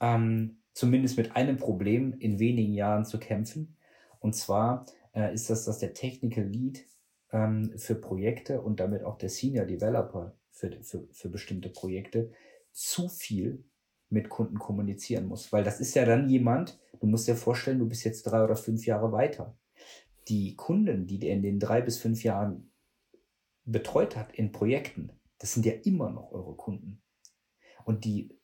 [0.00, 3.76] ähm, zumindest mit einem Problem in wenigen Jahren zu kämpfen.
[4.20, 6.86] Und zwar äh, ist das, dass der Technical Lead
[7.32, 12.32] ähm, für Projekte und damit auch der Senior Developer für, für, für bestimmte Projekte
[12.74, 13.64] zu viel
[14.10, 15.52] mit Kunden kommunizieren muss.
[15.52, 18.56] Weil das ist ja dann jemand, du musst dir vorstellen, du bist jetzt drei oder
[18.56, 19.56] fünf Jahre weiter.
[20.28, 22.70] Die Kunden, die der in den drei bis fünf Jahren
[23.64, 27.02] betreut hat in Projekten, das sind ja immer noch eure Kunden.
[27.84, 28.36] Und die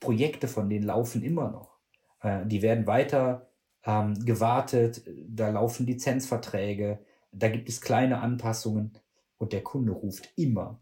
[0.00, 1.78] Projekte von denen laufen immer noch.
[2.20, 3.50] Äh, die werden weiter
[3.84, 8.98] ähm, gewartet, da laufen Lizenzverträge, da gibt es kleine Anpassungen
[9.36, 10.80] und der Kunde ruft immer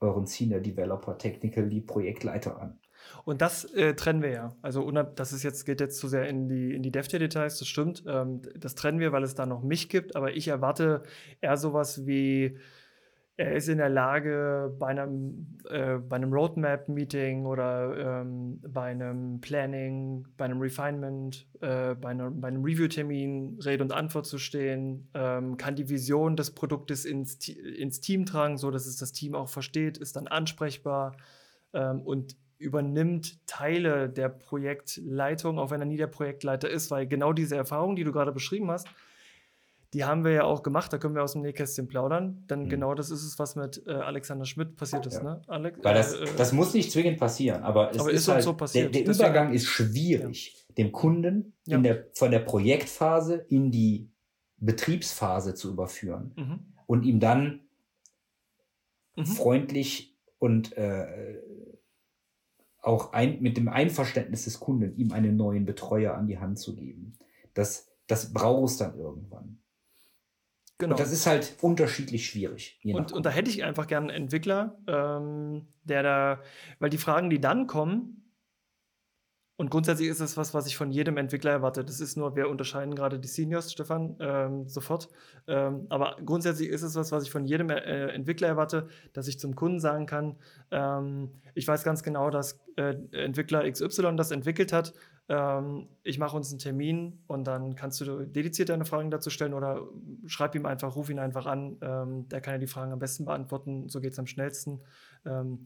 [0.00, 2.78] euren Senior Developer, Technical Lead, Projektleiter an.
[3.24, 4.56] Und das äh, trennen wir ja.
[4.62, 8.04] Also das ist jetzt, geht jetzt zu sehr in die, in die DevTier-Details, das stimmt.
[8.06, 11.02] Ähm, das trennen wir, weil es da noch mich gibt, aber ich erwarte
[11.40, 12.58] eher sowas wie,
[13.38, 19.40] er ist in der Lage, bei einem, äh, bei einem Roadmap-Meeting oder ähm, bei einem
[19.40, 25.08] Planning, bei einem Refinement, äh, bei, einer, bei einem Review-Termin Rede und Antwort zu stehen,
[25.14, 29.36] ähm, kann die Vision des Produktes ins, ins Team tragen, so dass es das Team
[29.36, 31.16] auch versteht, ist dann ansprechbar
[31.72, 37.32] ähm, und übernimmt Teile der Projektleitung, auch wenn er nie der Projektleiter ist, weil genau
[37.32, 38.88] diese Erfahrung, die du gerade beschrieben hast,
[39.94, 42.44] die haben wir ja auch gemacht, da können wir aus dem Nähkästchen plaudern.
[42.50, 42.68] Denn Mhm.
[42.68, 45.22] genau das ist es, was mit äh, Alexander Schmidt passiert ist, Ja.
[45.22, 45.42] ne?
[45.46, 48.28] Alex, Weil das, äh, äh, das muss nicht zwingend passieren, aber es Aber ist, ist
[48.28, 48.94] halt, so passiert.
[48.94, 51.78] Der, der Übergang ist schwierig, dem Kunden Ja.
[51.78, 54.10] der, von der Projektphase in die
[54.58, 56.58] Betriebsphase zu überführen mhm.
[56.86, 57.60] und ihm dann
[59.16, 59.24] Mhm.
[59.26, 61.40] freundlich und äh,
[62.80, 66.76] auch ein, mit dem Einverständnis des Kunden ihm einen neuen Betreuer an die Hand zu
[66.76, 67.18] geben.
[67.54, 69.58] Das das brauchst dann irgendwann.
[70.78, 70.92] Genau.
[70.92, 72.80] Und das ist halt unterschiedlich schwierig.
[72.84, 76.40] Und, und, da hätte ich einfach gerne einen Entwickler, ähm, der da,
[76.78, 78.18] weil die Fragen, die dann kommen,
[79.60, 81.84] und grundsätzlich ist es was, was ich von jedem Entwickler erwarte.
[81.84, 85.08] Das ist nur, wir unterscheiden gerade die Seniors, Stefan, ähm, sofort.
[85.48, 89.40] Ähm, aber grundsätzlich ist es was, was ich von jedem äh, Entwickler erwarte, dass ich
[89.40, 90.36] zum Kunden sagen kann,
[90.70, 94.94] ähm, ich weiß ganz genau, dass äh, Entwickler XY das entwickelt hat.
[95.28, 99.52] Ähm, ich mache uns einen Termin und dann kannst du dediziert deine Fragen dazu stellen
[99.52, 99.86] oder
[100.26, 101.76] schreib ihm einfach, ruf ihn einfach an.
[101.82, 103.88] Ähm, der kann ja die Fragen am besten beantworten.
[103.88, 104.80] So geht es am schnellsten.
[105.26, 105.64] Ähm,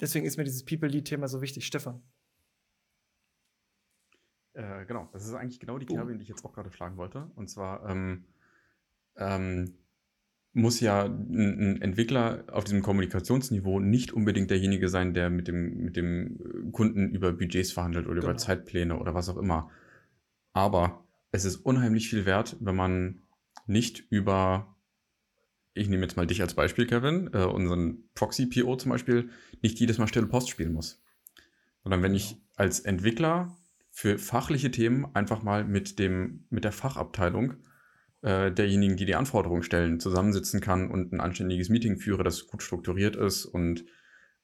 [0.00, 1.66] deswegen ist mir dieses People-Lead-Thema so wichtig.
[1.66, 2.00] Stefan.
[4.52, 7.30] Äh, genau, das ist eigentlich genau die Kerbe, die ich jetzt auch gerade schlagen wollte.
[7.34, 8.24] Und zwar ähm,
[9.16, 9.74] ähm,
[10.52, 15.84] muss ja ein, ein, Entwickler auf diesem Kommunikationsniveau nicht unbedingt derjenige sein, der mit dem,
[15.84, 18.28] mit dem Kunden über Budgets verhandelt oder genau.
[18.28, 19.70] über Zeitpläne oder was auch immer.
[20.52, 23.22] Aber es ist unheimlich viel wert, wenn man
[23.66, 24.76] nicht über,
[25.74, 29.30] ich nehme jetzt mal dich als Beispiel, Kevin, äh, unseren Proxy-PO zum Beispiel,
[29.62, 31.00] nicht jedes Mal stille Post spielen muss.
[31.84, 33.56] Sondern wenn ich als Entwickler
[33.90, 37.54] für fachliche Themen einfach mal mit dem, mit der Fachabteilung
[38.22, 42.62] äh, derjenigen, die die Anforderungen stellen, zusammensitzen kann und ein anständiges Meeting führe, das gut
[42.62, 43.84] strukturiert ist und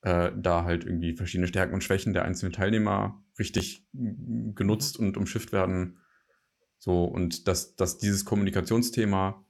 [0.03, 5.53] äh, da halt irgendwie verschiedene Stärken und Schwächen der einzelnen Teilnehmer richtig genutzt und umschifft
[5.53, 5.99] werden.
[6.79, 9.45] So, und dass, dass dieses Kommunikationsthema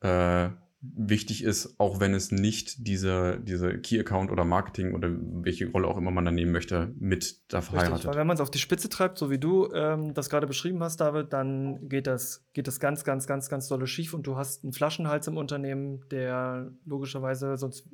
[0.00, 0.50] äh,
[0.82, 5.98] wichtig ist, auch wenn es nicht diese, diese Key-Account oder Marketing oder welche Rolle auch
[5.98, 7.96] immer man da nehmen möchte, mit da verheiratet.
[7.96, 10.46] Richtig, weil wenn man es auf die Spitze treibt, so wie du ähm, das gerade
[10.46, 14.26] beschrieben hast, David, dann geht das, geht das ganz, ganz, ganz, ganz dolle schief und
[14.26, 17.86] du hast einen Flaschenhals im Unternehmen, der logischerweise, sonst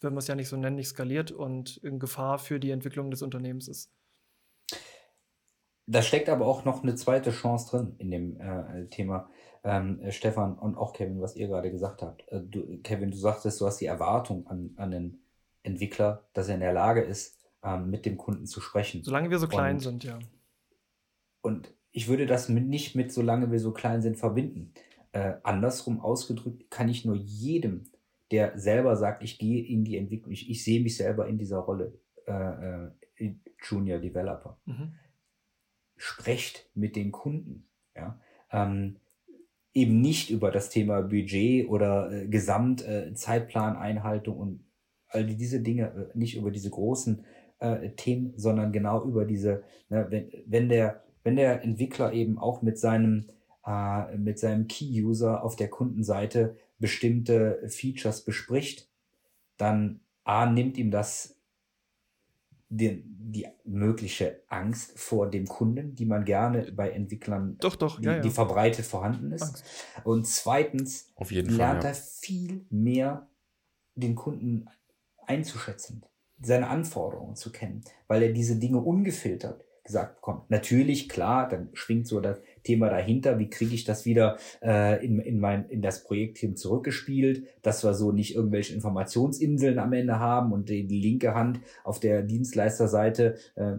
[0.00, 3.10] würden wir es ja nicht so nennen, nicht skaliert und in Gefahr für die Entwicklung
[3.10, 3.92] des Unternehmens ist.
[5.86, 9.28] Da steckt aber auch noch eine zweite Chance drin in dem äh, Thema
[9.62, 12.26] ähm, äh, Stefan und auch Kevin, was ihr gerade gesagt habt.
[12.28, 15.22] Äh, du, Kevin, du sagtest, du hast die Erwartung an, an den
[15.62, 19.02] Entwickler, dass er in der Lage ist, ähm, mit dem Kunden zu sprechen.
[19.02, 20.18] Solange wir so klein und, sind, ja.
[21.42, 24.72] Und ich würde das mit, nicht mit solange wir so klein sind verbinden.
[25.12, 27.90] Äh, andersrum ausgedrückt kann ich nur jedem,
[28.30, 31.58] der selber sagt, ich gehe in die Entwicklung, ich, ich sehe mich selber in dieser
[31.58, 32.84] Rolle, äh,
[33.16, 34.58] äh, Junior Developer.
[34.64, 34.94] Mhm.
[35.96, 37.68] Sprecht mit den Kunden.
[37.94, 38.18] Ja?
[38.50, 38.99] Ähm,
[39.72, 44.64] eben nicht über das Thema Budget oder äh, Gesamtzeitplaneinhaltung äh, und
[45.08, 47.24] all diese Dinge, äh, nicht über diese großen
[47.58, 52.62] äh, Themen, sondern genau über diese, ne, wenn, wenn der, wenn der Entwickler eben auch
[52.62, 53.26] mit seinem,
[53.64, 58.88] äh, mit seinem Key-User auf der Kundenseite bestimmte Features bespricht,
[59.56, 61.39] dann A, nimmt ihm das
[62.70, 68.06] die, die mögliche Angst vor dem Kunden, die man gerne bei Entwicklern, doch, doch, die,
[68.06, 68.20] ja, ja.
[68.20, 69.42] die verbreitet vorhanden ist.
[69.42, 69.64] Angst.
[70.04, 73.28] Und zweitens lernt Fall, er viel mehr
[73.96, 74.66] den Kunden
[75.26, 76.06] einzuschätzen,
[76.40, 80.48] seine Anforderungen zu kennen, weil er diese Dinge ungefiltert gesagt bekommt.
[80.48, 85.18] Natürlich, klar, dann schwingt so das Thema dahinter, wie kriege ich das wieder äh, in,
[85.18, 90.52] in, mein, in das Projektteam zurückgespielt, dass wir so nicht irgendwelche Informationsinseln am Ende haben
[90.52, 93.76] und die, linke Hand auf der Dienstleisterseite äh,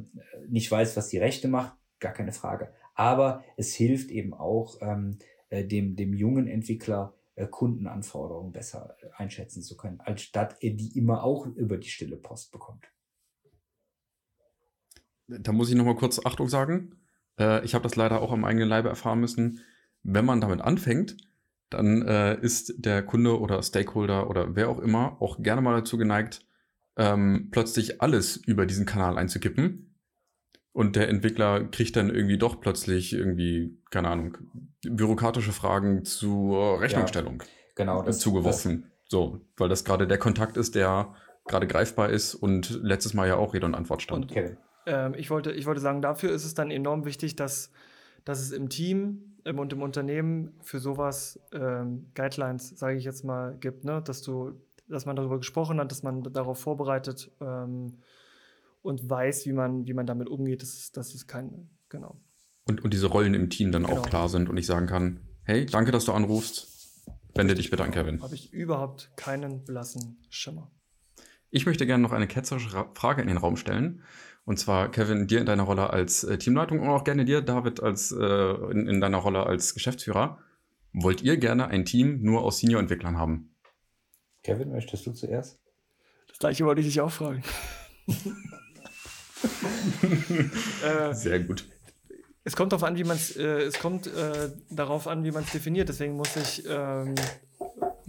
[0.47, 2.69] nicht weiß, was die rechte macht, gar keine Frage.
[2.95, 5.17] Aber es hilft eben auch ähm,
[5.49, 10.97] äh, dem, dem jungen Entwickler, äh, Kundenanforderungen besser äh, einschätzen zu können, als statt die
[10.97, 12.85] immer auch über die stille Post bekommt.
[15.27, 17.00] Da muss ich nochmal kurz Achtung sagen.
[17.39, 19.61] Äh, ich habe das leider auch am eigenen Leibe erfahren müssen.
[20.03, 21.17] Wenn man damit anfängt,
[21.69, 25.97] dann äh, ist der Kunde oder Stakeholder oder wer auch immer auch gerne mal dazu
[25.97, 26.45] geneigt,
[26.97, 29.87] ähm, plötzlich alles über diesen Kanal einzukippen.
[30.73, 34.37] Und der Entwickler kriegt dann irgendwie doch plötzlich irgendwie, keine Ahnung,
[34.83, 38.83] bürokratische Fragen zur Rechnungsstellung ja, genau, das, zugeworfen.
[38.83, 41.13] Das, so, weil das gerade der Kontakt ist, der
[41.45, 44.25] gerade greifbar ist und letztes Mal ja auch Rede und Antwort stand.
[44.25, 44.57] Und Kevin.
[44.85, 47.71] Ähm, ich, wollte, ich wollte sagen, dafür ist es dann enorm wichtig, dass,
[48.25, 53.23] dass es im Team ähm, und im Unternehmen für sowas ähm, Guidelines, sage ich jetzt
[53.23, 54.01] mal, gibt, ne?
[54.03, 54.53] dass du,
[54.87, 57.97] dass man darüber gesprochen hat, dass man darauf vorbereitet ähm,
[58.81, 60.61] und weiß, wie man, wie man damit umgeht.
[60.61, 62.19] Das ist, das ist kein, genau.
[62.67, 63.99] Und, und diese Rollen im Team dann genau.
[63.99, 66.69] auch klar sind und ich sagen kann, hey, danke, dass du anrufst.
[67.33, 68.21] Wende dich bitte an Kevin.
[68.21, 70.69] Habe ich überhaupt keinen blassen Schimmer.
[71.49, 74.03] Ich möchte gerne noch eine ketzerische Frage in den Raum stellen.
[74.45, 77.81] Und zwar, Kevin, dir in deiner Rolle als äh, Teamleitung und auch gerne dir, David,
[77.81, 80.39] als, äh, in, in, deiner Rolle als Geschäftsführer.
[80.93, 83.55] Wollt ihr gerne ein Team nur aus Senior-Entwicklern haben?
[84.43, 85.59] Kevin, möchtest du zuerst?
[86.27, 87.43] Das gleiche wollte ich dich auch fragen.
[91.13, 91.65] Sehr gut.
[92.43, 95.43] Es kommt darauf an, wie man es, äh, es kommt äh, darauf an, wie man
[95.43, 95.89] es definiert.
[95.89, 97.13] Deswegen muss ich, ähm,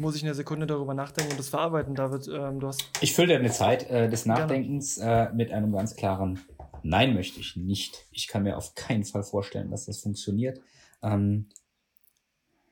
[0.02, 1.94] muss ich eine Sekunde darüber nachdenken und das verarbeiten.
[1.94, 2.90] David, ähm, du hast.
[3.00, 6.40] Ich fülle deine Zeit äh, des Nachdenkens äh, mit einem ganz klaren
[6.82, 8.06] Nein möchte ich nicht.
[8.10, 10.60] Ich kann mir auf keinen Fall vorstellen, dass das funktioniert.
[11.02, 11.48] Ähm,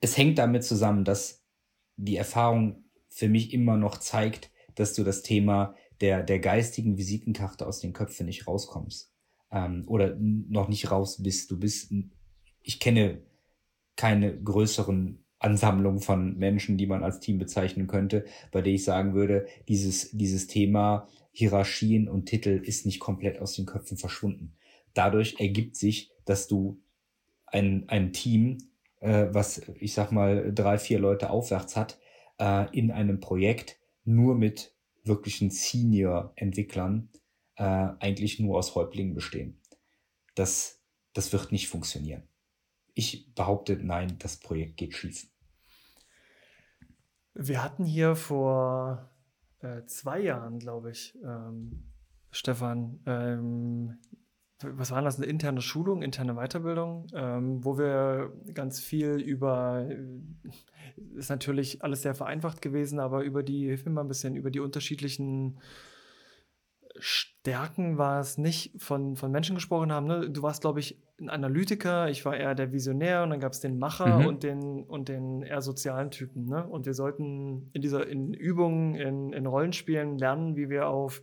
[0.00, 1.44] es hängt damit zusammen, dass
[1.96, 7.66] die Erfahrung für mich immer noch zeigt, dass du das Thema der, der geistigen Visitenkarte
[7.66, 9.12] aus den Köpfen nicht rauskommst.
[9.52, 11.50] Ähm, oder noch nicht raus bist.
[11.50, 11.92] Du bist,
[12.62, 13.22] ich kenne
[13.96, 19.14] keine größeren Ansammlungen von Menschen, die man als Team bezeichnen könnte, bei der ich sagen
[19.14, 24.54] würde, dieses, dieses Thema Hierarchien und Titel ist nicht komplett aus den Köpfen verschwunden.
[24.94, 26.80] Dadurch ergibt sich, dass du
[27.46, 28.58] ein, ein Team,
[29.00, 31.98] äh, was ich sag mal drei, vier Leute aufwärts hat,
[32.38, 37.08] äh, in einem Projekt nur mit wirklichen Senior-Entwicklern
[37.56, 39.60] äh, eigentlich nur aus Häuptlingen bestehen.
[40.34, 40.82] Das,
[41.14, 42.29] das wird nicht funktionieren.
[42.94, 45.26] Ich behaupte, nein, das Projekt geht schief.
[47.34, 49.10] Wir hatten hier vor
[49.60, 51.84] äh, zwei Jahren, glaube ich, ähm,
[52.30, 53.98] Stefan, ähm,
[54.62, 60.20] was war das, eine interne Schulung, interne Weiterbildung, ähm, wo wir ganz viel über, äh,
[61.16, 64.50] ist natürlich alles sehr vereinfacht gewesen, aber über die, hilf mir mal ein bisschen, über
[64.50, 65.58] die unterschiedlichen
[67.40, 70.06] Stärken war es nicht von, von Menschen gesprochen haben.
[70.06, 70.28] Ne?
[70.28, 73.60] Du warst, glaube ich, ein Analytiker, ich war eher der Visionär und dann gab es
[73.60, 74.26] den Macher mhm.
[74.26, 76.44] und, den, und den eher sozialen Typen.
[76.46, 76.66] Ne?
[76.66, 81.22] Und wir sollten in dieser in Übungen, in, in Rollenspielen lernen, wie wir auf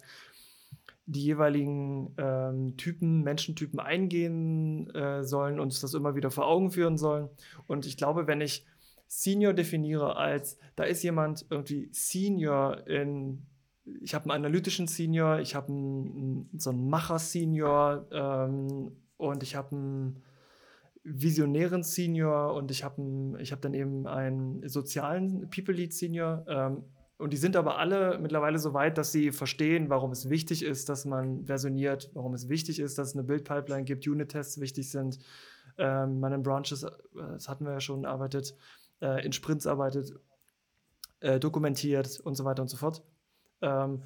[1.05, 6.97] die jeweiligen ähm, Typen, Menschentypen eingehen äh, sollen, uns das immer wieder vor Augen führen
[6.97, 7.29] sollen.
[7.67, 8.65] Und ich glaube, wenn ich
[9.07, 13.45] Senior definiere als, da ist jemand irgendwie Senior in,
[14.01, 19.75] ich habe einen analytischen Senior, ich habe einen, so einen Macher-Senior ähm, und ich habe
[19.75, 20.23] einen
[21.03, 26.45] visionären Senior und ich habe hab dann eben einen sozialen People Lead Senior.
[26.47, 26.83] Ähm,
[27.17, 30.87] und die sind aber alle mittlerweile so weit, dass sie verstehen, warum es wichtig ist,
[30.89, 35.17] dass man versioniert, warum es wichtig ist, dass es eine Build-Pipeline gibt, Unit-Tests wichtig sind,
[35.77, 38.55] ähm, man in Branches, äh, das hatten wir ja schon, arbeitet,
[39.01, 40.13] äh, in Sprints arbeitet,
[41.21, 43.01] äh, dokumentiert und so weiter und so fort.
[43.61, 44.03] Ähm,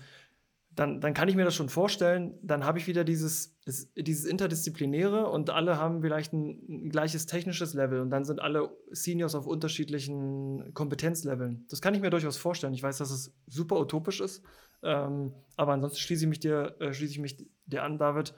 [0.74, 3.60] dann, dann kann ich mir das schon vorstellen, dann habe ich wieder dieses,
[3.98, 8.70] dieses Interdisziplinäre und alle haben vielleicht ein, ein, gleiches technisches Level und dann sind alle
[8.90, 11.66] Seniors auf unterschiedlichen Kompetenzleveln.
[11.70, 12.74] Das kann ich mir durchaus vorstellen.
[12.74, 14.44] Ich weiß, dass es super utopisch ist,
[14.82, 18.34] ähm, aber ansonsten schließe ich mich dir, äh, schließe ich mich dir an, David.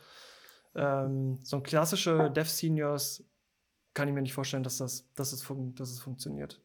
[0.76, 3.24] Ähm, so ein klassische Dev Seniors
[3.94, 6.60] kann ich mir nicht vorstellen, dass das, dass es, fun dass es funktioniert.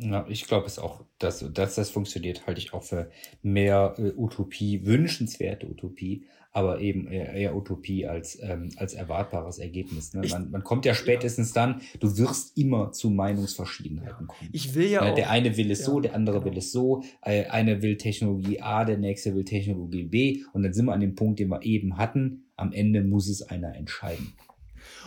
[0.00, 3.10] Ja, ich glaube es auch, dass, dass das funktioniert, halte ich auch für
[3.42, 10.14] mehr äh, Utopie, wünschenswerte Utopie, aber eben eher, eher Utopie als, ähm, als erwartbares Ergebnis.
[10.14, 10.26] Ne?
[10.28, 14.50] Man, man kommt ja spätestens dann, du wirst immer zu Meinungsverschiedenheiten kommen.
[14.52, 16.50] Ich will ja, ja ne, Der eine will es ja, so, der andere genau.
[16.50, 20.72] will es so, äh, einer will Technologie A, der nächste will Technologie B und dann
[20.72, 22.44] sind wir an dem Punkt, den wir eben hatten.
[22.56, 24.32] Am Ende muss es einer entscheiden.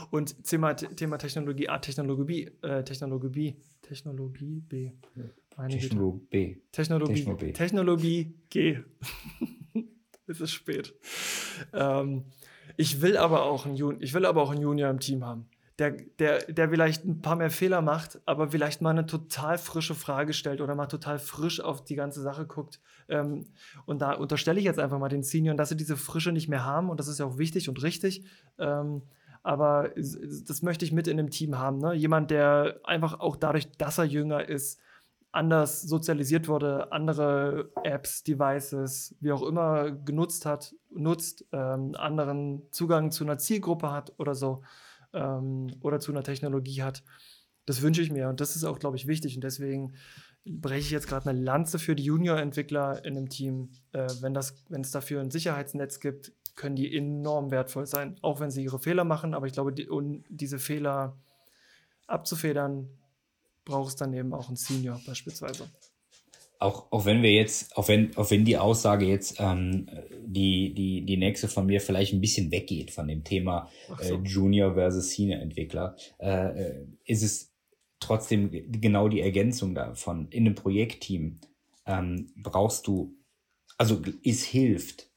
[0.10, 4.92] Und Thema, Thema Technologie A, Technologie B, äh, Technologie B, Technologie B.
[5.58, 6.56] Meine Technologie B.
[6.72, 7.52] Technologie, Techno B.
[7.54, 8.80] Technologie G.
[10.28, 10.94] es ist spät.
[11.74, 12.26] Ähm,
[12.78, 15.48] ich will aber auch einen Junior, ich will aber auch einen Junior im Team haben.
[15.80, 19.96] Der, der, der vielleicht ein paar mehr Fehler macht, aber vielleicht mal eine total frische
[19.96, 22.80] Frage stellt oder mal total frisch auf die ganze Sache guckt.
[23.10, 23.46] Ähm,
[23.86, 26.64] und da unterstelle ich jetzt einfach mal den Senioren, dass sie diese Frische nicht mehr
[26.64, 28.24] haben und das ist ja auch wichtig und richtig.
[28.60, 29.02] Ähm,
[29.44, 31.78] aber das möchte ich mit in dem Team haben.
[31.78, 31.94] Ne?
[31.94, 34.80] Jemand, der einfach auch dadurch, dass er jünger ist,
[35.34, 43.12] anders sozialisiert wurde, andere Apps, Devices, wie auch immer genutzt hat, nutzt, ähm, anderen Zugang
[43.12, 44.64] zu einer Zielgruppe hat oder so
[45.12, 47.04] ähm, oder zu einer Technologie hat.
[47.66, 49.96] Das wünsche ich mir und das ist auch, glaube ich, wichtig und deswegen
[50.46, 53.72] breche ich jetzt gerade eine Lanze für die Junior-Entwickler in dem Team.
[53.92, 58.64] Äh, wenn, es dafür ein Sicherheitsnetz gibt, können die enorm wertvoll sein, auch wenn sie
[58.64, 59.34] ihre Fehler machen.
[59.34, 61.18] Aber ich glaube, die, um diese Fehler
[62.08, 62.90] abzufedern,
[63.66, 65.70] braucht es dann eben auch einen Senior beispielsweise.
[66.60, 69.90] Auch, auch wenn wir jetzt, auch wenn, auch wenn die Aussage jetzt ähm,
[70.26, 73.70] die, die, die nächste von mir vielleicht ein bisschen weggeht von dem Thema
[74.00, 74.16] so.
[74.16, 77.54] äh, Junior versus Senior Entwickler, äh, äh, ist es
[78.00, 78.50] trotzdem
[78.80, 80.30] genau die Ergänzung davon.
[80.30, 81.40] In einem Projektteam
[81.86, 83.14] ähm, brauchst du,
[83.78, 85.10] also es hilft,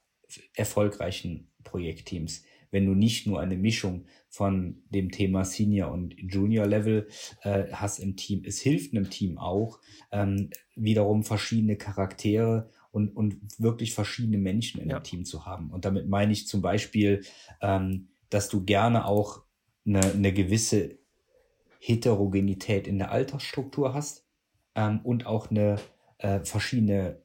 [0.55, 7.09] erfolgreichen Projektteams, wenn du nicht nur eine Mischung von dem Thema Senior und Junior Level
[7.43, 8.43] äh, hast im Team.
[8.45, 9.81] Es hilft einem Team auch,
[10.11, 14.99] ähm, wiederum verschiedene Charaktere und, und wirklich verschiedene Menschen in ja.
[14.99, 15.71] dem Team zu haben.
[15.71, 17.25] Und damit meine ich zum Beispiel,
[17.61, 19.43] ähm, dass du gerne auch
[19.87, 20.99] eine, eine gewisse
[21.79, 24.27] Heterogenität in der Altersstruktur hast
[24.75, 25.77] ähm, und auch eine
[26.19, 27.23] äh, verschiedene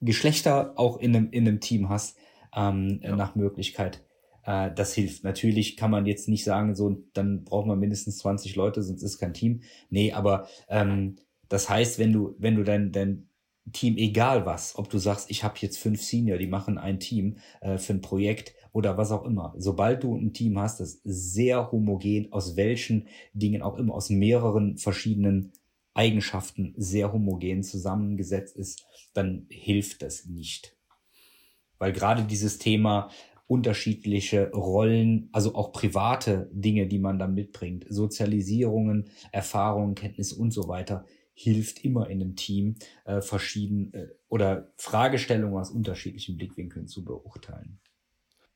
[0.00, 2.16] Geschlechter auch in einem, in einem Team hast,
[2.54, 3.16] ähm, ja.
[3.16, 4.04] nach Möglichkeit.
[4.44, 5.24] Äh, das hilft.
[5.24, 9.18] Natürlich kann man jetzt nicht sagen, so, dann braucht man mindestens 20 Leute, sonst ist
[9.18, 9.62] kein Team.
[9.90, 11.16] Nee, aber ähm,
[11.48, 13.28] das heißt, wenn du, wenn du dein, dein
[13.72, 17.36] Team, egal was, ob du sagst, ich habe jetzt fünf Senior, die machen ein Team
[17.60, 19.54] äh, für ein Projekt oder was auch immer.
[19.58, 24.78] Sobald du ein Team hast, das sehr homogen, aus welchen Dingen auch immer, aus mehreren
[24.78, 25.52] verschiedenen
[25.94, 30.77] Eigenschaften sehr homogen zusammengesetzt ist, dann hilft das nicht.
[31.78, 33.10] Weil gerade dieses Thema
[33.46, 40.68] unterschiedliche Rollen, also auch private Dinge, die man da mitbringt, Sozialisierungen, Erfahrungen, Kenntnisse und so
[40.68, 47.04] weiter, hilft immer in einem Team, äh, verschieden äh, oder Fragestellungen aus unterschiedlichen Blickwinkeln zu
[47.04, 47.78] beurteilen.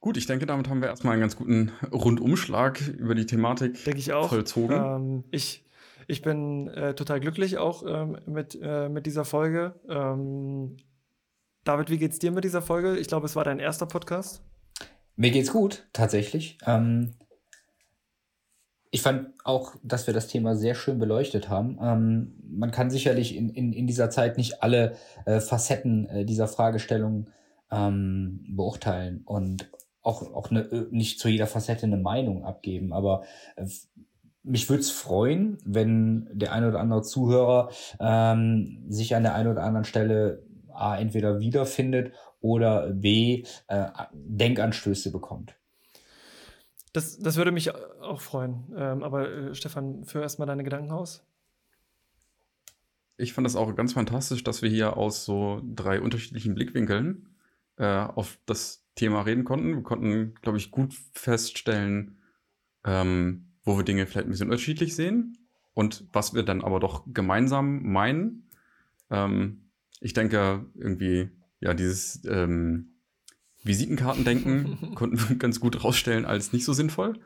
[0.01, 4.01] Gut, ich denke, damit haben wir erstmal einen ganz guten Rundumschlag über die Thematik denke
[4.01, 4.29] ich auch.
[4.29, 4.77] vollzogen.
[4.77, 5.65] Ähm, ich,
[6.09, 9.77] ich bin äh, total glücklich auch ähm, mit, äh, mit dieser Folge.
[9.89, 10.77] Ähm,
[11.65, 12.99] David, wie geht's dir mit dieser Folge?
[12.99, 14.43] Ich glaube, es war dein erster Podcast.
[15.15, 16.59] Mir geht's gut, tatsächlich.
[16.67, 17.15] Ähm,
[18.91, 21.79] ich fand auch, dass wir das Thema sehr schön beleuchtet haben.
[21.81, 26.49] Ähm, man kann sicherlich in, in, in dieser Zeit nicht alle äh, Facetten äh, dieser
[26.49, 27.31] Fragestellung
[27.71, 29.71] ähm, beurteilen und
[30.03, 32.93] auch, auch eine, äh, nicht zu jeder Facette eine Meinung abgeben.
[32.93, 33.23] Aber
[33.55, 33.67] äh,
[34.43, 37.71] mich würde es freuen, wenn der eine oder andere Zuhörer
[38.01, 40.43] ähm, sich an der einen oder anderen Stelle
[40.83, 45.55] A, entweder wiederfindet oder B, äh, Denkanstöße bekommt.
[46.93, 48.65] Das, das würde mich auch freuen.
[48.77, 51.25] Ähm, aber äh, Stefan, führ erstmal deine Gedanken aus.
[53.17, 57.29] Ich fand das auch ganz fantastisch, dass wir hier aus so drei unterschiedlichen Blickwinkeln
[57.77, 59.75] äh, auf das Thema reden konnten.
[59.75, 62.19] Wir konnten, glaube ich, gut feststellen,
[62.85, 65.39] ähm, wo wir Dinge vielleicht ein bisschen unterschiedlich sehen
[65.73, 68.49] und was wir dann aber doch gemeinsam meinen.
[69.11, 69.62] Ähm,
[70.03, 71.31] ich denke, irgendwie,
[71.61, 72.99] ja, dieses ähm,
[73.63, 77.19] Visitenkartendenken konnten wir ganz gut rausstellen als nicht so sinnvoll.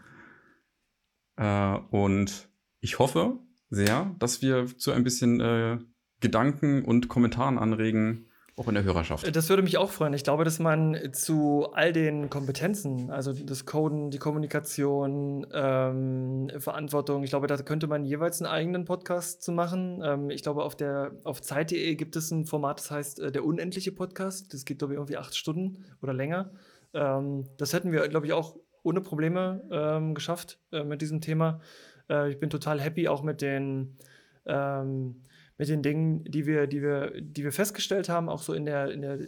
[1.37, 2.49] Äh, und
[2.81, 3.39] ich hoffe
[3.71, 5.79] sehr, dass wir zu ein bisschen äh,
[6.21, 8.27] Gedanken und Kommentaren anregen,
[8.59, 9.37] auch in der Hörerschaft.
[9.37, 10.15] Das würde mich auch freuen.
[10.15, 17.23] Ich glaube, dass man zu all den Kompetenzen, also das Coden, die Kommunikation, ähm, Verantwortung,
[17.23, 20.01] ich glaube, da könnte man jeweils einen eigenen Podcast zu machen.
[20.03, 23.45] Ähm, ich glaube, auf der auf Zeit.de gibt es ein Format, das heißt äh, der
[23.45, 24.55] unendliche Podcast.
[24.55, 26.51] Das geht, glaube ich, irgendwie acht Stunden oder länger.
[26.95, 31.61] Ähm, das hätten wir, glaube ich, auch ohne Probleme ähm, geschafft äh, mit diesem Thema.
[32.09, 33.99] Äh, ich bin total happy auch mit den
[34.47, 35.26] ähm,
[35.59, 38.91] mit den Dingen, die wir, die wir, die wir festgestellt haben, auch so in der,
[38.91, 39.19] in der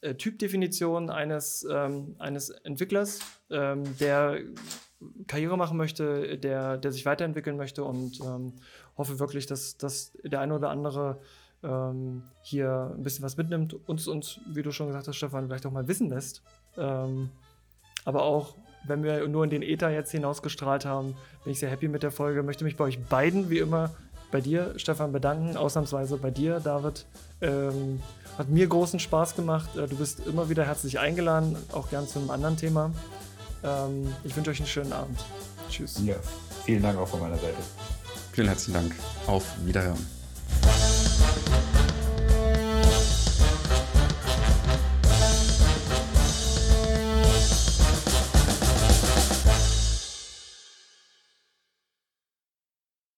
[0.00, 3.20] äh, Typdefinition eines, ähm, eines Entwicklers,
[3.50, 4.40] ähm, der
[5.26, 8.54] Karriere machen möchte, der, der sich weiterentwickeln möchte und ähm,
[8.96, 11.20] hoffe wirklich, dass, dass der eine oder andere
[11.62, 15.66] ähm, hier ein bisschen was mitnimmt, uns, uns, wie du schon gesagt hast, Stefan, vielleicht
[15.66, 16.42] auch mal wissen lässt.
[16.76, 17.30] Ähm,
[18.04, 18.56] aber auch,
[18.86, 21.14] wenn wir nur in den Ether jetzt hinausgestrahlt haben,
[21.44, 22.42] bin ich sehr happy mit der Folge.
[22.42, 23.90] Möchte mich bei euch beiden wie immer
[24.32, 25.56] bei dir, Stefan, bedanken.
[25.56, 27.06] Ausnahmsweise bei dir, David.
[27.40, 28.00] Ähm,
[28.36, 29.76] hat mir großen Spaß gemacht.
[29.76, 32.90] Äh, du bist immer wieder herzlich eingeladen, auch gern zu einem anderen Thema.
[33.62, 35.24] Ähm, ich wünsche euch einen schönen Abend.
[35.70, 36.00] Tschüss.
[36.04, 36.16] Ja,
[36.64, 37.54] vielen Dank auch von meiner Seite.
[38.32, 38.94] Vielen herzlichen Dank.
[39.26, 40.21] Auf Wiederhören.